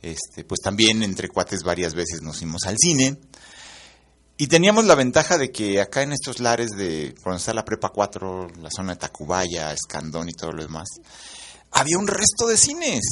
este, 0.00 0.44
pues 0.44 0.60
también 0.60 1.02
entre 1.02 1.28
cuates 1.28 1.64
varias 1.64 1.92
veces 1.94 2.22
nos 2.22 2.38
fuimos 2.38 2.62
al 2.66 2.76
cine. 2.78 3.18
Y 4.38 4.46
teníamos 4.46 4.84
la 4.84 4.94
ventaja 4.94 5.38
de 5.38 5.50
que 5.50 5.80
acá 5.80 6.02
en 6.02 6.12
estos 6.12 6.38
lares 6.38 6.70
de, 6.70 7.12
cuando 7.22 7.38
está 7.38 7.52
la 7.52 7.64
prepa 7.64 7.88
4, 7.88 8.48
la 8.60 8.70
zona 8.70 8.94
de 8.94 9.00
Tacubaya, 9.00 9.72
Escandón 9.72 10.28
y 10.28 10.32
todo 10.34 10.52
lo 10.52 10.62
demás, 10.62 10.88
había 11.72 11.98
un 11.98 12.06
resto 12.06 12.46
de 12.46 12.56
cines. 12.56 13.02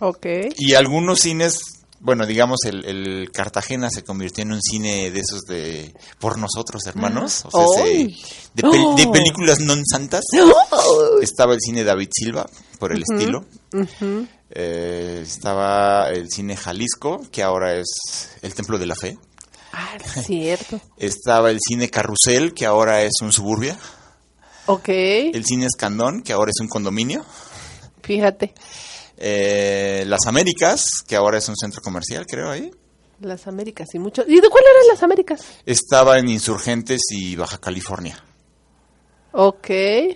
Ok. 0.00 0.26
Y 0.56 0.74
algunos 0.74 1.20
cines, 1.20 1.60
bueno, 2.00 2.26
digamos, 2.26 2.58
el, 2.64 2.84
el 2.84 3.30
Cartagena 3.32 3.90
se 3.90 4.04
convirtió 4.04 4.42
en 4.42 4.52
un 4.52 4.62
cine 4.62 5.10
de 5.10 5.20
esos 5.20 5.42
de 5.42 5.92
por 6.20 6.38
nosotros, 6.38 6.86
hermanos. 6.86 7.44
O 7.46 7.50
sea, 7.50 7.84
ese- 7.84 7.92
¡Ay! 7.92 8.22
de, 8.54 8.62
pel- 8.62 8.94
de 8.96 9.06
películas 9.08 9.58
non 9.60 9.82
santas. 9.84 10.22
Estaba 11.22 11.54
el 11.54 11.60
cine 11.60 11.82
David 11.84 12.08
Silva, 12.12 12.46
por 12.78 12.92
el 12.92 13.02
estilo. 13.02 13.44
Eh, 14.50 15.20
estaba 15.22 16.08
el 16.10 16.30
cine 16.30 16.56
Jalisco, 16.56 17.20
que 17.30 17.42
ahora 17.42 17.74
es 17.74 17.88
el 18.42 18.54
Templo 18.54 18.78
de 18.78 18.86
la 18.86 18.94
Fe. 18.94 19.18
Ah, 19.72 19.98
cierto. 20.24 20.80
Estaba 20.96 21.50
el 21.50 21.58
cine 21.60 21.90
Carrusel, 21.90 22.54
que 22.54 22.64
ahora 22.64 23.02
es 23.02 23.12
un 23.20 23.32
suburbia. 23.32 23.76
Ok. 24.66 24.88
El 24.88 25.44
cine 25.44 25.66
Escandón, 25.66 26.22
que 26.22 26.32
ahora 26.32 26.50
es 26.50 26.60
un 26.60 26.68
condominio. 26.68 27.24
Fíjate. 28.02 28.54
Eh, 29.20 30.04
Las 30.06 30.26
Américas, 30.26 31.02
que 31.06 31.16
ahora 31.16 31.38
es 31.38 31.48
un 31.48 31.56
centro 31.56 31.80
comercial, 31.82 32.24
creo, 32.26 32.50
ahí. 32.50 32.70
Las 33.20 33.46
Américas 33.48 33.88
y 33.94 33.98
mucho. 33.98 34.22
¿Y 34.26 34.40
de 34.40 34.48
cuál 34.48 34.62
eran 34.64 34.86
las 34.92 35.02
Américas? 35.02 35.42
Estaba 35.66 36.18
en 36.18 36.28
Insurgentes 36.28 37.00
y 37.10 37.34
Baja 37.36 37.58
California. 37.58 38.22
Ok, 39.32 39.66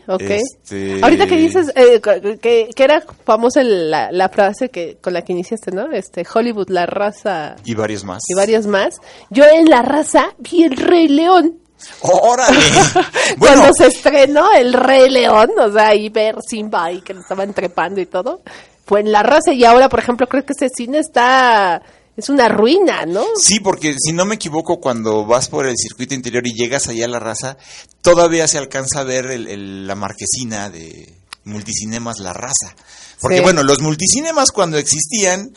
ok. 0.08 0.20
Este- 0.22 1.00
Ahorita 1.02 1.26
que 1.26 1.36
dices 1.36 1.70
eh, 1.76 2.00
que, 2.40 2.70
que 2.74 2.84
era 2.84 3.02
famosa 3.24 3.62
la, 3.62 4.10
la 4.10 4.28
frase 4.30 4.70
que 4.70 4.96
con 5.02 5.12
la 5.12 5.22
que 5.22 5.32
iniciaste, 5.32 5.70
¿no? 5.70 5.92
Este 5.92 6.24
Hollywood, 6.32 6.70
la 6.70 6.86
raza 6.86 7.56
Y 7.64 7.74
varios 7.74 8.04
más. 8.04 8.22
y 8.28 8.34
varios 8.34 8.66
más. 8.66 8.94
Yo 9.30 9.44
en 9.44 9.66
la 9.66 9.82
raza 9.82 10.34
vi 10.38 10.64
el 10.64 10.76
Rey 10.76 11.08
León. 11.08 11.58
¡Órale! 12.00 12.56
bueno, 13.36 13.56
Cuando 13.62 13.74
se 13.74 13.88
estrenó 13.88 14.50
el 14.52 14.72
Rey 14.72 15.10
León, 15.10 15.50
o 15.58 15.72
sea, 15.72 15.88
ahí 15.88 16.08
ver 16.08 16.36
Simba 16.48 16.84
ahí 16.84 17.00
que 17.02 17.12
lo 17.12 17.20
estaban 17.20 17.52
trepando 17.52 18.00
y 18.00 18.06
todo, 18.06 18.40
fue 18.84 19.00
en 19.00 19.12
la 19.12 19.22
raza 19.22 19.52
y 19.52 19.64
ahora, 19.64 19.88
por 19.88 20.00
ejemplo, 20.00 20.26
creo 20.26 20.44
que 20.44 20.52
ese 20.52 20.68
cine 20.68 20.98
está 20.98 21.82
es 22.16 22.28
una 22.28 22.48
ruina, 22.48 23.06
¿no? 23.06 23.24
sí, 23.36 23.58
porque 23.60 23.94
si 23.98 24.12
no 24.12 24.26
me 24.26 24.34
equivoco, 24.34 24.80
cuando 24.80 25.24
vas 25.24 25.48
por 25.48 25.66
el 25.66 25.76
circuito 25.78 26.14
interior 26.14 26.46
y 26.46 26.52
llegas 26.52 26.88
allá 26.88 27.06
a 27.06 27.08
la 27.08 27.18
raza, 27.18 27.56
todavía 28.02 28.46
se 28.48 28.58
alcanza 28.58 29.00
a 29.00 29.04
ver 29.04 29.26
el- 29.30 29.48
el- 29.48 29.86
la 29.86 29.94
marquesina 29.94 30.68
de 30.68 31.14
Multicinemas 31.44 32.18
La 32.20 32.32
Raza. 32.32 32.76
Porque 33.20 33.38
Sí. 33.38 33.42
bueno, 33.42 33.62
los 33.62 33.80
multicinemas 33.80 34.50
cuando 34.52 34.76
existían 34.78 35.50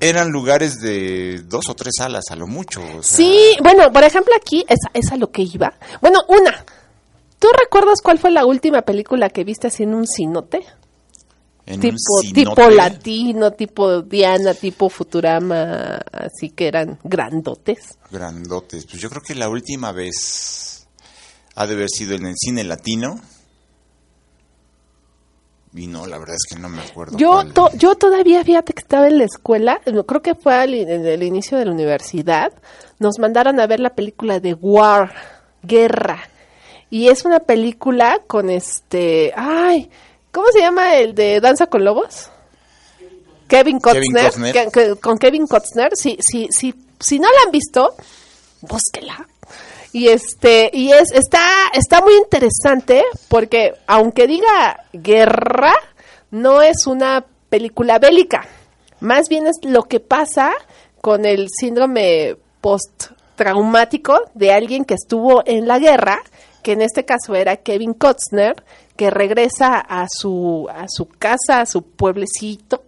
eran 0.00 0.30
lugares 0.30 0.78
de 0.80 1.40
dos 1.44 1.68
o 1.70 1.74
tres 1.74 1.94
salas 1.96 2.24
a 2.30 2.36
lo 2.36 2.46
mucho. 2.46 2.80
o 2.82 3.02
sea, 3.02 3.16
Sí, 3.16 3.56
bueno, 3.62 3.90
por 3.92 4.02
ejemplo 4.04 4.34
aquí 4.36 4.64
es, 4.68 4.80
es 4.92 5.10
a 5.12 5.16
lo 5.16 5.30
que 5.30 5.42
iba. 5.42 5.72
Bueno, 6.02 6.18
una. 6.28 6.64
¿Tú 7.38 7.48
recuerdas 7.62 8.00
cuál 8.02 8.18
fue 8.18 8.30
la 8.30 8.44
última 8.44 8.82
película 8.82 9.30
que 9.30 9.44
viste 9.44 9.68
así 9.68 9.84
en 9.84 9.94
un 9.94 10.06
cinote? 10.06 10.66
En 11.66 11.80
tipo, 11.80 12.70
latino, 12.70 13.52
tipo 13.52 14.02
Diana, 14.02 14.54
tipo 14.54 14.88
Futurama, 14.88 15.96
así 16.12 16.50
que 16.50 16.68
eran 16.68 16.98
grandotes. 17.02 17.98
Grandotes. 18.10 18.86
Pues 18.86 19.02
yo 19.02 19.10
creo 19.10 19.20
que 19.22 19.34
la 19.34 19.48
última 19.48 19.90
vez 19.90 20.86
ha 21.56 21.66
de 21.66 21.74
haber 21.74 21.88
sido 21.90 22.14
en 22.14 22.26
el 22.26 22.34
cine 22.36 22.62
latino. 22.62 23.20
Y 25.74 25.88
no, 25.88 26.06
la 26.06 26.18
verdad 26.18 26.36
es 26.36 26.44
que 26.54 26.60
no 26.60 26.68
me 26.70 26.80
acuerdo. 26.80 27.18
Yo, 27.18 27.32
cuál. 27.32 27.52
to- 27.52 27.70
yo 27.74 27.96
todavía, 27.96 28.42
fíjate 28.44 28.72
que 28.72 28.80
estaba 28.80 29.08
en 29.08 29.18
la 29.18 29.24
escuela, 29.24 29.80
creo 30.06 30.22
que 30.22 30.34
fue 30.34 30.54
al 30.54 30.72
en 30.72 31.04
el 31.04 31.22
inicio 31.22 31.58
de 31.58 31.66
la 31.66 31.72
universidad, 31.72 32.52
nos 32.98 33.18
mandaron 33.18 33.60
a 33.60 33.66
ver 33.66 33.80
la 33.80 33.94
película 33.94 34.40
de 34.40 34.54
War, 34.54 35.12
Guerra. 35.62 36.20
Y 36.88 37.08
es 37.08 37.24
una 37.24 37.40
película 37.40 38.20
con 38.26 38.48
este, 38.48 39.32
ay, 39.36 39.90
¿cómo 40.36 40.48
se 40.52 40.60
llama 40.60 40.96
el 40.96 41.14
de 41.14 41.40
Danza 41.40 41.66
con 41.66 41.82
Lobos? 41.82 42.28
Kevin 43.48 43.78
Costner, 43.80 44.24
Costner. 44.26 44.52
que- 44.52 44.70
que- 44.70 44.96
con 44.96 45.16
Kevin 45.18 45.46
Costner, 45.46 45.96
si, 45.96 46.18
si, 46.20 46.48
si, 46.50 46.74
si 47.00 47.18
no 47.18 47.26
la 47.30 47.38
han 47.46 47.50
visto, 47.50 47.94
búsquela. 48.60 49.26
Y 49.92 50.08
este, 50.08 50.68
y 50.74 50.92
es, 50.92 51.10
está, 51.12 51.42
está 51.72 52.02
muy 52.02 52.14
interesante 52.16 53.02
porque 53.28 53.72
aunque 53.86 54.26
diga 54.26 54.84
guerra, 54.92 55.72
no 56.30 56.60
es 56.60 56.86
una 56.86 57.24
película 57.48 57.98
bélica. 57.98 58.46
Más 59.00 59.28
bien 59.30 59.46
es 59.46 59.56
lo 59.62 59.84
que 59.84 60.00
pasa 60.00 60.52
con 61.00 61.24
el 61.24 61.48
síndrome 61.48 62.36
post-traumático 62.60 64.20
de 64.34 64.52
alguien 64.52 64.84
que 64.84 64.94
estuvo 64.94 65.42
en 65.46 65.66
la 65.66 65.78
guerra, 65.78 66.18
que 66.62 66.72
en 66.72 66.82
este 66.82 67.04
caso 67.04 67.34
era 67.34 67.56
Kevin 67.56 67.94
Costner, 67.94 68.62
que 68.96 69.10
regresa 69.10 69.78
a 69.78 70.06
su, 70.10 70.68
a 70.70 70.86
su 70.88 71.06
casa, 71.06 71.60
a 71.60 71.66
su 71.66 71.82
pueblecito, 71.82 72.82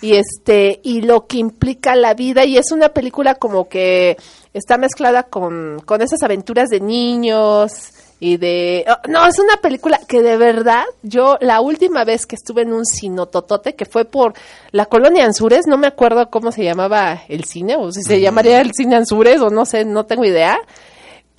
y 0.00 0.14
este, 0.14 0.80
y 0.82 1.02
lo 1.02 1.26
que 1.26 1.38
implica 1.38 1.94
la 1.94 2.14
vida, 2.14 2.44
y 2.44 2.56
es 2.56 2.72
una 2.72 2.88
película 2.90 3.34
como 3.34 3.68
que 3.68 4.16
está 4.54 4.78
mezclada 4.78 5.24
con, 5.24 5.80
con 5.84 6.02
esas 6.02 6.22
aventuras 6.22 6.68
de 6.70 6.80
niños 6.80 7.92
y 8.18 8.36
de... 8.36 8.84
oh, 8.88 9.08
no, 9.08 9.26
es 9.26 9.38
una 9.38 9.56
película 9.56 9.98
que 10.06 10.20
de 10.20 10.36
verdad, 10.36 10.84
yo 11.02 11.38
la 11.40 11.60
última 11.60 12.04
vez 12.04 12.26
que 12.26 12.36
estuve 12.36 12.62
en 12.62 12.72
un 12.72 12.84
cinototote, 12.84 13.74
que 13.74 13.86
fue 13.86 14.04
por 14.04 14.34
la 14.72 14.86
colonia 14.86 15.24
Anzures, 15.24 15.66
no 15.66 15.78
me 15.78 15.86
acuerdo 15.86 16.28
cómo 16.28 16.52
se 16.52 16.64
llamaba 16.64 17.22
el 17.28 17.44
cine, 17.44 17.76
o 17.76 17.90
si 17.92 18.02
se 18.02 18.20
llamaría 18.20 18.60
el 18.60 18.72
cine 18.74 18.96
Anzures, 18.96 19.40
o 19.40 19.50
no 19.50 19.64
sé, 19.64 19.84
no 19.84 20.04
tengo 20.04 20.24
idea, 20.24 20.58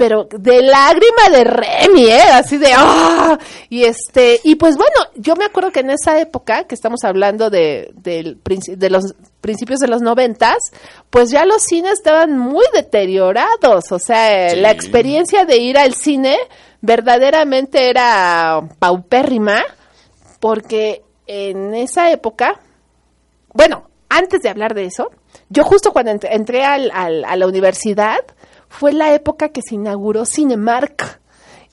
pero 0.01 0.27
de 0.31 0.63
lágrima 0.63 1.29
de 1.31 1.43
Remy, 1.43 2.05
¿eh? 2.05 2.21
Así 2.33 2.57
de 2.57 2.71
¡ah! 2.75 3.37
Y 3.69 3.83
este, 3.83 4.39
y 4.43 4.55
pues 4.55 4.75
bueno, 4.77 4.95
yo 5.15 5.35
me 5.35 5.45
acuerdo 5.45 5.71
que 5.71 5.81
en 5.81 5.91
esa 5.91 6.19
época, 6.19 6.63
que 6.63 6.73
estamos 6.73 7.03
hablando 7.03 7.51
de, 7.51 7.91
del 7.93 8.41
princi- 8.41 8.75
de 8.77 8.89
los 8.89 9.13
principios 9.41 9.79
de 9.79 9.87
los 9.87 10.01
noventas, 10.01 10.57
pues 11.11 11.29
ya 11.29 11.45
los 11.45 11.61
cines 11.61 11.93
estaban 11.93 12.35
muy 12.35 12.65
deteriorados. 12.73 13.91
O 13.91 13.99
sea, 13.99 14.49
Sí. 14.49 14.55
la 14.59 14.71
experiencia 14.71 15.45
de 15.45 15.57
ir 15.57 15.77
al 15.77 15.93
cine 15.93 16.35
verdaderamente 16.81 17.87
era 17.87 18.59
paupérrima, 18.79 19.63
porque 20.39 21.03
en 21.27 21.75
esa 21.75 22.09
época, 22.09 22.59
bueno, 23.53 23.87
antes 24.09 24.41
de 24.41 24.49
hablar 24.49 24.73
de 24.73 24.85
eso, 24.85 25.11
yo 25.49 25.63
justo 25.63 25.93
cuando 25.93 26.11
ent- 26.11 26.27
entré 26.29 26.63
al- 26.65 26.89
al- 26.91 27.23
a 27.23 27.35
la 27.35 27.45
universidad, 27.45 28.17
fue 28.71 28.93
la 28.93 29.13
época 29.13 29.49
que 29.49 29.61
se 29.61 29.75
inauguró 29.75 30.25
Cinemark. 30.25 31.19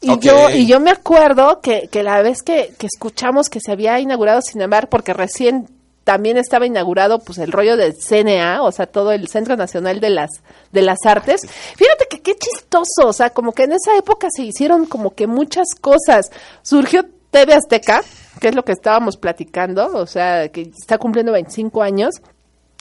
Y 0.00 0.18
yo, 0.20 0.50
y 0.50 0.66
yo 0.66 0.78
me 0.78 0.90
acuerdo 0.90 1.60
que, 1.60 1.88
que 1.90 2.02
la 2.02 2.22
vez 2.22 2.42
que, 2.42 2.72
que 2.78 2.86
escuchamos 2.86 3.48
que 3.48 3.60
se 3.60 3.72
había 3.72 3.98
inaugurado 3.98 4.42
Cinemark, 4.42 4.88
porque 4.88 5.12
recién 5.12 5.66
también 6.08 6.38
estaba 6.38 6.64
inaugurado 6.66 7.18
pues 7.18 7.36
el 7.36 7.52
rollo 7.52 7.76
del 7.76 7.94
CNA, 7.94 8.62
o 8.62 8.72
sea, 8.72 8.86
todo 8.86 9.12
el 9.12 9.28
Centro 9.28 9.56
Nacional 9.56 10.00
de 10.00 10.08
las, 10.08 10.30
de 10.72 10.80
las 10.80 11.04
Artes. 11.04 11.42
Fíjate 11.76 12.06
que 12.08 12.22
qué 12.22 12.34
chistoso, 12.34 13.08
o 13.08 13.12
sea, 13.12 13.28
como 13.30 13.52
que 13.52 13.64
en 13.64 13.72
esa 13.72 13.94
época 13.94 14.28
se 14.30 14.42
hicieron 14.42 14.86
como 14.86 15.14
que 15.14 15.26
muchas 15.26 15.74
cosas. 15.78 16.30
Surgió 16.62 17.04
TV 17.30 17.52
Azteca, 17.52 18.02
que 18.40 18.48
es 18.48 18.54
lo 18.54 18.64
que 18.64 18.72
estábamos 18.72 19.18
platicando, 19.18 19.86
o 19.94 20.06
sea, 20.06 20.48
que 20.48 20.62
está 20.62 20.96
cumpliendo 20.96 21.32
25 21.32 21.82
años. 21.82 22.14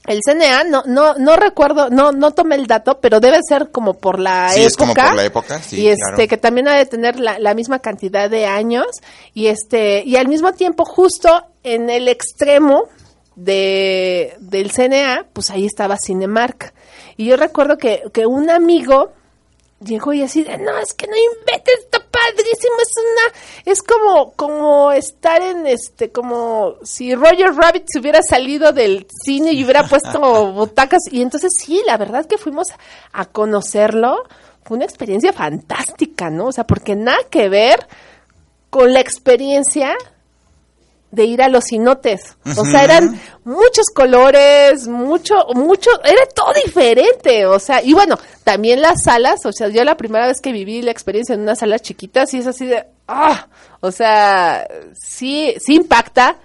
El 0.08 0.22
CNA, 0.26 0.64
no, 0.64 0.84
no, 0.86 1.14
no 1.16 1.36
recuerdo, 1.36 1.89
no, 1.89 2.12
no 2.14 2.32
tomé 2.32 2.55
el 2.55 2.66
dato, 2.66 2.99
pero 3.01 3.20
debe 3.20 3.39
ser 3.47 3.70
como 3.72 3.93
por 3.95 4.20
la 4.20 4.49
Sí, 4.49 4.62
época. 4.62 4.68
es 4.68 4.76
como 4.78 4.93
por 4.93 5.16
la 5.16 5.26
época, 5.26 5.62
sí, 5.62 5.82
y 5.82 5.88
este, 5.89 6.01
claro. 6.16 6.28
que 6.30 6.38
también 6.38 6.68
ha 6.70 6.76
de 6.76 6.86
tener 6.86 7.20
la, 7.20 7.38
la 7.39 7.53
misma 7.53 7.80
cantidad 7.80 8.30
de 8.30 8.45
años. 8.45 8.88
Y 9.34 9.47
este, 9.47 10.03
y 10.05 10.16
al 10.16 10.28
mismo 10.30 10.53
tiempo, 10.53 10.86
justo 10.86 11.43
en 11.64 11.89
el 11.89 12.08
extremo 12.08 12.86
de, 13.36 14.36
del 14.39 14.72
CNA, 14.72 15.26
pues 15.34 15.49
ahí 15.51 15.66
estaba 15.66 15.97
Cinemark. 15.97 16.74
Y 17.18 17.26
yo 17.26 17.36
recuerdo 17.38 17.78
que, 17.78 18.03
que 18.14 18.26
un 18.26 18.49
amigo 18.49 19.12
llegó 19.80 20.13
y 20.13 20.23
así 20.23 20.43
de, 20.43 20.57
no, 20.57 20.78
es 20.78 20.93
que 20.93 21.07
no 21.07 21.15
inventes, 21.15 21.80
está 21.80 21.99
padrísimo, 21.99 22.75
es 22.82 22.91
una, 22.97 23.71
es 23.71 23.84
como, 23.84 24.32
como 24.34 24.91
estar 24.91 25.41
en 25.41 25.67
este, 25.67 26.11
como 26.11 26.75
si 26.84 27.13
Roger 27.13 27.53
Rabbit 27.53 27.86
se 27.88 27.99
hubiera 27.99 28.21
salido 28.23 28.71
del 28.71 29.07
cine 29.23 29.53
y 29.53 29.63
hubiera 29.63 29.88
puesto 29.88 30.51
butacas, 30.53 31.03
y 31.11 31.21
entonces 31.21 31.51
sí, 31.57 31.82
la 31.86 31.97
verdad 31.97 32.25
que 32.25 32.38
fuimos 32.38 32.69
a 33.11 33.25
conocerlo, 33.25 34.23
fue 34.63 34.78
una 34.78 34.86
experiencia 34.86 35.32
fantástica, 35.32 36.30
¿no? 36.30 36.47
O 36.47 36.51
sea, 36.51 36.65
porque 36.65 36.95
nada 36.95 37.19
que 37.30 37.47
ver 37.47 37.88
con 38.69 38.93
la 38.93 38.99
experiencia 38.99 39.95
de 41.12 41.24
ir 41.24 41.41
a 41.41 41.47
los 41.47 41.66
cinotes. 41.66 42.36
O 42.58 42.66
sea, 42.66 42.84
eran 42.84 43.20
muchos 43.45 43.86
colores, 43.93 44.88
mucho, 44.88 45.36
mucho, 45.55 45.89
era 46.03 46.26
todo 46.28 46.53
diferente. 46.66 47.45
O 47.45 47.60
sea, 47.60 47.82
y 47.82 47.93
bueno, 47.93 48.18
también 48.43 48.82
las 48.82 49.03
salas, 49.03 49.45
o 49.45 49.51
sea, 49.51 49.70
yo 49.70 49.84
la 49.84 49.97
primera 49.97 50.28
vez 50.28 50.41
que 50.41 50.51
viví 50.51 50.82
la 50.82 50.91
experiencia 50.91 51.36
en 51.36 51.41
una 51.41 51.55
sala 51.55 51.80
chiquita, 51.80 52.26
sí 52.26 52.39
es 52.39 52.47
así 52.47 52.66
de, 52.66 52.86
ah, 53.08 53.47
o 53.80 53.91
sea, 53.91 54.68
sí, 54.93 55.53
sí 55.60 55.76
impacta, 55.76 56.38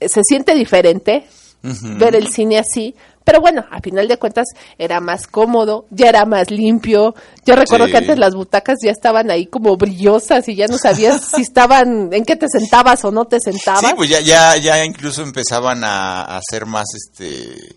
se 0.00 0.22
siente 0.22 0.54
diferente 0.54 1.26
ver 1.62 2.14
el 2.14 2.28
cine 2.28 2.58
así. 2.58 2.94
Pero 3.26 3.40
bueno, 3.40 3.64
a 3.72 3.80
final 3.80 4.06
de 4.06 4.18
cuentas 4.18 4.46
era 4.78 5.00
más 5.00 5.26
cómodo, 5.26 5.86
ya 5.90 6.08
era 6.08 6.24
más 6.26 6.48
limpio. 6.52 7.12
Yo 7.44 7.56
recuerdo 7.56 7.86
Sí. 7.86 7.90
que 7.90 7.98
antes 7.98 8.18
las 8.20 8.36
butacas 8.36 8.76
ya 8.84 8.92
estaban 8.92 9.32
ahí 9.32 9.46
como 9.46 9.76
brillosas 9.76 10.48
y 10.48 10.54
ya 10.54 10.68
no 10.68 10.78
sabías 10.78 11.22
si 11.34 11.42
estaban, 11.42 12.12
en 12.12 12.24
qué 12.24 12.36
te 12.36 12.46
sentabas 12.48 13.04
o 13.04 13.10
no 13.10 13.24
te 13.24 13.40
sentabas. 13.40 13.80
Sí, 13.80 13.94
pues 13.96 14.08
ya, 14.10 14.20
ya, 14.20 14.56
ya 14.58 14.84
incluso 14.84 15.24
empezaban 15.24 15.82
a, 15.82 16.22
a 16.22 16.38
hacer 16.38 16.66
más 16.66 16.86
este 16.94 17.76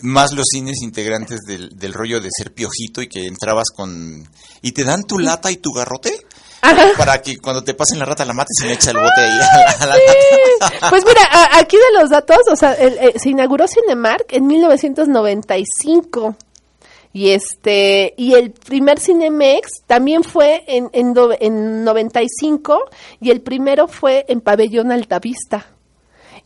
más 0.00 0.32
los 0.32 0.44
cines 0.52 0.80
integrantes 0.82 1.40
del, 1.46 1.76
del 1.76 1.92
rollo 1.92 2.20
de 2.20 2.28
ser 2.34 2.54
piojito 2.54 3.02
y 3.02 3.08
que 3.08 3.26
entrabas 3.26 3.66
con 3.74 4.26
y 4.62 4.72
te 4.72 4.84
dan 4.84 5.02
tu 5.02 5.18
lata 5.18 5.50
y 5.50 5.56
tu 5.56 5.72
garrote 5.72 6.12
Ajá. 6.60 6.88
para 6.96 7.22
que 7.22 7.38
cuando 7.38 7.62
te 7.62 7.74
pasen 7.74 7.98
la 8.00 8.04
rata 8.04 8.24
la 8.24 8.32
mates 8.32 8.56
y 8.62 8.66
le 8.66 8.72
echa 8.74 8.90
el 8.90 8.96
bote 8.96 9.20
ahí 9.20 9.30
a 9.30 9.38
la, 9.38 9.70
a 9.70 9.86
la 9.86 9.94
lata. 9.96 10.90
Pues 10.90 11.04
mira, 11.06 11.22
a- 11.30 11.58
aquí 11.58 11.76
de 11.76 12.00
los 12.00 12.10
datos, 12.10 12.38
o 12.50 12.56
sea, 12.56 12.72
el- 12.74 12.98
eh, 12.98 13.14
se 13.16 13.30
inauguró 13.30 13.66
Cinemark 13.68 14.26
en 14.30 14.46
1995. 14.46 16.36
Y 17.12 17.30
este 17.30 18.12
y 18.18 18.34
el 18.34 18.50
primer 18.52 19.00
Cinemex 19.00 19.68
también 19.86 20.22
fue 20.22 20.62
en, 20.68 20.90
en, 20.92 21.14
en 21.40 21.82
95 21.84 22.80
y 23.20 23.30
el 23.30 23.40
primero 23.40 23.88
fue 23.88 24.26
en 24.28 24.40
Pabellón 24.42 24.92
Altavista. 24.92 25.66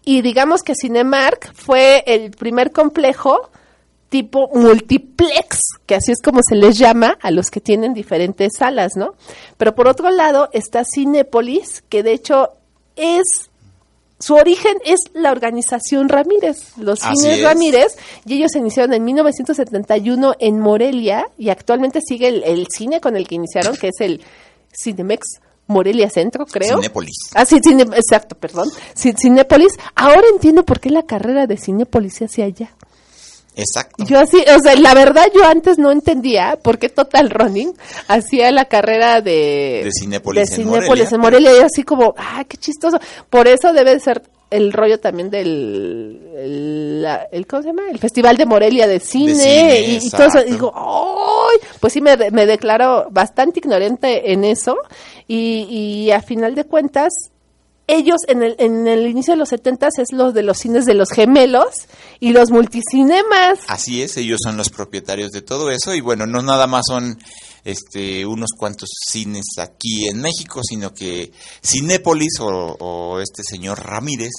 Y 0.04 0.22
digamos 0.22 0.62
que 0.62 0.74
Cinemark 0.74 1.52
fue 1.54 2.04
el 2.06 2.30
primer 2.30 2.70
complejo 2.70 3.50
tipo 4.12 4.50
multiplex, 4.54 5.58
que 5.86 5.94
así 5.94 6.12
es 6.12 6.18
como 6.22 6.40
se 6.46 6.54
les 6.54 6.76
llama 6.76 7.16
a 7.22 7.30
los 7.30 7.50
que 7.50 7.62
tienen 7.62 7.94
diferentes 7.94 8.52
salas, 8.58 8.92
¿no? 8.94 9.14
Pero 9.56 9.74
por 9.74 9.88
otro 9.88 10.10
lado 10.10 10.50
está 10.52 10.82
Cinépolis, 10.84 11.82
que 11.88 12.02
de 12.02 12.12
hecho 12.12 12.50
es 12.94 13.22
su 14.18 14.34
origen 14.34 14.74
es 14.84 15.00
la 15.14 15.32
organización 15.32 16.10
Ramírez, 16.10 16.76
los 16.76 17.00
cines 17.00 17.38
es. 17.38 17.42
Ramírez, 17.42 17.96
y 18.26 18.34
ellos 18.34 18.52
se 18.52 18.58
iniciaron 18.58 18.92
en 18.92 19.02
1971 19.02 20.34
en 20.38 20.60
Morelia 20.60 21.24
y 21.38 21.48
actualmente 21.48 22.00
sigue 22.06 22.28
el, 22.28 22.44
el 22.44 22.66
cine 22.68 23.00
con 23.00 23.16
el 23.16 23.26
que 23.26 23.36
iniciaron, 23.36 23.74
que 23.76 23.88
es 23.88 24.00
el 24.00 24.20
Cinemex 24.72 25.40
Morelia 25.68 26.10
Centro, 26.10 26.44
creo. 26.44 26.76
Cinépolis. 26.76 27.16
Ah, 27.34 27.46
sí, 27.46 27.58
Cine- 27.66 27.96
exacto, 27.96 28.36
perdón. 28.36 28.68
Ci- 28.94 29.16
Cinépolis. 29.18 29.72
Ahora 29.94 30.24
entiendo 30.32 30.64
por 30.64 30.80
qué 30.80 30.90
la 30.90 31.02
carrera 31.04 31.46
de 31.46 31.56
Cinépolis 31.56 32.14
se 32.16 32.26
hace 32.26 32.42
allá. 32.42 32.74
Exacto. 33.54 34.04
Yo 34.06 34.18
así, 34.18 34.38
o 34.38 34.58
sea, 34.62 34.74
la 34.76 34.94
verdad 34.94 35.26
yo 35.34 35.44
antes 35.44 35.78
no 35.78 35.90
entendía 35.90 36.58
por 36.62 36.78
qué 36.78 36.88
Total 36.88 37.28
Running 37.30 37.74
hacía 38.08 38.50
la 38.50 38.64
carrera 38.64 39.20
de... 39.20 39.82
De 39.84 39.90
Cinépolis 39.92 40.48
de 40.48 40.54
en 40.56 40.62
Cinépolis 40.62 40.88
Morelia. 40.88 41.08
en 41.12 41.20
Morelia. 41.20 41.56
Y 41.56 41.60
así 41.60 41.82
como, 41.82 42.14
ah, 42.16 42.44
qué 42.48 42.56
chistoso. 42.56 42.98
Por 43.28 43.48
eso 43.48 43.72
debe 43.72 43.92
de 43.92 44.00
ser 44.00 44.22
el 44.50 44.72
rollo 44.72 45.00
también 45.00 45.28
del... 45.30 46.20
El, 46.36 47.02
la- 47.02 47.28
el- 47.30 47.46
¿Cómo 47.46 47.62
se 47.62 47.68
llama? 47.68 47.82
El 47.90 47.98
Festival 47.98 48.36
de 48.38 48.46
Morelia 48.46 48.86
de 48.86 49.00
Cine. 49.00 49.34
cine, 49.34 49.80
y, 49.80 49.96
y 50.06 50.10
todo 50.10 50.26
eso. 50.26 50.40
Y 50.46 50.52
digo, 50.52 50.72
¡ay! 50.74 51.58
Pues 51.80 51.92
sí, 51.92 52.00
me, 52.00 52.16
me 52.30 52.46
declaro 52.46 53.06
bastante 53.10 53.60
ignorante 53.60 54.32
en 54.32 54.44
eso. 54.44 54.76
Y, 55.28 55.66
y 55.70 56.10
a 56.10 56.20
final 56.22 56.54
de 56.54 56.64
cuentas, 56.64 57.10
ellos 57.86 58.18
en 58.28 58.42
el, 58.42 58.56
en 58.58 58.86
el 58.86 59.06
inicio 59.08 59.34
de 59.34 59.38
los 59.38 59.48
70 59.50 59.88
es 59.98 60.12
lo 60.12 60.32
de 60.32 60.42
los 60.42 60.56
cines 60.58 60.84
de 60.86 60.94
los 60.94 61.10
gemelos 61.10 61.86
y 62.22 62.30
los 62.30 62.52
multicinemas. 62.52 63.58
Así 63.66 64.00
es, 64.00 64.16
ellos 64.16 64.38
son 64.44 64.56
los 64.56 64.70
propietarios 64.70 65.32
de 65.32 65.42
todo 65.42 65.72
eso 65.72 65.92
y 65.92 66.00
bueno, 66.00 66.24
no 66.24 66.40
nada 66.40 66.68
más 66.68 66.84
son 66.86 67.18
este 67.64 68.24
unos 68.24 68.50
cuantos 68.56 68.90
cines 69.10 69.46
aquí 69.58 70.06
en 70.06 70.20
México, 70.20 70.60
sino 70.62 70.94
que 70.94 71.32
Cinépolis 71.64 72.38
o, 72.38 72.76
o 72.78 73.18
este 73.18 73.42
señor 73.42 73.84
Ramírez 73.84 74.30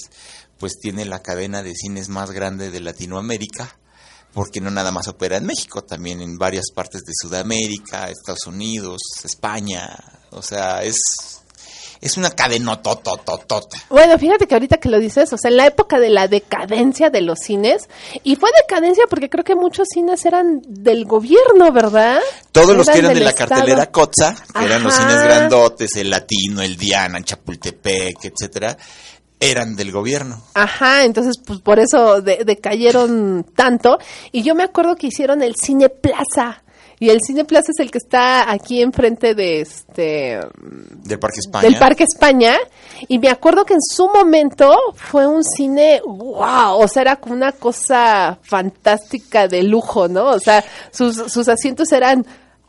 pues 0.57 0.79
tiene 0.81 1.03
la 1.03 1.21
cadena 1.21 1.61
de 1.61 1.75
cines 1.75 2.07
más 2.07 2.31
grande 2.31 2.71
de 2.71 2.79
Latinoamérica 2.79 3.77
porque 4.33 4.61
no 4.61 4.71
nada 4.71 4.93
más 4.93 5.09
opera 5.09 5.35
en 5.35 5.45
México, 5.45 5.83
también 5.83 6.21
en 6.21 6.37
varias 6.37 6.71
partes 6.73 7.01
de 7.01 7.11
Sudamérica, 7.13 8.09
Estados 8.09 8.47
Unidos, 8.47 9.01
España, 9.25 9.93
o 10.31 10.41
sea, 10.41 10.85
es 10.85 11.32
es 12.03 12.17
una 12.17 12.29
cadena 12.31 12.81
totototota. 12.81 13.77
Bueno, 13.89 14.17
fíjate 14.19 14.45
que 14.47 14.55
ahorita 14.55 14.77
que 14.77 14.89
lo 14.89 14.99
dices, 14.99 15.31
o 15.33 15.37
sea, 15.37 15.49
en 15.49 15.57
la 15.57 15.65
época 15.67 15.99
de 15.99 16.09
la 16.09 16.27
decadencia 16.27 17.09
de 17.09 17.21
los 17.21 17.39
cines, 17.39 17.87
y 18.23 18.35
fue 18.35 18.49
decadencia 18.61 19.05
porque 19.09 19.29
creo 19.29 19.43
que 19.43 19.55
muchos 19.55 19.87
cines 19.93 20.25
eran 20.25 20.61
del 20.67 21.05
gobierno, 21.05 21.71
¿verdad? 21.71 22.19
Todos 22.51 22.75
los 22.75 22.87
que 22.89 22.99
eran 22.99 23.13
de 23.13 23.21
la 23.21 23.29
Estado. 23.31 23.49
cartelera 23.49 23.85
Cotza, 23.91 24.35
que 24.53 24.65
eran 24.65 24.83
los 24.83 24.93
cines 24.93 25.23
grandotes, 25.23 25.95
el 25.95 26.09
Latino, 26.09 26.61
el 26.61 26.77
Diana, 26.77 27.21
Chapultepec, 27.23 28.17
etcétera, 28.25 28.77
eran 29.39 29.75
del 29.75 29.91
gobierno. 29.91 30.41
Ajá, 30.53 31.03
entonces 31.03 31.35
pues 31.45 31.59
por 31.59 31.79
eso 31.79 32.21
de- 32.21 32.43
decayeron 32.45 33.45
tanto. 33.55 33.99
Y 34.31 34.41
yo 34.43 34.55
me 34.55 34.63
acuerdo 34.63 34.95
que 34.95 35.07
hicieron 35.07 35.43
el 35.43 35.55
Cine 35.55 35.89
Plaza. 35.89 36.62
Y 37.03 37.09
el 37.09 37.19
Cine 37.21 37.43
Plaza 37.43 37.73
es 37.73 37.79
el 37.81 37.91
que 37.91 37.97
está 37.97 38.49
aquí 38.49 38.81
enfrente 38.81 39.35
de 39.35 39.59
este 39.59 40.39
Del 41.03 41.19
Parque 41.19 41.39
España. 41.39 41.61
del 41.63 41.77
Parque 41.77 42.05
España. 42.05 42.55
Y 43.09 43.19
me 43.19 43.27
acuerdo 43.27 43.65
que 43.65 43.73
en 43.73 43.81
su 43.81 44.07
momento 44.07 44.73
fue 44.95 45.27
un 45.27 45.43
cine 45.43 45.99
wow, 46.05 46.77
o 46.77 46.87
sea, 46.87 47.01
era 47.01 47.15
como 47.17 47.35
una 47.35 47.51
cosa 47.51 48.39
fantástica 48.41 49.49
de 49.49 49.63
lujo, 49.63 50.07
¿no? 50.07 50.27
O 50.29 50.39
sea, 50.39 50.63
sus, 50.91 51.29
sus 51.29 51.49
asientos 51.49 51.91
eran 51.91 52.25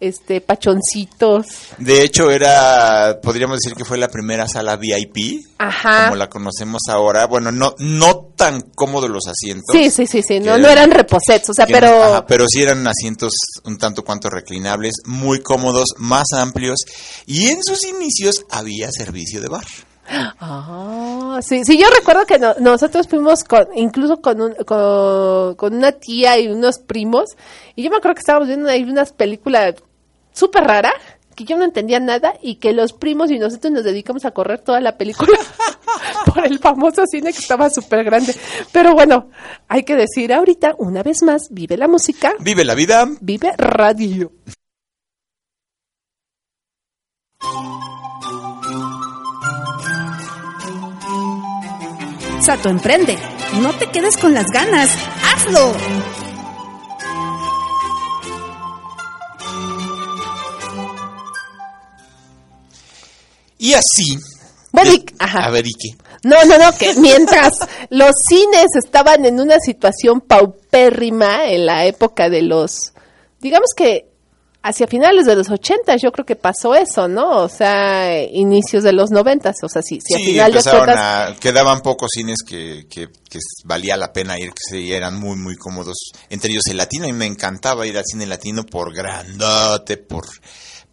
este 0.09 0.41
pachoncitos. 0.41 1.47
De 1.79 2.03
hecho, 2.03 2.31
era, 2.31 3.19
podríamos 3.23 3.59
decir 3.59 3.77
que 3.77 3.85
fue 3.85 3.99
la 3.99 4.09
primera 4.09 4.47
sala 4.49 4.77
VIP, 4.77 5.45
Ajá. 5.59 6.05
como 6.05 6.17
la 6.17 6.29
conocemos 6.29 6.83
ahora. 6.89 7.27
Bueno, 7.27 7.51
no, 7.53 7.75
no 7.79 8.27
tan 8.37 8.61
cómodos 8.75 9.11
los 9.11 9.27
asientos. 9.27 9.67
Sí, 9.73 9.91
sí, 9.91 10.07
sí, 10.07 10.23
sí, 10.23 10.41
no, 10.41 10.55
que 10.57 10.61
no 10.63 10.69
eran 10.69 10.91
reposets, 10.91 11.51
o 11.51 11.55
sea, 11.55 11.67
pero 11.67 11.87
ajá, 12.03 12.27
pero 12.27 12.47
sí 12.49 12.63
eran 12.63 12.87
asientos 12.87 13.33
un 13.65 13.79
tanto 13.79 14.05
cuanto 14.05 14.29
reclinables, 14.31 14.95
muy 15.07 15.41
cómodos, 15.41 15.87
más 15.99 16.27
amplios. 16.35 16.81
Y 17.27 17.47
en 17.49 17.63
sus 17.63 17.85
inicios 17.85 18.45
había 18.51 18.91
servicio 18.91 19.41
de 19.41 19.49
bar. 19.49 19.65
Ah, 20.39 21.41
sí, 21.43 21.65
sí, 21.65 21.79
yo 21.79 21.87
recuerdo 21.89 22.27
que 22.27 22.39
no- 22.39 22.55
nosotros 22.61 23.09
fuimos 23.09 23.43
con, 23.45 23.67
incluso 23.75 24.21
con, 24.21 24.41
un- 24.41 24.55
con, 24.67 25.55
con 25.55 25.75
una 25.75 25.93
tía 25.93 26.39
y 26.39 26.49
unos 26.49 26.79
primos, 26.79 27.31
y 27.75 27.83
yo 27.83 27.91
me 27.91 27.97
acuerdo 27.97 28.17
que 28.17 28.21
estábamos 28.21 28.49
viendo 28.49 28.69
ahí 28.69 28.83
unas 28.83 29.13
películas 29.13 29.75
súper 30.35 30.64
raras, 30.64 30.93
que 31.35 31.45
yo 31.45 31.57
no 31.57 31.64
entendía 31.64 31.99
nada, 31.99 32.35
y 32.43 32.57
que 32.57 32.74
los 32.74 32.93
primos 32.93 33.30
y 33.30 33.39
nosotros 33.39 33.72
nos 33.72 33.85
dedicamos 33.85 34.26
a 34.26 34.32
correr 34.32 34.61
toda 34.61 34.80
la 34.82 34.99
película 34.99 35.39
por 36.26 36.45
el 36.45 36.59
famoso 36.59 37.07
cine 37.07 37.32
que 37.32 37.39
estaba 37.39 37.70
súper 37.70 38.05
grande. 38.05 38.37
Pero 38.70 38.93
bueno, 38.93 39.30
hay 39.68 39.82
que 39.85 39.97
decir 39.97 40.32
ahorita, 40.32 40.74
una 40.78 41.03
vez 41.03 41.22
más, 41.22 41.49
vive 41.51 41.76
la 41.78 41.89
música, 41.89 42.35
Vive 42.41 42.64
la 42.66 42.74
vida. 42.74 43.09
vive 43.22 43.53
radio. 43.57 44.30
Sato 52.41 52.68
emprende. 52.68 53.16
No 53.62 53.72
te 53.72 53.87
quedes 53.91 54.16
con 54.16 54.35
las 54.35 54.47
ganas. 54.53 54.91
¡Hazlo! 55.32 55.72
Y 63.65 63.75
así. 63.75 64.19
Bueno, 64.73 64.93
y- 64.93 64.99
de- 64.99 65.15
ajá. 65.19 65.45
A 65.47 65.51
ver, 65.51 65.67
¿y 65.67 65.73
qué? 65.73 65.97
No, 66.25 66.43
no, 66.45 66.59
no, 66.59 66.77
que 66.77 66.95
mientras 66.95 67.53
los 67.91 68.12
cines 68.29 68.67
estaban 68.83 69.25
en 69.25 69.41
una 69.41 69.57
situación 69.61 70.21
paupérrima 70.21 71.45
en 71.47 71.67
la 71.67 71.85
época 71.87 72.29
de 72.31 72.43
los, 72.43 72.93
digamos 73.41 73.69
que 73.77 74.07
hacia 74.62 74.87
finales 74.87 75.27
de 75.27 75.37
los 75.37 75.51
80 75.51 75.97
yo 76.03 76.11
creo 76.11 76.25
que 76.25 76.37
pasó 76.37 76.75
eso, 76.75 77.07
¿no? 77.07 77.43
O 77.43 77.49
sea, 77.51 78.23
inicios 78.23 78.83
de 78.83 78.93
los 78.95 79.11
90, 79.11 79.53
o 79.62 79.69
sea, 79.69 79.83
sí, 79.83 79.99
sí, 80.03 80.15
a 80.15 80.17
Sí, 80.17 80.25
final 80.25 80.53
de 80.53 80.59
empezaron 80.59 80.85
cuentas. 80.87 81.31
a... 81.33 81.37
Quedaban 81.39 81.81
pocos 81.83 82.09
cines 82.15 82.39
que, 82.47 82.87
que, 82.89 83.09
que 83.29 83.39
valía 83.65 83.99
la 83.99 84.12
pena 84.15 84.39
ir, 84.39 84.53
que 84.71 84.97
eran 84.97 85.21
muy, 85.21 85.37
muy 85.37 85.57
cómodos. 85.57 85.97
Entre 86.31 86.51
ellos 86.51 86.62
el 86.71 86.79
latino, 86.79 87.07
y 87.07 87.12
me 87.12 87.27
encantaba 87.27 87.87
ir 87.87 87.99
al 87.99 88.05
cine 88.07 88.25
latino 88.27 88.65
por 88.65 88.95
grandote, 88.95 89.99
por, 89.99 90.25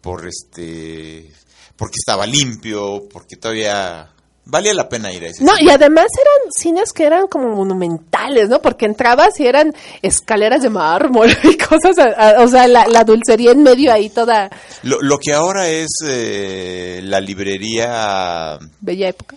por 0.02 0.26
este... 0.28 1.32
Porque 1.76 1.96
estaba 1.98 2.26
limpio, 2.26 3.08
porque 3.12 3.36
todavía... 3.36 4.08
Valía 4.44 4.74
la 4.74 4.88
pena 4.88 5.12
ir 5.12 5.22
a 5.22 5.28
ese 5.28 5.44
No, 5.44 5.54
cine. 5.54 5.70
y 5.70 5.72
además 5.72 6.06
eran 6.20 6.50
cines 6.52 6.92
que 6.92 7.04
eran 7.04 7.28
como 7.28 7.54
monumentales, 7.54 8.48
¿no? 8.48 8.60
Porque 8.60 8.86
entrabas 8.86 9.38
y 9.38 9.46
eran 9.46 9.72
escaleras 10.02 10.62
de 10.62 10.68
mármol 10.70 11.30
y 11.44 11.56
cosas, 11.56 11.96
a- 11.98 12.30
a- 12.38 12.42
o 12.42 12.48
sea, 12.48 12.66
la, 12.66 12.88
la 12.88 13.04
dulcería 13.04 13.52
en 13.52 13.62
medio 13.62 13.92
ahí 13.92 14.10
toda 14.10 14.50
Lo, 14.82 15.00
lo 15.00 15.18
que 15.18 15.32
ahora 15.32 15.68
es 15.68 15.90
eh, 16.04 17.00
la 17.04 17.20
librería... 17.20 18.58
bella 18.80 19.08
época. 19.10 19.36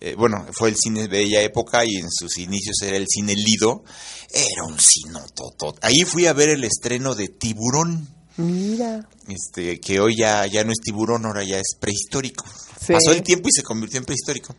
eh, 0.00 0.16
bueno, 0.18 0.44
fue 0.52 0.70
el 0.70 0.76
cine 0.76 1.06
Bella 1.06 1.42
Época 1.42 1.84
y 1.84 1.94
en 1.96 2.10
sus 2.10 2.36
inicios 2.38 2.76
era 2.82 2.96
el 2.96 3.06
cine 3.08 3.34
Lido. 3.36 3.84
Era 4.32 4.64
un 4.66 4.78
cinototot. 4.80 5.78
Ahí 5.82 6.00
fui 6.04 6.26
a 6.26 6.32
ver 6.32 6.48
el 6.48 6.64
estreno 6.64 7.14
de 7.14 7.28
Tiburón. 7.28 8.08
Mira. 8.40 9.08
este 9.28 9.80
que 9.80 10.00
hoy 10.00 10.16
ya, 10.16 10.46
ya 10.46 10.64
no 10.64 10.72
es 10.72 10.78
tiburón, 10.78 11.26
ahora 11.26 11.44
ya 11.44 11.58
es 11.58 11.76
prehistórico. 11.78 12.44
Sí. 12.80 12.92
Pasó 12.92 13.12
el 13.12 13.22
tiempo 13.22 13.48
y 13.48 13.52
se 13.52 13.62
convirtió 13.62 13.98
en 13.98 14.04
prehistórico. 14.06 14.54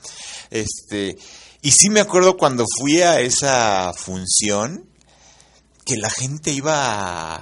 Este, 0.50 1.18
y 1.62 1.72
sí 1.72 1.90
me 1.90 2.00
acuerdo 2.00 2.38
cuando 2.38 2.66
fui 2.80 3.02
a 3.02 3.20
esa 3.20 3.92
función 3.96 4.86
que 5.86 5.98
la 5.98 6.10
gente 6.10 6.52
iba 6.52 7.42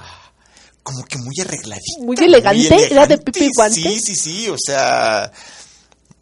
como 0.84 1.04
que 1.06 1.18
muy 1.18 1.36
arregladita. 1.42 2.02
Muy 2.02 2.16
elegante, 2.18 2.92
era 2.92 3.06
de 3.06 3.18
pipi 3.18 3.46
y 3.46 3.50
guante. 3.56 3.82
Sí, 3.82 4.00
sí, 4.00 4.16
sí, 4.16 4.50
o 4.50 4.56
sea, 4.58 5.32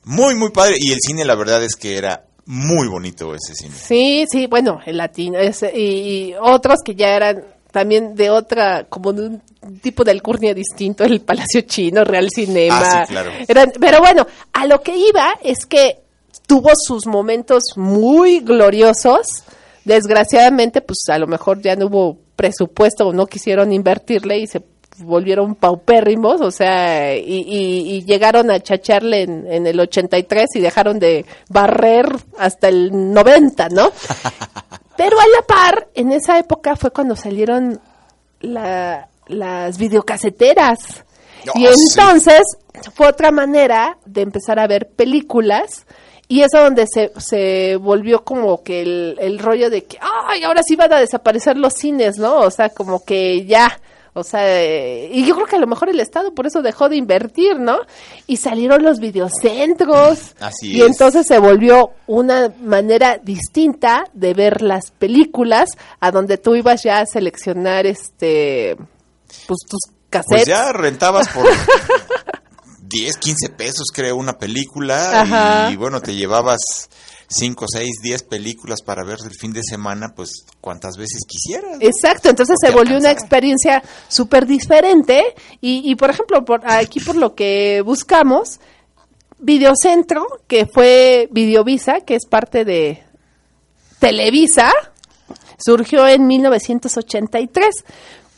muy, 0.03 0.35
muy 0.35 0.49
padre. 0.51 0.75
Y 0.77 0.91
el 0.91 0.99
cine, 0.99 1.23
la 1.23 1.35
verdad 1.35 1.63
es 1.63 1.75
que 1.75 1.97
era 1.97 2.25
muy 2.45 2.87
bonito 2.87 3.33
ese 3.33 3.55
cine. 3.55 3.75
Sí, 3.75 4.25
sí, 4.29 4.47
bueno, 4.47 4.79
el 4.85 4.97
latino 4.97 5.37
ese, 5.39 5.71
y, 5.77 6.29
y 6.29 6.33
otros 6.39 6.79
que 6.83 6.95
ya 6.95 7.15
eran 7.15 7.43
también 7.77 8.15
de 8.15 8.29
otra, 8.31 8.85
como 8.89 9.13
de 9.13 9.21
un 9.27 9.41
tipo 9.81 10.03
de 10.03 10.11
alcurnia 10.11 10.53
distinto, 10.53 11.03
el 11.03 11.21
Palacio 11.21 11.61
Chino, 11.61 12.03
Real 12.03 12.29
Cinema. 12.31 12.79
Ah, 12.81 13.05
sí, 13.05 13.11
claro. 13.13 13.31
Eran, 13.47 13.71
pero 13.79 13.99
bueno, 13.99 14.25
a 14.53 14.65
lo 14.65 14.81
que 14.81 14.97
iba 14.97 15.35
es 15.43 15.65
que 15.67 15.99
tuvo 16.47 16.71
sus 16.75 17.05
momentos 17.05 17.63
muy 17.75 18.39
gloriosos. 18.39 19.43
Desgraciadamente, 19.85 20.81
pues 20.81 20.99
a 21.09 21.17
lo 21.19 21.27
mejor 21.27 21.61
ya 21.61 21.75
no 21.75 21.85
hubo 21.85 22.17
presupuesto 22.35 23.07
o 23.07 23.13
no 23.13 23.25
quisieron 23.27 23.71
invertirle 23.71 24.37
y 24.39 24.47
se 24.47 24.61
volvieron 24.99 25.53
paupérrimos, 25.55 26.41
o 26.41 26.49
sea, 26.49 27.15
y, 27.15 27.21
y- 27.47 27.95
y 27.97 28.03
llegaron 28.05 28.49
a 28.49 28.59
chacharle 28.59 29.21
en, 29.21 29.45
en 29.51 29.67
el 29.67 29.79
83 29.79 30.47
y 30.55 30.59
dejaron 30.59 30.97
de 30.97 31.23
barrer 31.49 32.07
hasta 32.39 32.67
el 32.69 33.13
90, 33.13 33.69
¿no? 33.69 33.91
Pero 34.97 35.19
a 35.19 35.27
la 35.27 35.41
par, 35.47 35.87
en 35.93 36.11
esa 36.11 36.37
época 36.39 36.75
fue 36.75 36.91
cuando 36.91 37.15
salieron 37.15 37.79
la- 38.41 39.07
las 39.27 39.77
videocaseteras. 39.77 41.03
y 41.55 41.65
sí. 41.67 41.67
entonces 41.99 42.41
fue 42.95 43.07
otra 43.07 43.31
manera 43.31 43.97
de 44.05 44.21
empezar 44.21 44.59
a 44.59 44.67
ver 44.67 44.89
películas. 44.89 45.85
Y 46.29 46.41
eso 46.41 46.59
donde 46.61 46.85
se, 46.87 47.11
se 47.17 47.77
volvió 47.77 48.25
como 48.25 48.61
que 48.61 48.81
el, 48.81 49.17
el 49.21 49.39
rollo 49.39 49.69
de 49.69 49.85
que, 49.85 49.97
ay, 50.27 50.43
ahora 50.43 50.61
sí 50.61 50.75
van 50.75 50.91
a 50.91 50.99
desaparecer 50.99 51.55
los 51.57 51.73
cines, 51.73 52.17
¿no? 52.17 52.39
O 52.39 52.51
sea, 52.51 52.67
como 52.69 53.05
que 53.05 53.45
ya, 53.45 53.79
o 54.17 54.23
sea, 54.23 54.41
eh, 54.61 55.09
y 55.13 55.25
yo 55.25 55.35
creo 55.35 55.47
que 55.47 55.55
a 55.55 55.59
lo 55.59 55.67
mejor 55.67 55.89
el 55.89 55.99
Estado 55.99 56.33
por 56.33 56.47
eso 56.47 56.61
dejó 56.61 56.89
de 56.89 56.97
invertir, 56.97 57.59
¿no? 57.59 57.77
Y 58.25 58.37
salieron 58.37 58.83
los 58.83 58.99
videocentros. 58.99 60.35
Así 60.39 60.73
y 60.73 60.81
es. 60.81 60.87
entonces 60.87 61.27
se 61.27 61.39
volvió 61.39 61.91
una 62.07 62.51
manera 62.61 63.19
distinta 63.21 64.05
de 64.13 64.33
ver 64.33 64.61
las 64.61 64.91
películas, 64.91 65.69
a 65.99 66.11
donde 66.11 66.37
tú 66.37 66.55
ibas 66.55 66.83
ya 66.83 66.99
a 66.99 67.05
seleccionar, 67.05 67.85
este, 67.85 68.75
pues 69.45 69.59
tus 69.69 69.81
cassettes. 70.09 70.45
Pues 70.45 70.45
ya 70.45 70.71
rentabas 70.73 71.27
por 71.29 71.45
10, 72.81 73.17
15 73.17 73.49
pesos, 73.49 73.87
creo, 73.93 74.15
una 74.15 74.37
película. 74.37 75.21
Ajá. 75.21 75.71
Y 75.71 75.75
bueno, 75.75 76.01
te 76.01 76.15
llevabas 76.15 76.89
5, 77.29 77.65
6, 77.67 77.89
10 78.03 78.23
películas 78.23 78.81
para 78.81 79.03
ver 79.03 79.17
el 79.23 79.35
fin 79.37 79.51
de 79.51 79.61
semana, 79.63 80.13
pues 80.15 80.45
cuantas 80.61 80.97
veces 80.97 81.23
quisieras. 81.27 81.77
Exacto, 81.81 82.29
entonces 82.29 82.55
se 82.61 82.71
volvió 82.71 82.97
una 82.97 83.11
experiencia 83.11 83.83
súper 84.07 84.45
diferente 84.45 85.35
y, 85.59 85.89
y, 85.89 85.95
por 85.95 86.09
ejemplo, 86.09 86.45
por, 86.45 86.61
aquí 86.69 86.99
por 86.99 87.15
lo 87.15 87.35
que 87.35 87.81
buscamos, 87.85 88.59
Videocentro, 89.39 90.25
que 90.47 90.65
fue 90.65 91.27
Videovisa, 91.31 92.01
que 92.01 92.15
es 92.15 92.25
parte 92.25 92.65
de 92.65 93.03
Televisa, 93.99 94.71
surgió 95.57 96.07
en 96.07 96.25
1983. 96.25 97.83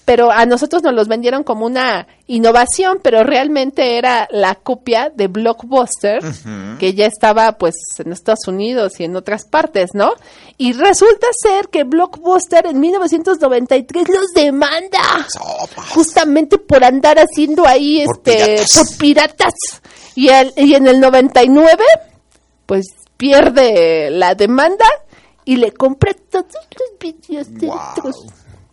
Pero 0.09 0.31
a 0.31 0.43
nosotros 0.47 0.81
nos 0.81 0.95
los 0.95 1.07
vendieron 1.07 1.43
como 1.43 1.67
una 1.67 2.07
innovación, 2.25 2.97
pero 3.03 3.21
realmente 3.23 3.99
era 3.99 4.27
la 4.31 4.55
copia 4.55 5.11
de 5.13 5.27
Blockbuster, 5.27 6.23
que 6.79 6.95
ya 6.95 7.05
estaba 7.05 7.51
pues 7.59 7.75
en 7.99 8.11
Estados 8.11 8.47
Unidos 8.47 8.99
y 8.99 9.03
en 9.03 9.15
otras 9.15 9.45
partes, 9.45 9.91
¿no? 9.93 10.13
Y 10.57 10.73
resulta 10.73 11.27
ser 11.39 11.67
que 11.69 11.83
Blockbuster 11.83 12.65
en 12.65 12.79
1993 12.79 14.09
los 14.09 14.25
demanda 14.33 14.99
Sopas. 15.29 15.89
justamente 15.91 16.57
por 16.57 16.83
andar 16.83 17.17
haciendo 17.19 17.67
ahí 17.67 18.03
Por 18.03 18.15
este 18.15 18.31
piratas. 18.33 18.73
por 18.89 18.97
piratas 18.97 19.53
y, 20.15 20.29
el- 20.29 20.53
y 20.57 20.73
en 20.73 20.87
el 20.87 20.99
99 20.99 21.83
pues 22.65 22.87
pierde 23.15 24.09
la 24.09 24.33
demanda 24.33 24.85
y 25.45 25.57
le 25.57 25.71
compra 25.71 26.13
todos 26.31 26.45
los 26.79 26.99
videos 26.99 27.53
de 27.59 27.67
Wow. 27.67 27.77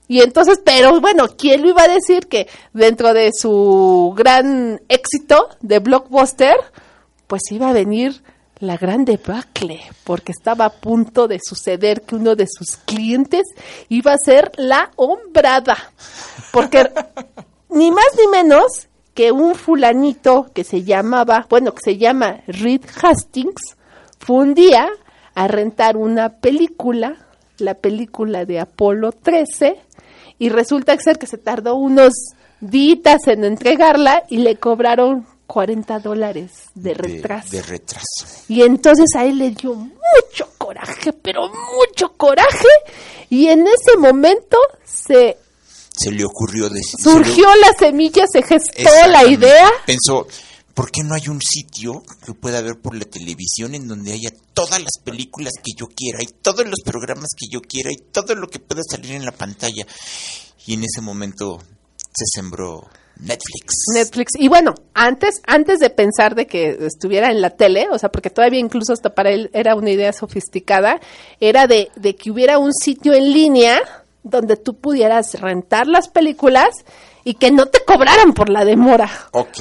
Y 0.08 0.20
entonces, 0.20 0.60
pero 0.64 1.00
bueno, 1.00 1.26
¿quién 1.36 1.62
lo 1.62 1.70
iba 1.70 1.82
a 1.82 1.88
decir 1.88 2.28
que 2.28 2.48
dentro 2.72 3.12
de 3.12 3.30
su 3.32 4.14
gran 4.16 4.80
éxito 4.88 5.48
de 5.60 5.80
Blockbuster, 5.80 6.56
pues 7.26 7.42
iba 7.50 7.70
a 7.70 7.72
venir 7.72 8.22
la 8.58 8.76
gran 8.76 9.04
debacle, 9.04 9.82
porque 10.04 10.32
estaba 10.32 10.66
a 10.66 10.72
punto 10.72 11.28
de 11.28 11.40
suceder 11.42 12.02
que 12.02 12.14
uno 12.14 12.36
de 12.36 12.46
sus 12.46 12.76
clientes 12.78 13.42
iba 13.88 14.12
a 14.12 14.18
ser 14.18 14.52
la 14.56 14.90
hombrada. 14.96 15.76
Porque 16.52 16.90
ni 17.68 17.90
más 17.90 18.06
ni 18.18 18.28
menos 18.28 18.88
que 19.14 19.32
un 19.32 19.54
fulanito 19.54 20.50
que 20.54 20.64
se 20.64 20.84
llamaba, 20.84 21.46
bueno, 21.48 21.72
que 21.72 21.82
se 21.82 21.96
llama 21.98 22.40
Reed 22.46 22.82
Hastings, 23.02 23.76
fue 24.18 24.36
un 24.36 24.54
día 24.54 24.88
a 25.34 25.48
rentar 25.48 25.96
una 25.96 26.40
película, 26.40 27.25
la 27.58 27.74
película 27.74 28.44
de 28.44 28.60
Apolo 28.60 29.12
13, 29.12 29.76
y 30.38 30.48
resulta 30.48 30.96
ser 30.98 31.18
que 31.18 31.26
se 31.26 31.38
tardó 31.38 31.76
unos 31.76 32.12
días 32.60 33.26
en 33.26 33.44
entregarla 33.44 34.24
y 34.28 34.38
le 34.38 34.56
cobraron 34.56 35.26
40 35.46 36.00
dólares 36.00 36.50
de 36.74 36.94
retraso. 36.94 37.50
De, 37.50 37.62
retraso. 37.62 38.26
Y 38.48 38.62
entonces 38.62 39.06
a 39.16 39.24
él 39.24 39.38
le 39.38 39.50
dio 39.50 39.74
mucho 39.74 40.48
coraje, 40.58 41.12
pero 41.12 41.48
mucho 41.48 42.12
coraje. 42.16 42.68
Y 43.30 43.46
en 43.48 43.66
ese 43.66 43.96
momento 43.98 44.56
se 44.84 45.36
Se 45.96 46.10
le 46.10 46.24
ocurrió 46.24 46.68
decir. 46.68 46.98
surgió 47.00 47.46
la 47.60 47.72
semilla, 47.78 48.24
se 48.30 48.42
gestó 48.42 48.90
la 49.08 49.24
idea. 49.26 49.68
Pensó, 49.86 50.26
¿por 50.76 50.90
qué 50.90 51.02
no 51.02 51.14
hay 51.14 51.28
un 51.28 51.40
sitio 51.40 52.02
que 52.24 52.34
pueda 52.34 52.60
ver 52.60 52.78
por 52.78 52.94
la 52.94 53.06
televisión 53.06 53.74
en 53.74 53.88
donde 53.88 54.12
haya 54.12 54.30
todas 54.52 54.78
las 54.78 54.98
películas 55.02 55.54
que 55.64 55.72
yo 55.74 55.86
quiera 55.86 56.22
y 56.22 56.26
todos 56.26 56.66
los 56.66 56.82
programas 56.84 57.30
que 57.34 57.46
yo 57.50 57.62
quiera 57.62 57.90
y 57.90 57.96
todo 58.12 58.34
lo 58.34 58.46
que 58.48 58.58
pueda 58.58 58.82
salir 58.86 59.12
en 59.12 59.24
la 59.24 59.32
pantalla? 59.32 59.86
Y 60.66 60.74
en 60.74 60.84
ese 60.84 61.00
momento 61.00 61.58
se 62.14 62.24
sembró 62.30 62.86
Netflix. 63.18 63.72
Netflix. 63.94 64.32
Y 64.38 64.48
bueno, 64.48 64.74
antes, 64.92 65.40
antes 65.46 65.78
de 65.78 65.88
pensar 65.88 66.34
de 66.34 66.46
que 66.46 66.76
estuviera 66.82 67.30
en 67.30 67.40
la 67.40 67.56
tele, 67.56 67.86
o 67.90 67.98
sea, 67.98 68.10
porque 68.10 68.28
todavía 68.28 68.60
incluso 68.60 68.92
hasta 68.92 69.14
para 69.14 69.30
él 69.30 69.48
era 69.54 69.76
una 69.76 69.90
idea 69.90 70.12
sofisticada, 70.12 71.00
era 71.40 71.66
de, 71.66 71.88
de 71.96 72.16
que 72.16 72.30
hubiera 72.30 72.58
un 72.58 72.74
sitio 72.74 73.14
en 73.14 73.32
línea 73.32 73.80
donde 74.22 74.58
tú 74.58 74.76
pudieras 74.76 75.40
rentar 75.40 75.86
las 75.86 76.08
películas 76.08 76.68
y 77.28 77.34
que 77.34 77.50
no 77.50 77.66
te 77.66 77.80
cobraran 77.84 78.32
por 78.34 78.48
la 78.50 78.64
demora. 78.64 79.10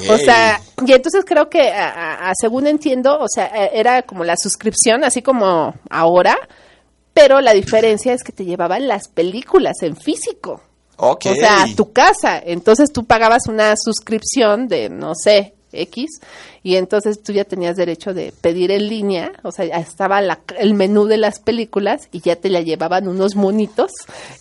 O 0.08 0.16
sea, 0.18 0.60
y 0.86 0.92
entonces 0.92 1.24
creo 1.26 1.48
que, 1.50 1.72
a- 1.72 1.88
a- 1.90 2.30
a- 2.30 2.32
según 2.40 2.68
entiendo, 2.68 3.18
o 3.18 3.26
sea, 3.28 3.46
eh, 3.46 3.70
era 3.74 4.02
como 4.02 4.22
la 4.22 4.36
suscripción, 4.36 5.02
así 5.02 5.20
como 5.20 5.74
ahora, 5.90 6.38
pero 7.12 7.40
la 7.40 7.52
diferencia 7.54 8.12
es 8.12 8.22
que 8.22 8.30
te 8.30 8.44
llevaban 8.44 8.86
las 8.86 9.08
películas 9.08 9.82
en 9.82 9.96
físico. 9.96 10.60
O 11.32 11.34
sea, 11.34 11.64
a 11.64 11.66
tu 11.74 11.92
casa. 11.92 12.38
Entonces 12.38 12.92
tú 12.92 13.04
pagabas 13.04 13.48
una 13.48 13.74
suscripción 13.76 14.68
de, 14.68 14.88
no 14.88 15.14
sé, 15.16 15.55
X, 15.72 16.20
y 16.62 16.76
entonces 16.76 17.22
tú 17.22 17.32
ya 17.32 17.44
tenías 17.44 17.76
derecho 17.76 18.14
de 18.14 18.32
pedir 18.40 18.70
en 18.70 18.88
línea, 18.88 19.32
o 19.42 19.52
sea, 19.52 19.64
estaba 19.78 20.20
la- 20.20 20.40
el 20.58 20.74
menú 20.74 21.06
de 21.06 21.16
las 21.18 21.40
películas 21.40 22.08
y 22.12 22.20
ya 22.20 22.36
te 22.36 22.48
la 22.50 22.60
llevaban 22.60 23.08
unos 23.08 23.34
monitos 23.36 23.90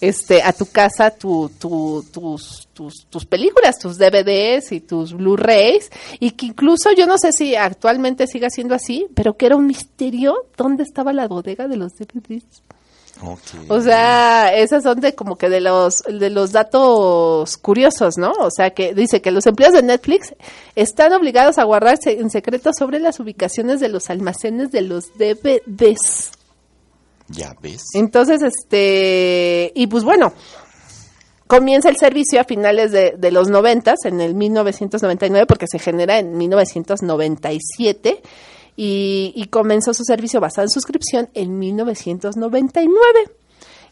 este, 0.01 0.41
a 0.43 0.53
tu 0.53 0.65
casa, 0.67 1.11
tu, 1.11 1.49
tu- 1.59 2.03
tus, 2.11 2.67
tus, 2.73 3.05
tus 3.09 3.25
películas, 3.25 3.79
tus 3.79 3.97
DVDs 3.97 4.71
y 4.71 4.81
tus 4.81 5.13
Blu-rays, 5.13 5.89
y 6.19 6.31
que 6.31 6.47
incluso 6.47 6.91
yo 6.93 7.05
no 7.07 7.17
sé 7.17 7.31
si 7.31 7.55
actualmente 7.55 8.27
siga 8.27 8.49
siendo 8.49 8.75
así, 8.75 9.07
pero 9.15 9.35
que 9.37 9.45
era 9.47 9.55
un 9.55 9.67
misterio 9.67 10.45
dónde 10.57 10.83
estaba 10.83 11.13
la 11.13 11.27
bodega 11.27 11.67
de 11.67 11.77
los 11.77 11.93
DVDs. 11.95 12.43
O 13.69 13.81
sea, 13.81 14.53
esas 14.55 14.83
son 14.83 14.99
de 14.99 15.15
como 15.15 15.37
que 15.37 15.49
de 15.49 15.61
los 15.61 16.03
de 16.03 16.29
los 16.29 16.51
datos 16.51 17.57
curiosos, 17.57 18.17
¿no? 18.17 18.31
O 18.31 18.51
sea, 18.51 18.71
que 18.71 18.93
dice 18.93 19.21
que 19.21 19.31
los 19.31 19.45
empleados 19.45 19.77
de 19.77 19.83
Netflix 19.83 20.35
están 20.75 21.13
obligados 21.13 21.57
a 21.57 21.63
guardarse 21.63 22.19
en 22.19 22.29
secreto 22.29 22.71
sobre 22.77 22.99
las 22.99 23.19
ubicaciones 23.19 23.79
de 23.79 23.89
los 23.89 24.09
almacenes 24.09 24.71
de 24.71 24.81
los 24.81 25.17
DVDs. 25.17 26.31
ya 27.29 27.55
ves. 27.61 27.83
Entonces, 27.93 28.41
este, 28.41 29.71
y 29.73 29.87
pues 29.87 30.03
bueno, 30.03 30.33
comienza 31.47 31.89
el 31.89 31.97
servicio 31.97 32.41
a 32.41 32.43
finales 32.43 32.91
de, 32.91 33.15
de 33.17 33.31
los 33.31 33.49
noventas, 33.49 33.99
en 34.05 34.19
el 34.19 34.35
1999, 34.35 35.45
porque 35.45 35.67
se 35.71 35.79
genera 35.79 36.19
en 36.19 36.37
1997, 36.37 38.21
y, 38.75 39.33
y 39.35 39.47
comenzó 39.47 39.93
su 39.93 40.03
servicio 40.03 40.39
basado 40.39 40.65
en 40.65 40.71
suscripción 40.71 41.29
en 41.33 41.57
1999. 41.59 43.31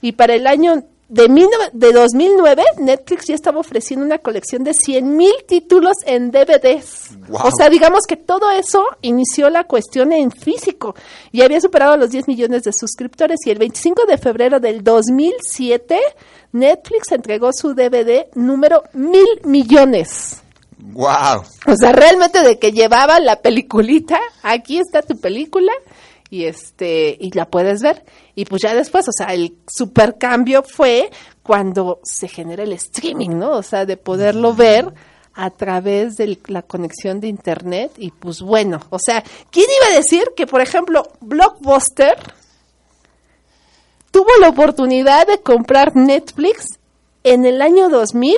Y 0.01 0.13
para 0.13 0.36
el 0.36 0.47
año 0.47 0.84
de, 1.09 1.29
mil 1.29 1.47
de 1.73 1.91
2009, 1.91 2.63
Netflix 2.79 3.27
ya 3.27 3.36
estaba 3.36 3.59
ofreciendo 3.59 4.05
una 4.05 4.17
colección 4.17 4.63
de 4.63 4.71
100.000 4.71 5.45
títulos 5.45 5.97
en 6.05 6.31
DVDs. 6.31 7.11
O 7.29 7.51
sea, 7.55 7.69
digamos 7.69 8.01
que 8.07 8.15
todo 8.15 8.49
eso 8.51 8.84
inició 9.01 9.49
la 9.49 9.65
cuestión 9.65 10.11
en 10.11 10.31
físico 10.31 10.95
y 11.31 11.41
había 11.41 11.61
superado 11.61 11.97
los 11.97 12.09
10 12.11 12.27
millones 12.27 12.63
de 12.63 12.73
suscriptores 12.73 13.39
y 13.45 13.51
el 13.51 13.59
25 13.59 14.05
de 14.05 14.17
febrero 14.17 14.59
del 14.59 14.84
2007 14.84 15.99
Netflix 16.53 17.11
entregó 17.11 17.51
su 17.51 17.73
DVD 17.73 18.27
número 18.36 18.84
mil 18.93 19.25
millones. 19.43 20.43
Wow. 20.91 21.43
O 21.67 21.75
sea, 21.77 21.93
realmente 21.93 22.41
de 22.43 22.59
que 22.59 22.71
llevaba 22.71 23.19
la 23.19 23.38
peliculita, 23.38 24.19
aquí 24.41 24.79
está 24.79 25.01
tu 25.01 25.19
película 25.19 25.71
y 26.29 26.45
este 26.45 27.17
y 27.19 27.31
la 27.31 27.45
puedes 27.45 27.81
ver. 27.81 28.03
Y 28.36 28.45
pues 28.45 28.61
ya 28.63 28.75
después, 28.75 29.07
o 29.07 29.11
sea, 29.11 29.34
el 29.34 29.55
supercambio 29.67 30.63
fue 30.63 31.09
cuando 31.41 31.99
se 32.03 32.27
genera 32.27 32.63
el 32.63 32.73
streaming, 32.73 33.29
¿no? 33.29 33.51
O 33.51 33.63
sea, 33.63 33.86
de 33.86 33.97
poderlo 33.97 34.53
ver 34.53 34.93
a 35.36 35.49
través 35.49 36.15
de 36.15 36.38
la 36.47 36.61
conexión 36.61 37.19
de 37.19 37.27
internet 37.27 37.91
y 37.97 38.11
pues 38.11 38.41
bueno, 38.41 38.79
o 38.89 38.99
sea, 38.99 39.23
¿quién 39.51 39.65
iba 39.81 39.93
a 39.93 39.97
decir 39.97 40.25
que 40.36 40.45
por 40.45 40.61
ejemplo 40.61 41.03
Blockbuster 41.21 42.15
tuvo 44.11 44.29
la 44.39 44.49
oportunidad 44.49 45.25
de 45.25 45.41
comprar 45.41 45.95
Netflix 45.95 46.77
en 47.23 47.45
el 47.45 47.61
año 47.61 47.89
2000 47.89 48.38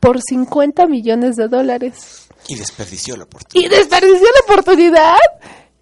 por 0.00 0.20
50 0.20 0.86
millones 0.86 1.36
de 1.36 1.48
dólares? 1.48 2.26
Y 2.48 2.54
desperdició 2.56 3.16
la 3.16 3.24
oportunidad. 3.24 3.66
y 3.70 3.74
desperdició 3.76 4.26
la 4.26 4.52
oportunidad. 4.54 5.16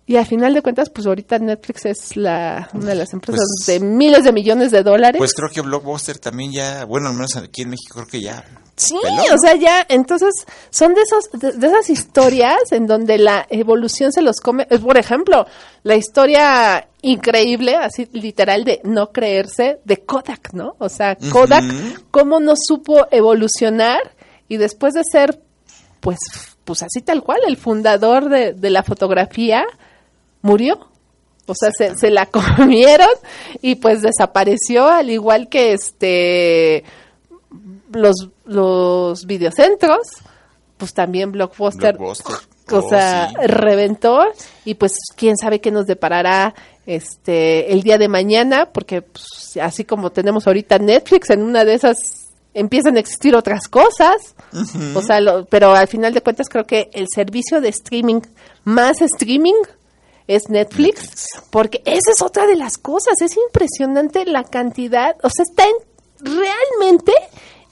Y 0.08 0.16
al 0.16 0.26
final 0.26 0.54
de 0.54 0.62
cuentas, 0.62 0.88
pues 0.90 1.06
ahorita 1.06 1.38
Netflix 1.40 1.84
es 1.84 2.16
la, 2.16 2.68
una 2.74 2.86
de 2.90 2.94
las 2.94 3.12
empresas 3.12 3.44
Pues- 3.58 3.66
de 3.66 3.84
miles 3.84 4.22
de 4.24 4.32
millones 4.32 4.70
de 4.70 4.82
dólares. 4.84 5.18
Pues 5.18 5.34
creo 5.34 5.48
que 5.50 5.60
Blockbuster 5.62 6.18
también 6.18 6.52
ya, 6.52 6.84
bueno, 6.84 7.08
al 7.08 7.14
menos 7.14 7.36
aquí 7.36 7.62
en 7.62 7.70
México 7.70 7.94
creo 7.96 8.06
que 8.06 8.20
ya. 8.20 8.44
Sí, 8.76 8.96
o 9.32 9.38
sea, 9.38 9.54
ya, 9.56 9.84
entonces 9.88 10.30
son 10.70 10.94
de 10.94 11.02
esos, 11.02 11.30
de, 11.32 11.52
de 11.52 11.66
esas 11.66 11.90
historias 11.90 12.72
en 12.72 12.86
donde 12.86 13.18
la 13.18 13.46
evolución 13.50 14.12
se 14.12 14.22
los 14.22 14.36
come. 14.40 14.66
Es, 14.70 14.80
por 14.80 14.98
ejemplo, 14.98 15.46
la 15.82 15.96
historia 15.96 16.88
increíble, 17.02 17.76
así 17.76 18.08
literal 18.12 18.64
de 18.64 18.80
no 18.84 19.12
creerse, 19.12 19.80
de 19.84 19.98
Kodak, 19.98 20.52
¿no? 20.52 20.74
O 20.78 20.88
sea, 20.88 21.16
Kodak, 21.32 21.64
cómo 22.10 22.40
no 22.40 22.54
supo 22.56 23.06
evolucionar 23.10 24.00
y 24.48 24.56
después 24.56 24.94
de 24.94 25.02
ser, 25.04 25.40
pues, 26.00 26.18
pues 26.64 26.82
así 26.82 27.00
tal 27.02 27.22
cual, 27.22 27.40
el 27.46 27.56
fundador 27.56 28.28
de, 28.28 28.52
de 28.52 28.70
la 28.70 28.82
fotografía, 28.82 29.64
murió. 30.42 30.88
O 31.46 31.54
sea, 31.54 31.70
se, 31.76 31.94
se 31.96 32.10
la 32.10 32.26
comieron 32.58 33.08
y 33.62 33.76
pues 33.76 34.02
desapareció, 34.02 34.88
al 34.88 35.10
igual 35.10 35.48
que 35.48 35.72
este 35.72 36.84
los, 37.96 38.28
los 38.44 39.26
videocentros, 39.26 39.98
pues 40.76 40.92
también 40.94 41.32
Blockbuster, 41.32 41.96
Blockbuster. 41.96 42.34
o 42.72 42.76
Oh, 42.78 42.88
sea, 42.88 43.28
sí. 43.28 43.34
reventó 43.46 44.24
y 44.64 44.74
pues 44.74 44.92
quién 45.16 45.36
sabe 45.36 45.60
qué 45.60 45.70
nos 45.70 45.86
deparará 45.86 46.54
este 46.84 47.72
el 47.72 47.82
día 47.82 47.98
de 47.98 48.08
mañana, 48.08 48.70
porque 48.72 49.02
pues, 49.02 49.56
así 49.62 49.84
como 49.84 50.10
tenemos 50.10 50.46
ahorita 50.46 50.78
Netflix, 50.78 51.30
en 51.30 51.42
una 51.42 51.64
de 51.64 51.74
esas 51.74 51.96
empiezan 52.54 52.96
a 52.96 53.00
existir 53.00 53.34
otras 53.36 53.68
cosas. 53.68 54.16
O 54.94 55.02
sea, 55.02 55.20
lo- 55.20 55.44
pero 55.44 55.74
al 55.74 55.88
final 55.88 56.14
de 56.14 56.22
cuentas 56.22 56.48
creo 56.48 56.64
que 56.66 56.88
el 56.92 57.06
servicio 57.14 57.60
de 57.60 57.68
streaming 57.68 58.20
más 58.64 59.00
streaming 59.02 59.54
es 60.26 60.48
Netflix, 60.48 61.00
Netflix. 61.02 61.26
porque 61.50 61.82
esa 61.84 62.10
es 62.14 62.20
otra 62.22 62.46
de 62.46 62.56
las 62.56 62.78
cosas, 62.78 63.20
es 63.20 63.36
impresionante 63.36 64.24
la 64.24 64.42
cantidad, 64.42 65.14
o 65.22 65.28
sea, 65.30 65.44
está 65.48 65.64
en, 65.64 66.34
realmente 66.40 67.12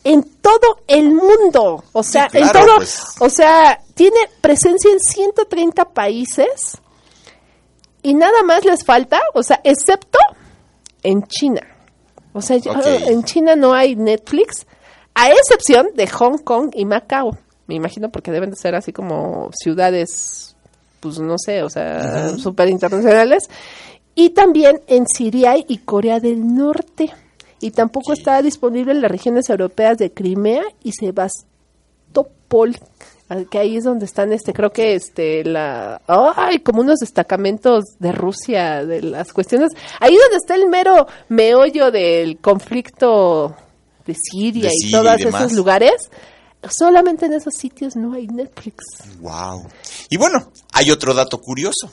en 0.05 0.23
todo 0.41 0.81
el 0.87 1.11
mundo. 1.11 1.83
O 1.93 2.03
sea, 2.03 2.29
claro, 2.29 2.47
en 2.61 2.67
todo, 2.67 2.77
pues. 2.77 3.03
o 3.21 3.29
sea, 3.31 3.81
tiene 3.95 4.19
presencia 4.41 4.91
en 4.93 5.01
130 5.01 5.87
países 5.87 6.79
y 8.03 8.15
nada 8.15 8.43
más 8.43 8.65
les 8.65 8.85
falta, 8.85 9.21
o 9.35 9.43
sea, 9.43 9.61
excepto 9.65 10.19
en 11.03 11.23
China. 11.25 11.63
O 12.33 12.43
sea, 12.43 12.57
yo- 12.59 12.73
Ok. 12.73 12.85
en 12.87 13.25
China 13.25 13.57
no 13.57 13.73
hay 13.73 13.97
Netflix, 13.97 14.67
a 15.15 15.31
excepción 15.31 15.89
de 15.95 16.07
Hong 16.09 16.39
Kong 16.39 16.71
y 16.75 16.85
Macao. 16.85 17.39
Me 17.67 17.77
imagino 17.77 18.11
porque 18.11 18.31
deben 18.31 18.51
de 18.51 18.57
ser 18.57 18.75
así 18.75 18.93
como 18.93 19.51
ciudades, 19.55 20.55
pues 21.01 21.19
no 21.19 21.37
sé, 21.39 21.63
o 21.63 21.71
sea, 21.71 22.37
súper 22.37 22.69
internacionales. 22.69 23.45
Y 24.15 24.31
también 24.31 24.83
en 24.87 25.07
Siria 25.07 25.55
y 25.57 25.79
Corea 25.79 26.21
del 26.21 26.55
Norte. 26.55 27.13
Y 27.65 27.71
tampoco 27.71 28.13
está 28.13 28.43
disponible 28.43 28.93
en 28.93 29.01
las 29.01 29.11
regiones 29.11 29.49
europeas 29.49 29.97
de 29.97 30.13
Crimea 30.13 30.65
y 30.83 30.93
Sebastopol, 30.93 32.77
que 33.51 33.59
ahí 33.59 33.79
es 33.79 33.85
donde 33.85 34.05
están, 34.05 34.35
este, 34.35 34.53
creo 34.53 34.71
que, 34.71 34.95
este, 34.95 35.43
la, 35.45 35.99
ay, 36.07 36.59
como 36.59 36.83
unos 36.83 36.99
destacamentos 36.99 37.85
de 37.99 38.13
Rusia, 38.13 38.85
de 38.85 39.01
las 39.01 39.33
cuestiones, 39.33 39.71
ahí 39.99 40.15
donde 40.15 40.37
está 40.37 40.57
el 40.57 40.69
mero 40.69 41.07
meollo 41.31 41.91
del 41.91 42.37
conflicto 42.37 43.57
de 44.05 44.15
Siria, 44.15 44.69
De 44.69 44.75
y 44.75 44.79
Siria 44.81 45.17
y 45.17 45.23
todos 45.23 45.35
esos 45.35 45.53
lugares, 45.55 46.11
solamente 46.69 47.25
en 47.25 47.33
esos 47.33 47.55
sitios 47.55 47.97
no 47.97 48.13
hay 48.13 48.27
Netflix. 48.27 48.85
Wow. 49.21 49.67
Y 50.11 50.19
bueno, 50.19 50.53
hay 50.75 50.91
otro 50.91 51.15
dato 51.15 51.41
curioso. 51.41 51.91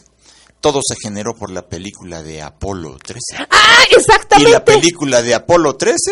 Todo 0.61 0.79
se 0.87 0.95
generó 1.01 1.35
por 1.35 1.49
la 1.49 1.63
película 1.67 2.21
de 2.21 2.41
Apolo 2.41 2.97
13. 3.03 3.19
¡Ah, 3.49 3.83
Y 3.91 3.95
exactamente! 3.95 4.51
la 4.51 4.63
película 4.63 5.21
de 5.23 5.33
Apolo 5.33 5.75
13 5.75 6.11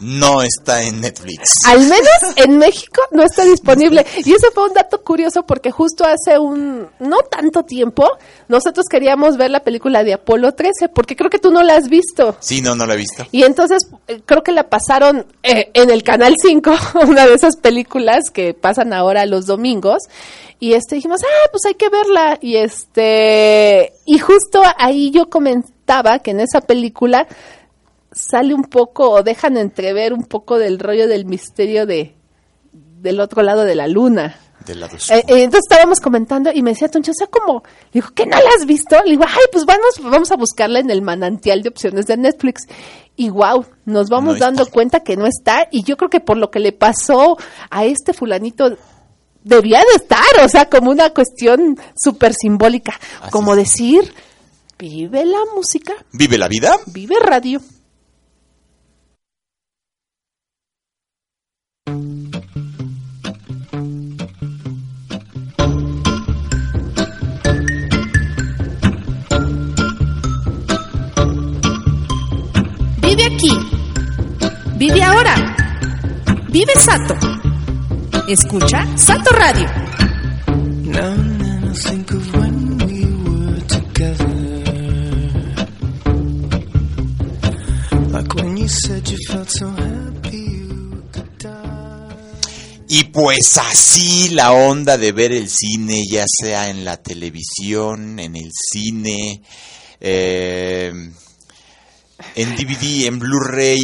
no 0.00 0.42
está 0.42 0.82
en 0.82 1.00
Netflix. 1.00 1.44
Al 1.66 1.80
menos 1.80 2.18
en 2.36 2.58
México 2.58 3.00
no 3.12 3.22
está 3.22 3.44
disponible. 3.44 4.04
Y 4.24 4.32
ese 4.32 4.50
fue 4.52 4.68
un 4.68 4.74
dato 4.74 5.02
curioso 5.02 5.44
porque 5.44 5.70
justo 5.70 6.04
hace 6.04 6.38
un 6.38 6.88
no 6.98 7.18
tanto 7.30 7.64
tiempo 7.64 8.08
nosotros 8.48 8.86
queríamos 8.90 9.36
ver 9.36 9.50
la 9.50 9.60
película 9.60 10.04
de 10.04 10.14
Apolo 10.14 10.52
13 10.52 10.88
porque 10.88 11.16
creo 11.16 11.30
que 11.30 11.38
tú 11.38 11.50
no 11.50 11.62
la 11.62 11.76
has 11.76 11.88
visto. 11.88 12.36
Sí, 12.40 12.60
no, 12.60 12.74
no 12.74 12.86
la 12.86 12.94
he 12.94 12.98
visto. 12.98 13.26
Y 13.30 13.44
entonces 13.44 13.86
eh, 14.08 14.20
creo 14.24 14.42
que 14.42 14.52
la 14.52 14.68
pasaron 14.68 15.26
eh, 15.42 15.70
en 15.74 15.90
el 15.90 16.02
Canal 16.02 16.34
5, 16.40 16.74
una 17.06 17.26
de 17.26 17.34
esas 17.34 17.56
películas 17.56 18.30
que 18.30 18.54
pasan 18.54 18.92
ahora 18.92 19.26
los 19.26 19.46
domingos. 19.46 19.98
Y 20.60 20.72
este 20.72 20.96
dijimos, 20.96 21.20
ah, 21.22 21.48
pues 21.50 21.66
hay 21.66 21.74
que 21.74 21.88
verla. 21.88 22.38
Y 22.40 22.56
este, 22.56 23.92
y 24.06 24.18
justo 24.18 24.62
ahí 24.78 25.10
yo 25.10 25.28
comentaba 25.28 26.20
que 26.20 26.30
en 26.30 26.40
esa 26.40 26.60
película 26.60 27.26
sale 28.14 28.54
un 28.54 28.64
poco, 28.64 29.10
o 29.10 29.22
dejan 29.22 29.56
entrever 29.56 30.12
un 30.12 30.24
poco 30.24 30.58
del 30.58 30.78
rollo 30.78 31.08
del 31.08 31.24
misterio 31.26 31.86
de 31.86 32.14
del 32.72 33.20
otro 33.20 33.42
lado 33.42 33.64
de 33.64 33.74
la 33.74 33.86
luna. 33.86 34.38
Del 34.64 34.80
lado 34.80 34.96
Eh, 34.96 35.18
eh, 35.18 35.24
entonces 35.42 35.66
estábamos 35.70 36.00
comentando 36.00 36.50
y 36.54 36.62
me 36.62 36.70
decía 36.70 36.88
Toncho, 36.88 37.10
o 37.10 37.14
sea, 37.14 37.26
como, 37.26 37.62
le 37.92 38.00
digo, 38.00 38.08
¿que 38.14 38.24
no 38.24 38.38
la 38.38 38.48
has 38.58 38.64
visto? 38.64 38.96
Le 39.04 39.10
digo, 39.10 39.24
ay, 39.28 39.44
pues 39.52 39.66
vamos, 39.66 40.00
vamos 40.00 40.30
a 40.32 40.36
buscarla 40.36 40.78
en 40.78 40.90
el 40.90 41.02
manantial 41.02 41.60
de 41.62 41.68
opciones 41.68 42.06
de 42.06 42.16
Netflix. 42.16 42.62
Y 43.14 43.28
wow, 43.28 43.66
nos 43.84 44.08
vamos 44.08 44.24
No 44.28 44.32
está. 44.36 44.46
dando 44.46 44.66
cuenta 44.66 45.00
que 45.00 45.18
no 45.18 45.26
está. 45.26 45.68
Y 45.70 45.82
yo 45.84 45.98
creo 45.98 46.08
que 46.08 46.20
por 46.20 46.38
lo 46.38 46.50
que 46.50 46.60
le 46.60 46.72
pasó 46.72 47.36
a 47.68 47.84
este 47.84 48.14
fulanito, 48.14 48.74
debía 49.42 49.80
de 49.80 49.96
estar, 49.96 50.24
o 50.42 50.48
sea, 50.48 50.70
como 50.70 50.90
una 50.90 51.10
cuestión 51.10 51.78
súper 51.94 52.32
simbólica. 52.32 52.98
Así 53.20 53.30
como 53.30 53.52
es. 53.52 53.58
decir, 53.58 54.14
vive 54.78 55.26
la 55.26 55.40
música, 55.54 55.92
¿Vive 56.12 56.38
la 56.38 56.48
vida? 56.48 56.74
vive 56.86 57.16
radio. 57.20 57.60
Vive 74.76 75.02
ahora. 75.02 75.56
Vive 76.50 76.72
Sato. 76.76 77.16
Escucha 78.28 78.86
Sato 78.96 79.30
Radio. 79.30 79.66
Y 92.88 93.04
pues 93.04 93.58
así 93.58 94.28
la 94.30 94.52
onda 94.52 94.96
de 94.96 95.12
ver 95.12 95.32
el 95.32 95.48
cine, 95.48 96.04
ya 96.08 96.24
sea 96.28 96.70
en 96.70 96.84
la 96.84 96.96
televisión, 96.96 98.18
en 98.18 98.36
el 98.36 98.50
cine, 98.52 99.42
eh, 100.00 100.92
en 102.34 102.54
DVD, 102.56 103.06
en 103.06 103.18
Blu-ray, 103.18 103.80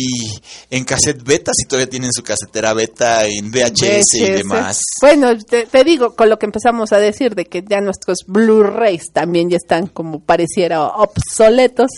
en 0.71 0.85
cassette 0.85 1.23
beta, 1.23 1.53
si 1.55 1.67
todavía 1.67 1.91
tienen 1.91 2.13
su 2.13 2.23
casetera 2.23 2.73
beta, 2.75 3.27
en 3.27 3.51
VHS 3.51 4.15
y 4.15 4.31
demás. 4.31 4.81
Bueno, 5.01 5.37
te, 5.39 5.67
te 5.67 5.85
digo, 5.85 6.15
con 6.15 6.29
lo 6.29 6.39
que 6.39 6.47
empezamos 6.47 6.93
a 6.93 6.99
decir 6.99 7.35
de 7.35 7.47
que 7.47 7.65
ya 7.67 7.81
nuestros 7.81 8.19
Blu-rays 8.27 9.13
también 9.13 9.51
ya 9.51 9.57
están 9.57 9.87
como 9.87 10.21
pareciera 10.21 10.83
obsoletos. 10.83 11.91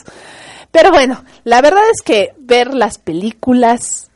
Pero 0.71 0.91
bueno, 0.91 1.23
la 1.45 1.61
verdad 1.61 1.83
es 1.93 2.03
que 2.03 2.33
ver 2.39 2.73
las 2.73 2.99
películas, 2.99 4.11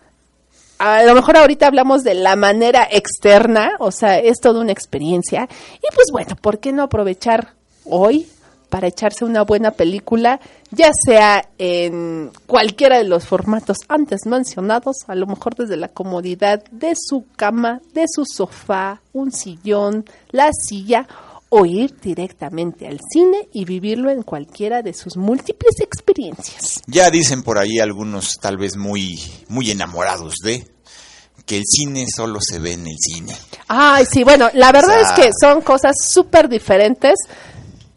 a 0.78 1.02
lo 1.02 1.14
mejor 1.14 1.36
ahorita 1.36 1.66
hablamos 1.66 2.02
de 2.02 2.14
la 2.14 2.34
manera 2.34 2.88
externa, 2.90 3.72
o 3.78 3.92
sea, 3.92 4.18
es 4.18 4.40
toda 4.40 4.62
una 4.62 4.72
experiencia. 4.72 5.48
Y 5.76 5.94
pues 5.94 6.06
bueno, 6.10 6.34
¿por 6.36 6.58
qué 6.58 6.72
no 6.72 6.84
aprovechar 6.84 7.54
hoy 7.84 8.26
para 8.68 8.88
echarse 8.88 9.24
una 9.24 9.42
buena 9.42 9.70
película, 9.70 10.40
ya 10.70 10.90
sea 11.04 11.48
en 11.58 12.30
cualquiera 12.46 12.98
de 12.98 13.04
los 13.04 13.24
formatos 13.26 13.78
antes 13.88 14.26
mencionados, 14.26 14.96
a 15.06 15.14
lo 15.14 15.26
mejor 15.26 15.54
desde 15.54 15.76
la 15.76 15.88
comodidad 15.88 16.64
de 16.70 16.94
su 16.96 17.24
cama, 17.36 17.80
de 17.94 18.04
su 18.12 18.24
sofá, 18.26 19.00
un 19.12 19.32
sillón, 19.32 20.04
la 20.30 20.50
silla, 20.52 21.06
o 21.48 21.64
ir 21.64 21.94
directamente 22.00 22.88
al 22.88 22.98
cine 23.12 23.48
y 23.52 23.64
vivirlo 23.64 24.10
en 24.10 24.22
cualquiera 24.24 24.82
de 24.82 24.92
sus 24.92 25.16
múltiples 25.16 25.74
experiencias. 25.80 26.82
Ya 26.88 27.08
dicen 27.10 27.44
por 27.44 27.58
ahí 27.58 27.78
algunos 27.78 28.32
tal 28.40 28.56
vez 28.56 28.76
muy, 28.76 29.20
muy 29.48 29.70
enamorados 29.70 30.34
de 30.42 30.66
que 31.46 31.58
el 31.58 31.62
cine 31.64 32.06
solo 32.14 32.40
se 32.42 32.58
ve 32.58 32.72
en 32.72 32.88
el 32.88 32.96
cine. 32.98 33.32
Ay, 33.68 34.04
sí, 34.10 34.24
bueno, 34.24 34.50
la 34.54 34.72
verdad 34.72 35.00
O 35.00 35.04
sea- 35.04 35.14
es 35.14 35.20
que 35.24 35.30
son 35.40 35.60
cosas 35.60 35.94
súper 36.04 36.48
diferentes 36.48 37.14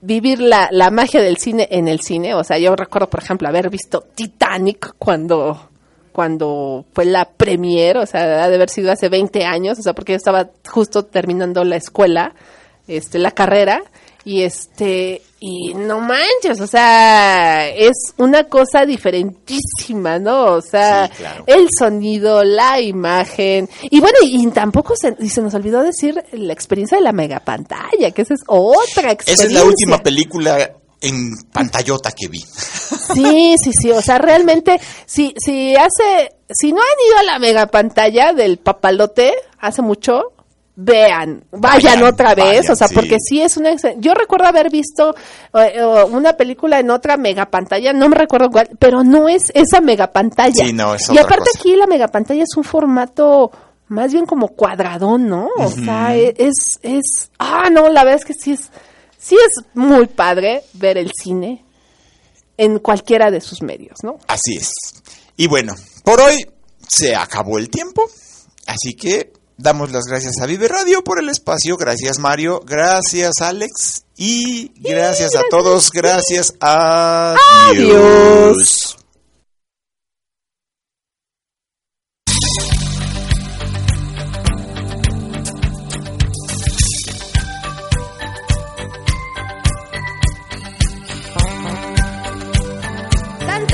vivir 0.02 0.40
la, 0.40 0.70
la 0.72 0.92
magia 0.92 1.22
del 1.22 1.38
cine 1.38 1.68
en 1.72 1.88
el 1.88 2.02
cine. 2.02 2.34
O 2.36 2.44
sea, 2.44 2.58
yo 2.58 2.76
recuerdo, 2.76 3.10
por 3.10 3.22
ejemplo, 3.22 3.48
haber 3.48 3.70
visto 3.70 4.06
Titanic 4.16 4.96
cuando, 4.98 5.70
cuando 6.12 6.86
fue 6.94 7.06
la 7.06 7.26
premiere, 7.26 8.00
o 8.00 8.06
sea, 8.06 8.44
ha 8.44 8.50
de 8.50 8.56
haber 8.56 8.70
sido 8.70 8.92
hace 8.92 9.10
20 9.10 9.46
años, 9.46 9.80
o 9.80 9.82
sea, 9.82 9.94
porque 9.94 10.14
yo 10.14 10.18
estaba 10.18 10.50
justo 10.68 11.06
terminando 11.06 11.64
la 11.64 11.76
escuela, 11.76 12.34
este, 12.88 13.20
la 13.20 13.32
carrera, 13.32 13.82
y 14.26 14.44
este, 14.44 15.22
y 15.40 15.74
no 15.74 16.00
manches, 16.02 16.60
o 16.60 16.68
sea, 16.68 17.70
es 17.70 18.14
una 18.18 18.44
cosa 18.44 18.86
diferentísima, 18.86 20.20
¿no? 20.20 20.46
O 20.54 20.62
sea, 20.62 21.08
Sí, 21.08 21.14
claro. 21.18 21.44
el 21.48 21.68
sonido, 21.78 22.44
la 22.44 22.80
imagen, 22.82 23.70
y 23.84 24.00
bueno, 24.00 24.18
y, 24.22 24.44
y 24.44 24.48
tampoco 24.52 24.96
se, 24.96 25.16
y 25.20 25.30
se 25.30 25.42
nos 25.42 25.54
olvidó 25.54 25.82
decir 25.82 26.22
la 26.34 26.54
experiencia 26.54 26.98
de 26.98 27.04
la 27.04 27.14
megapantalla, 27.14 28.12
que 28.12 28.22
esa 28.24 28.34
es 28.34 28.42
otra 28.48 29.12
experiencia. 29.12 29.34
Esa 29.34 29.44
es 29.46 29.54
la 29.54 29.64
última 29.64 29.98
película 30.00 30.72
en 31.02 31.32
pantallota 31.54 32.12
que 32.12 32.28
vi. 32.28 32.40
Sí, 32.40 33.56
sí, 33.64 33.72
sí, 33.82 33.92
o 33.92 34.02
sea, 34.02 34.18
realmente, 34.18 34.80
si, 35.06 35.34
si 35.44 35.76
hace, 35.76 36.36
si 36.50 36.74
no 36.74 36.82
han 36.82 37.08
ido 37.08 37.18
a 37.20 37.24
la 37.24 37.40
megapantalla 37.40 38.34
del 38.34 38.58
papalote 38.58 39.34
hace 39.60 39.82
mucho, 39.82 40.34
vean, 40.82 41.44
vayan, 41.52 41.62
Vayan, 41.62 42.04
otra 42.04 42.36
vez, 42.36 42.46
vayan, 42.46 42.72
o 42.72 42.76
sea, 42.76 42.88
sí. 42.88 42.96
porque 42.96 43.18
sí 43.20 43.42
es 43.42 43.58
una, 43.58 43.72
yo 43.98 44.14
recuerdo 44.14 44.48
haber 44.48 44.70
visto 44.70 45.14
eh, 45.54 45.74
eh, 45.76 45.84
una 46.10 46.34
película 46.34 46.80
en 46.80 46.90
otra 46.90 47.18
megapantalla, 47.18 47.92
no 47.92 48.08
me 48.08 48.16
recuerdo 48.16 48.50
cuál, 48.50 48.70
pero 48.80 49.04
no 49.04 49.28
es 49.28 49.52
esa 49.54 49.82
megapantalla. 49.82 50.66
Sí, 50.66 50.72
no, 50.72 50.96
es 50.96 51.10
Y 51.10 51.18
aparte 51.18 51.50
cosa. 51.52 51.60
aquí 51.60 51.76
la 51.76 51.86
megapantalla 51.86 52.44
es 52.44 52.56
un 52.56 52.64
formato 52.64 53.52
más 53.90 54.14
bien 54.14 54.26
como 54.26 54.48
cuadradón, 54.50 55.28
¿no? 55.28 55.50
O 55.58 55.70
sea, 55.70 56.16
e- 56.16 56.34
es, 56.38 56.80
es, 56.82 57.30
ah, 57.40 57.70
no, 57.70 57.90
la 57.90 58.04
verdad 58.06 58.20
es 58.22 58.26
que 58.26 58.34
sí 58.34 58.52
es, 58.54 58.70
sí 59.18 59.36
es 59.36 59.66
muy 59.74 60.08
padre 60.08 60.64
ver 60.74 60.98
el 60.98 61.12
cine 61.12 61.66
en 62.56 62.80
cualquiera 62.80 63.32
de 63.32 63.42
sus 63.42 63.62
medios, 63.62 63.98
¿no? 64.04 64.18
Así 64.28 64.56
es. 64.56 64.72
Y 65.36 65.48
bueno, 65.48 65.74
por 66.06 66.22
hoy 66.22 66.46
se 66.88 67.16
acabó 67.16 67.58
el 67.58 67.70
tiempo, 67.70 68.04
así 68.68 68.94
que 68.94 69.34
Damos 69.62 69.92
las 69.92 70.06
gracias 70.06 70.36
a 70.42 70.46
Vive 70.46 70.70
Radio 70.70 71.04
por 71.04 71.20
el 71.20 71.28
espacio. 71.28 71.76
Gracias 71.76 72.18
Mario, 72.18 72.62
gracias 72.66 73.42
Alex 73.42 74.06
y 74.16 74.72
gracias 74.80 75.36
a 75.36 75.42
todos. 75.50 75.92
Gracias. 75.92 76.54
a 76.62 77.36
Adiós. 77.68 78.96
Tan, 93.46 93.68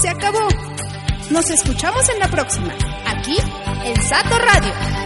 se 0.00 0.08
acabó. 0.08 0.48
Nos 1.30 1.48
escuchamos 1.48 2.08
en 2.08 2.18
la 2.18 2.28
próxima, 2.28 2.74
aquí 3.06 3.36
en 3.84 4.02
Sato 4.02 4.36
Radio. 4.36 5.01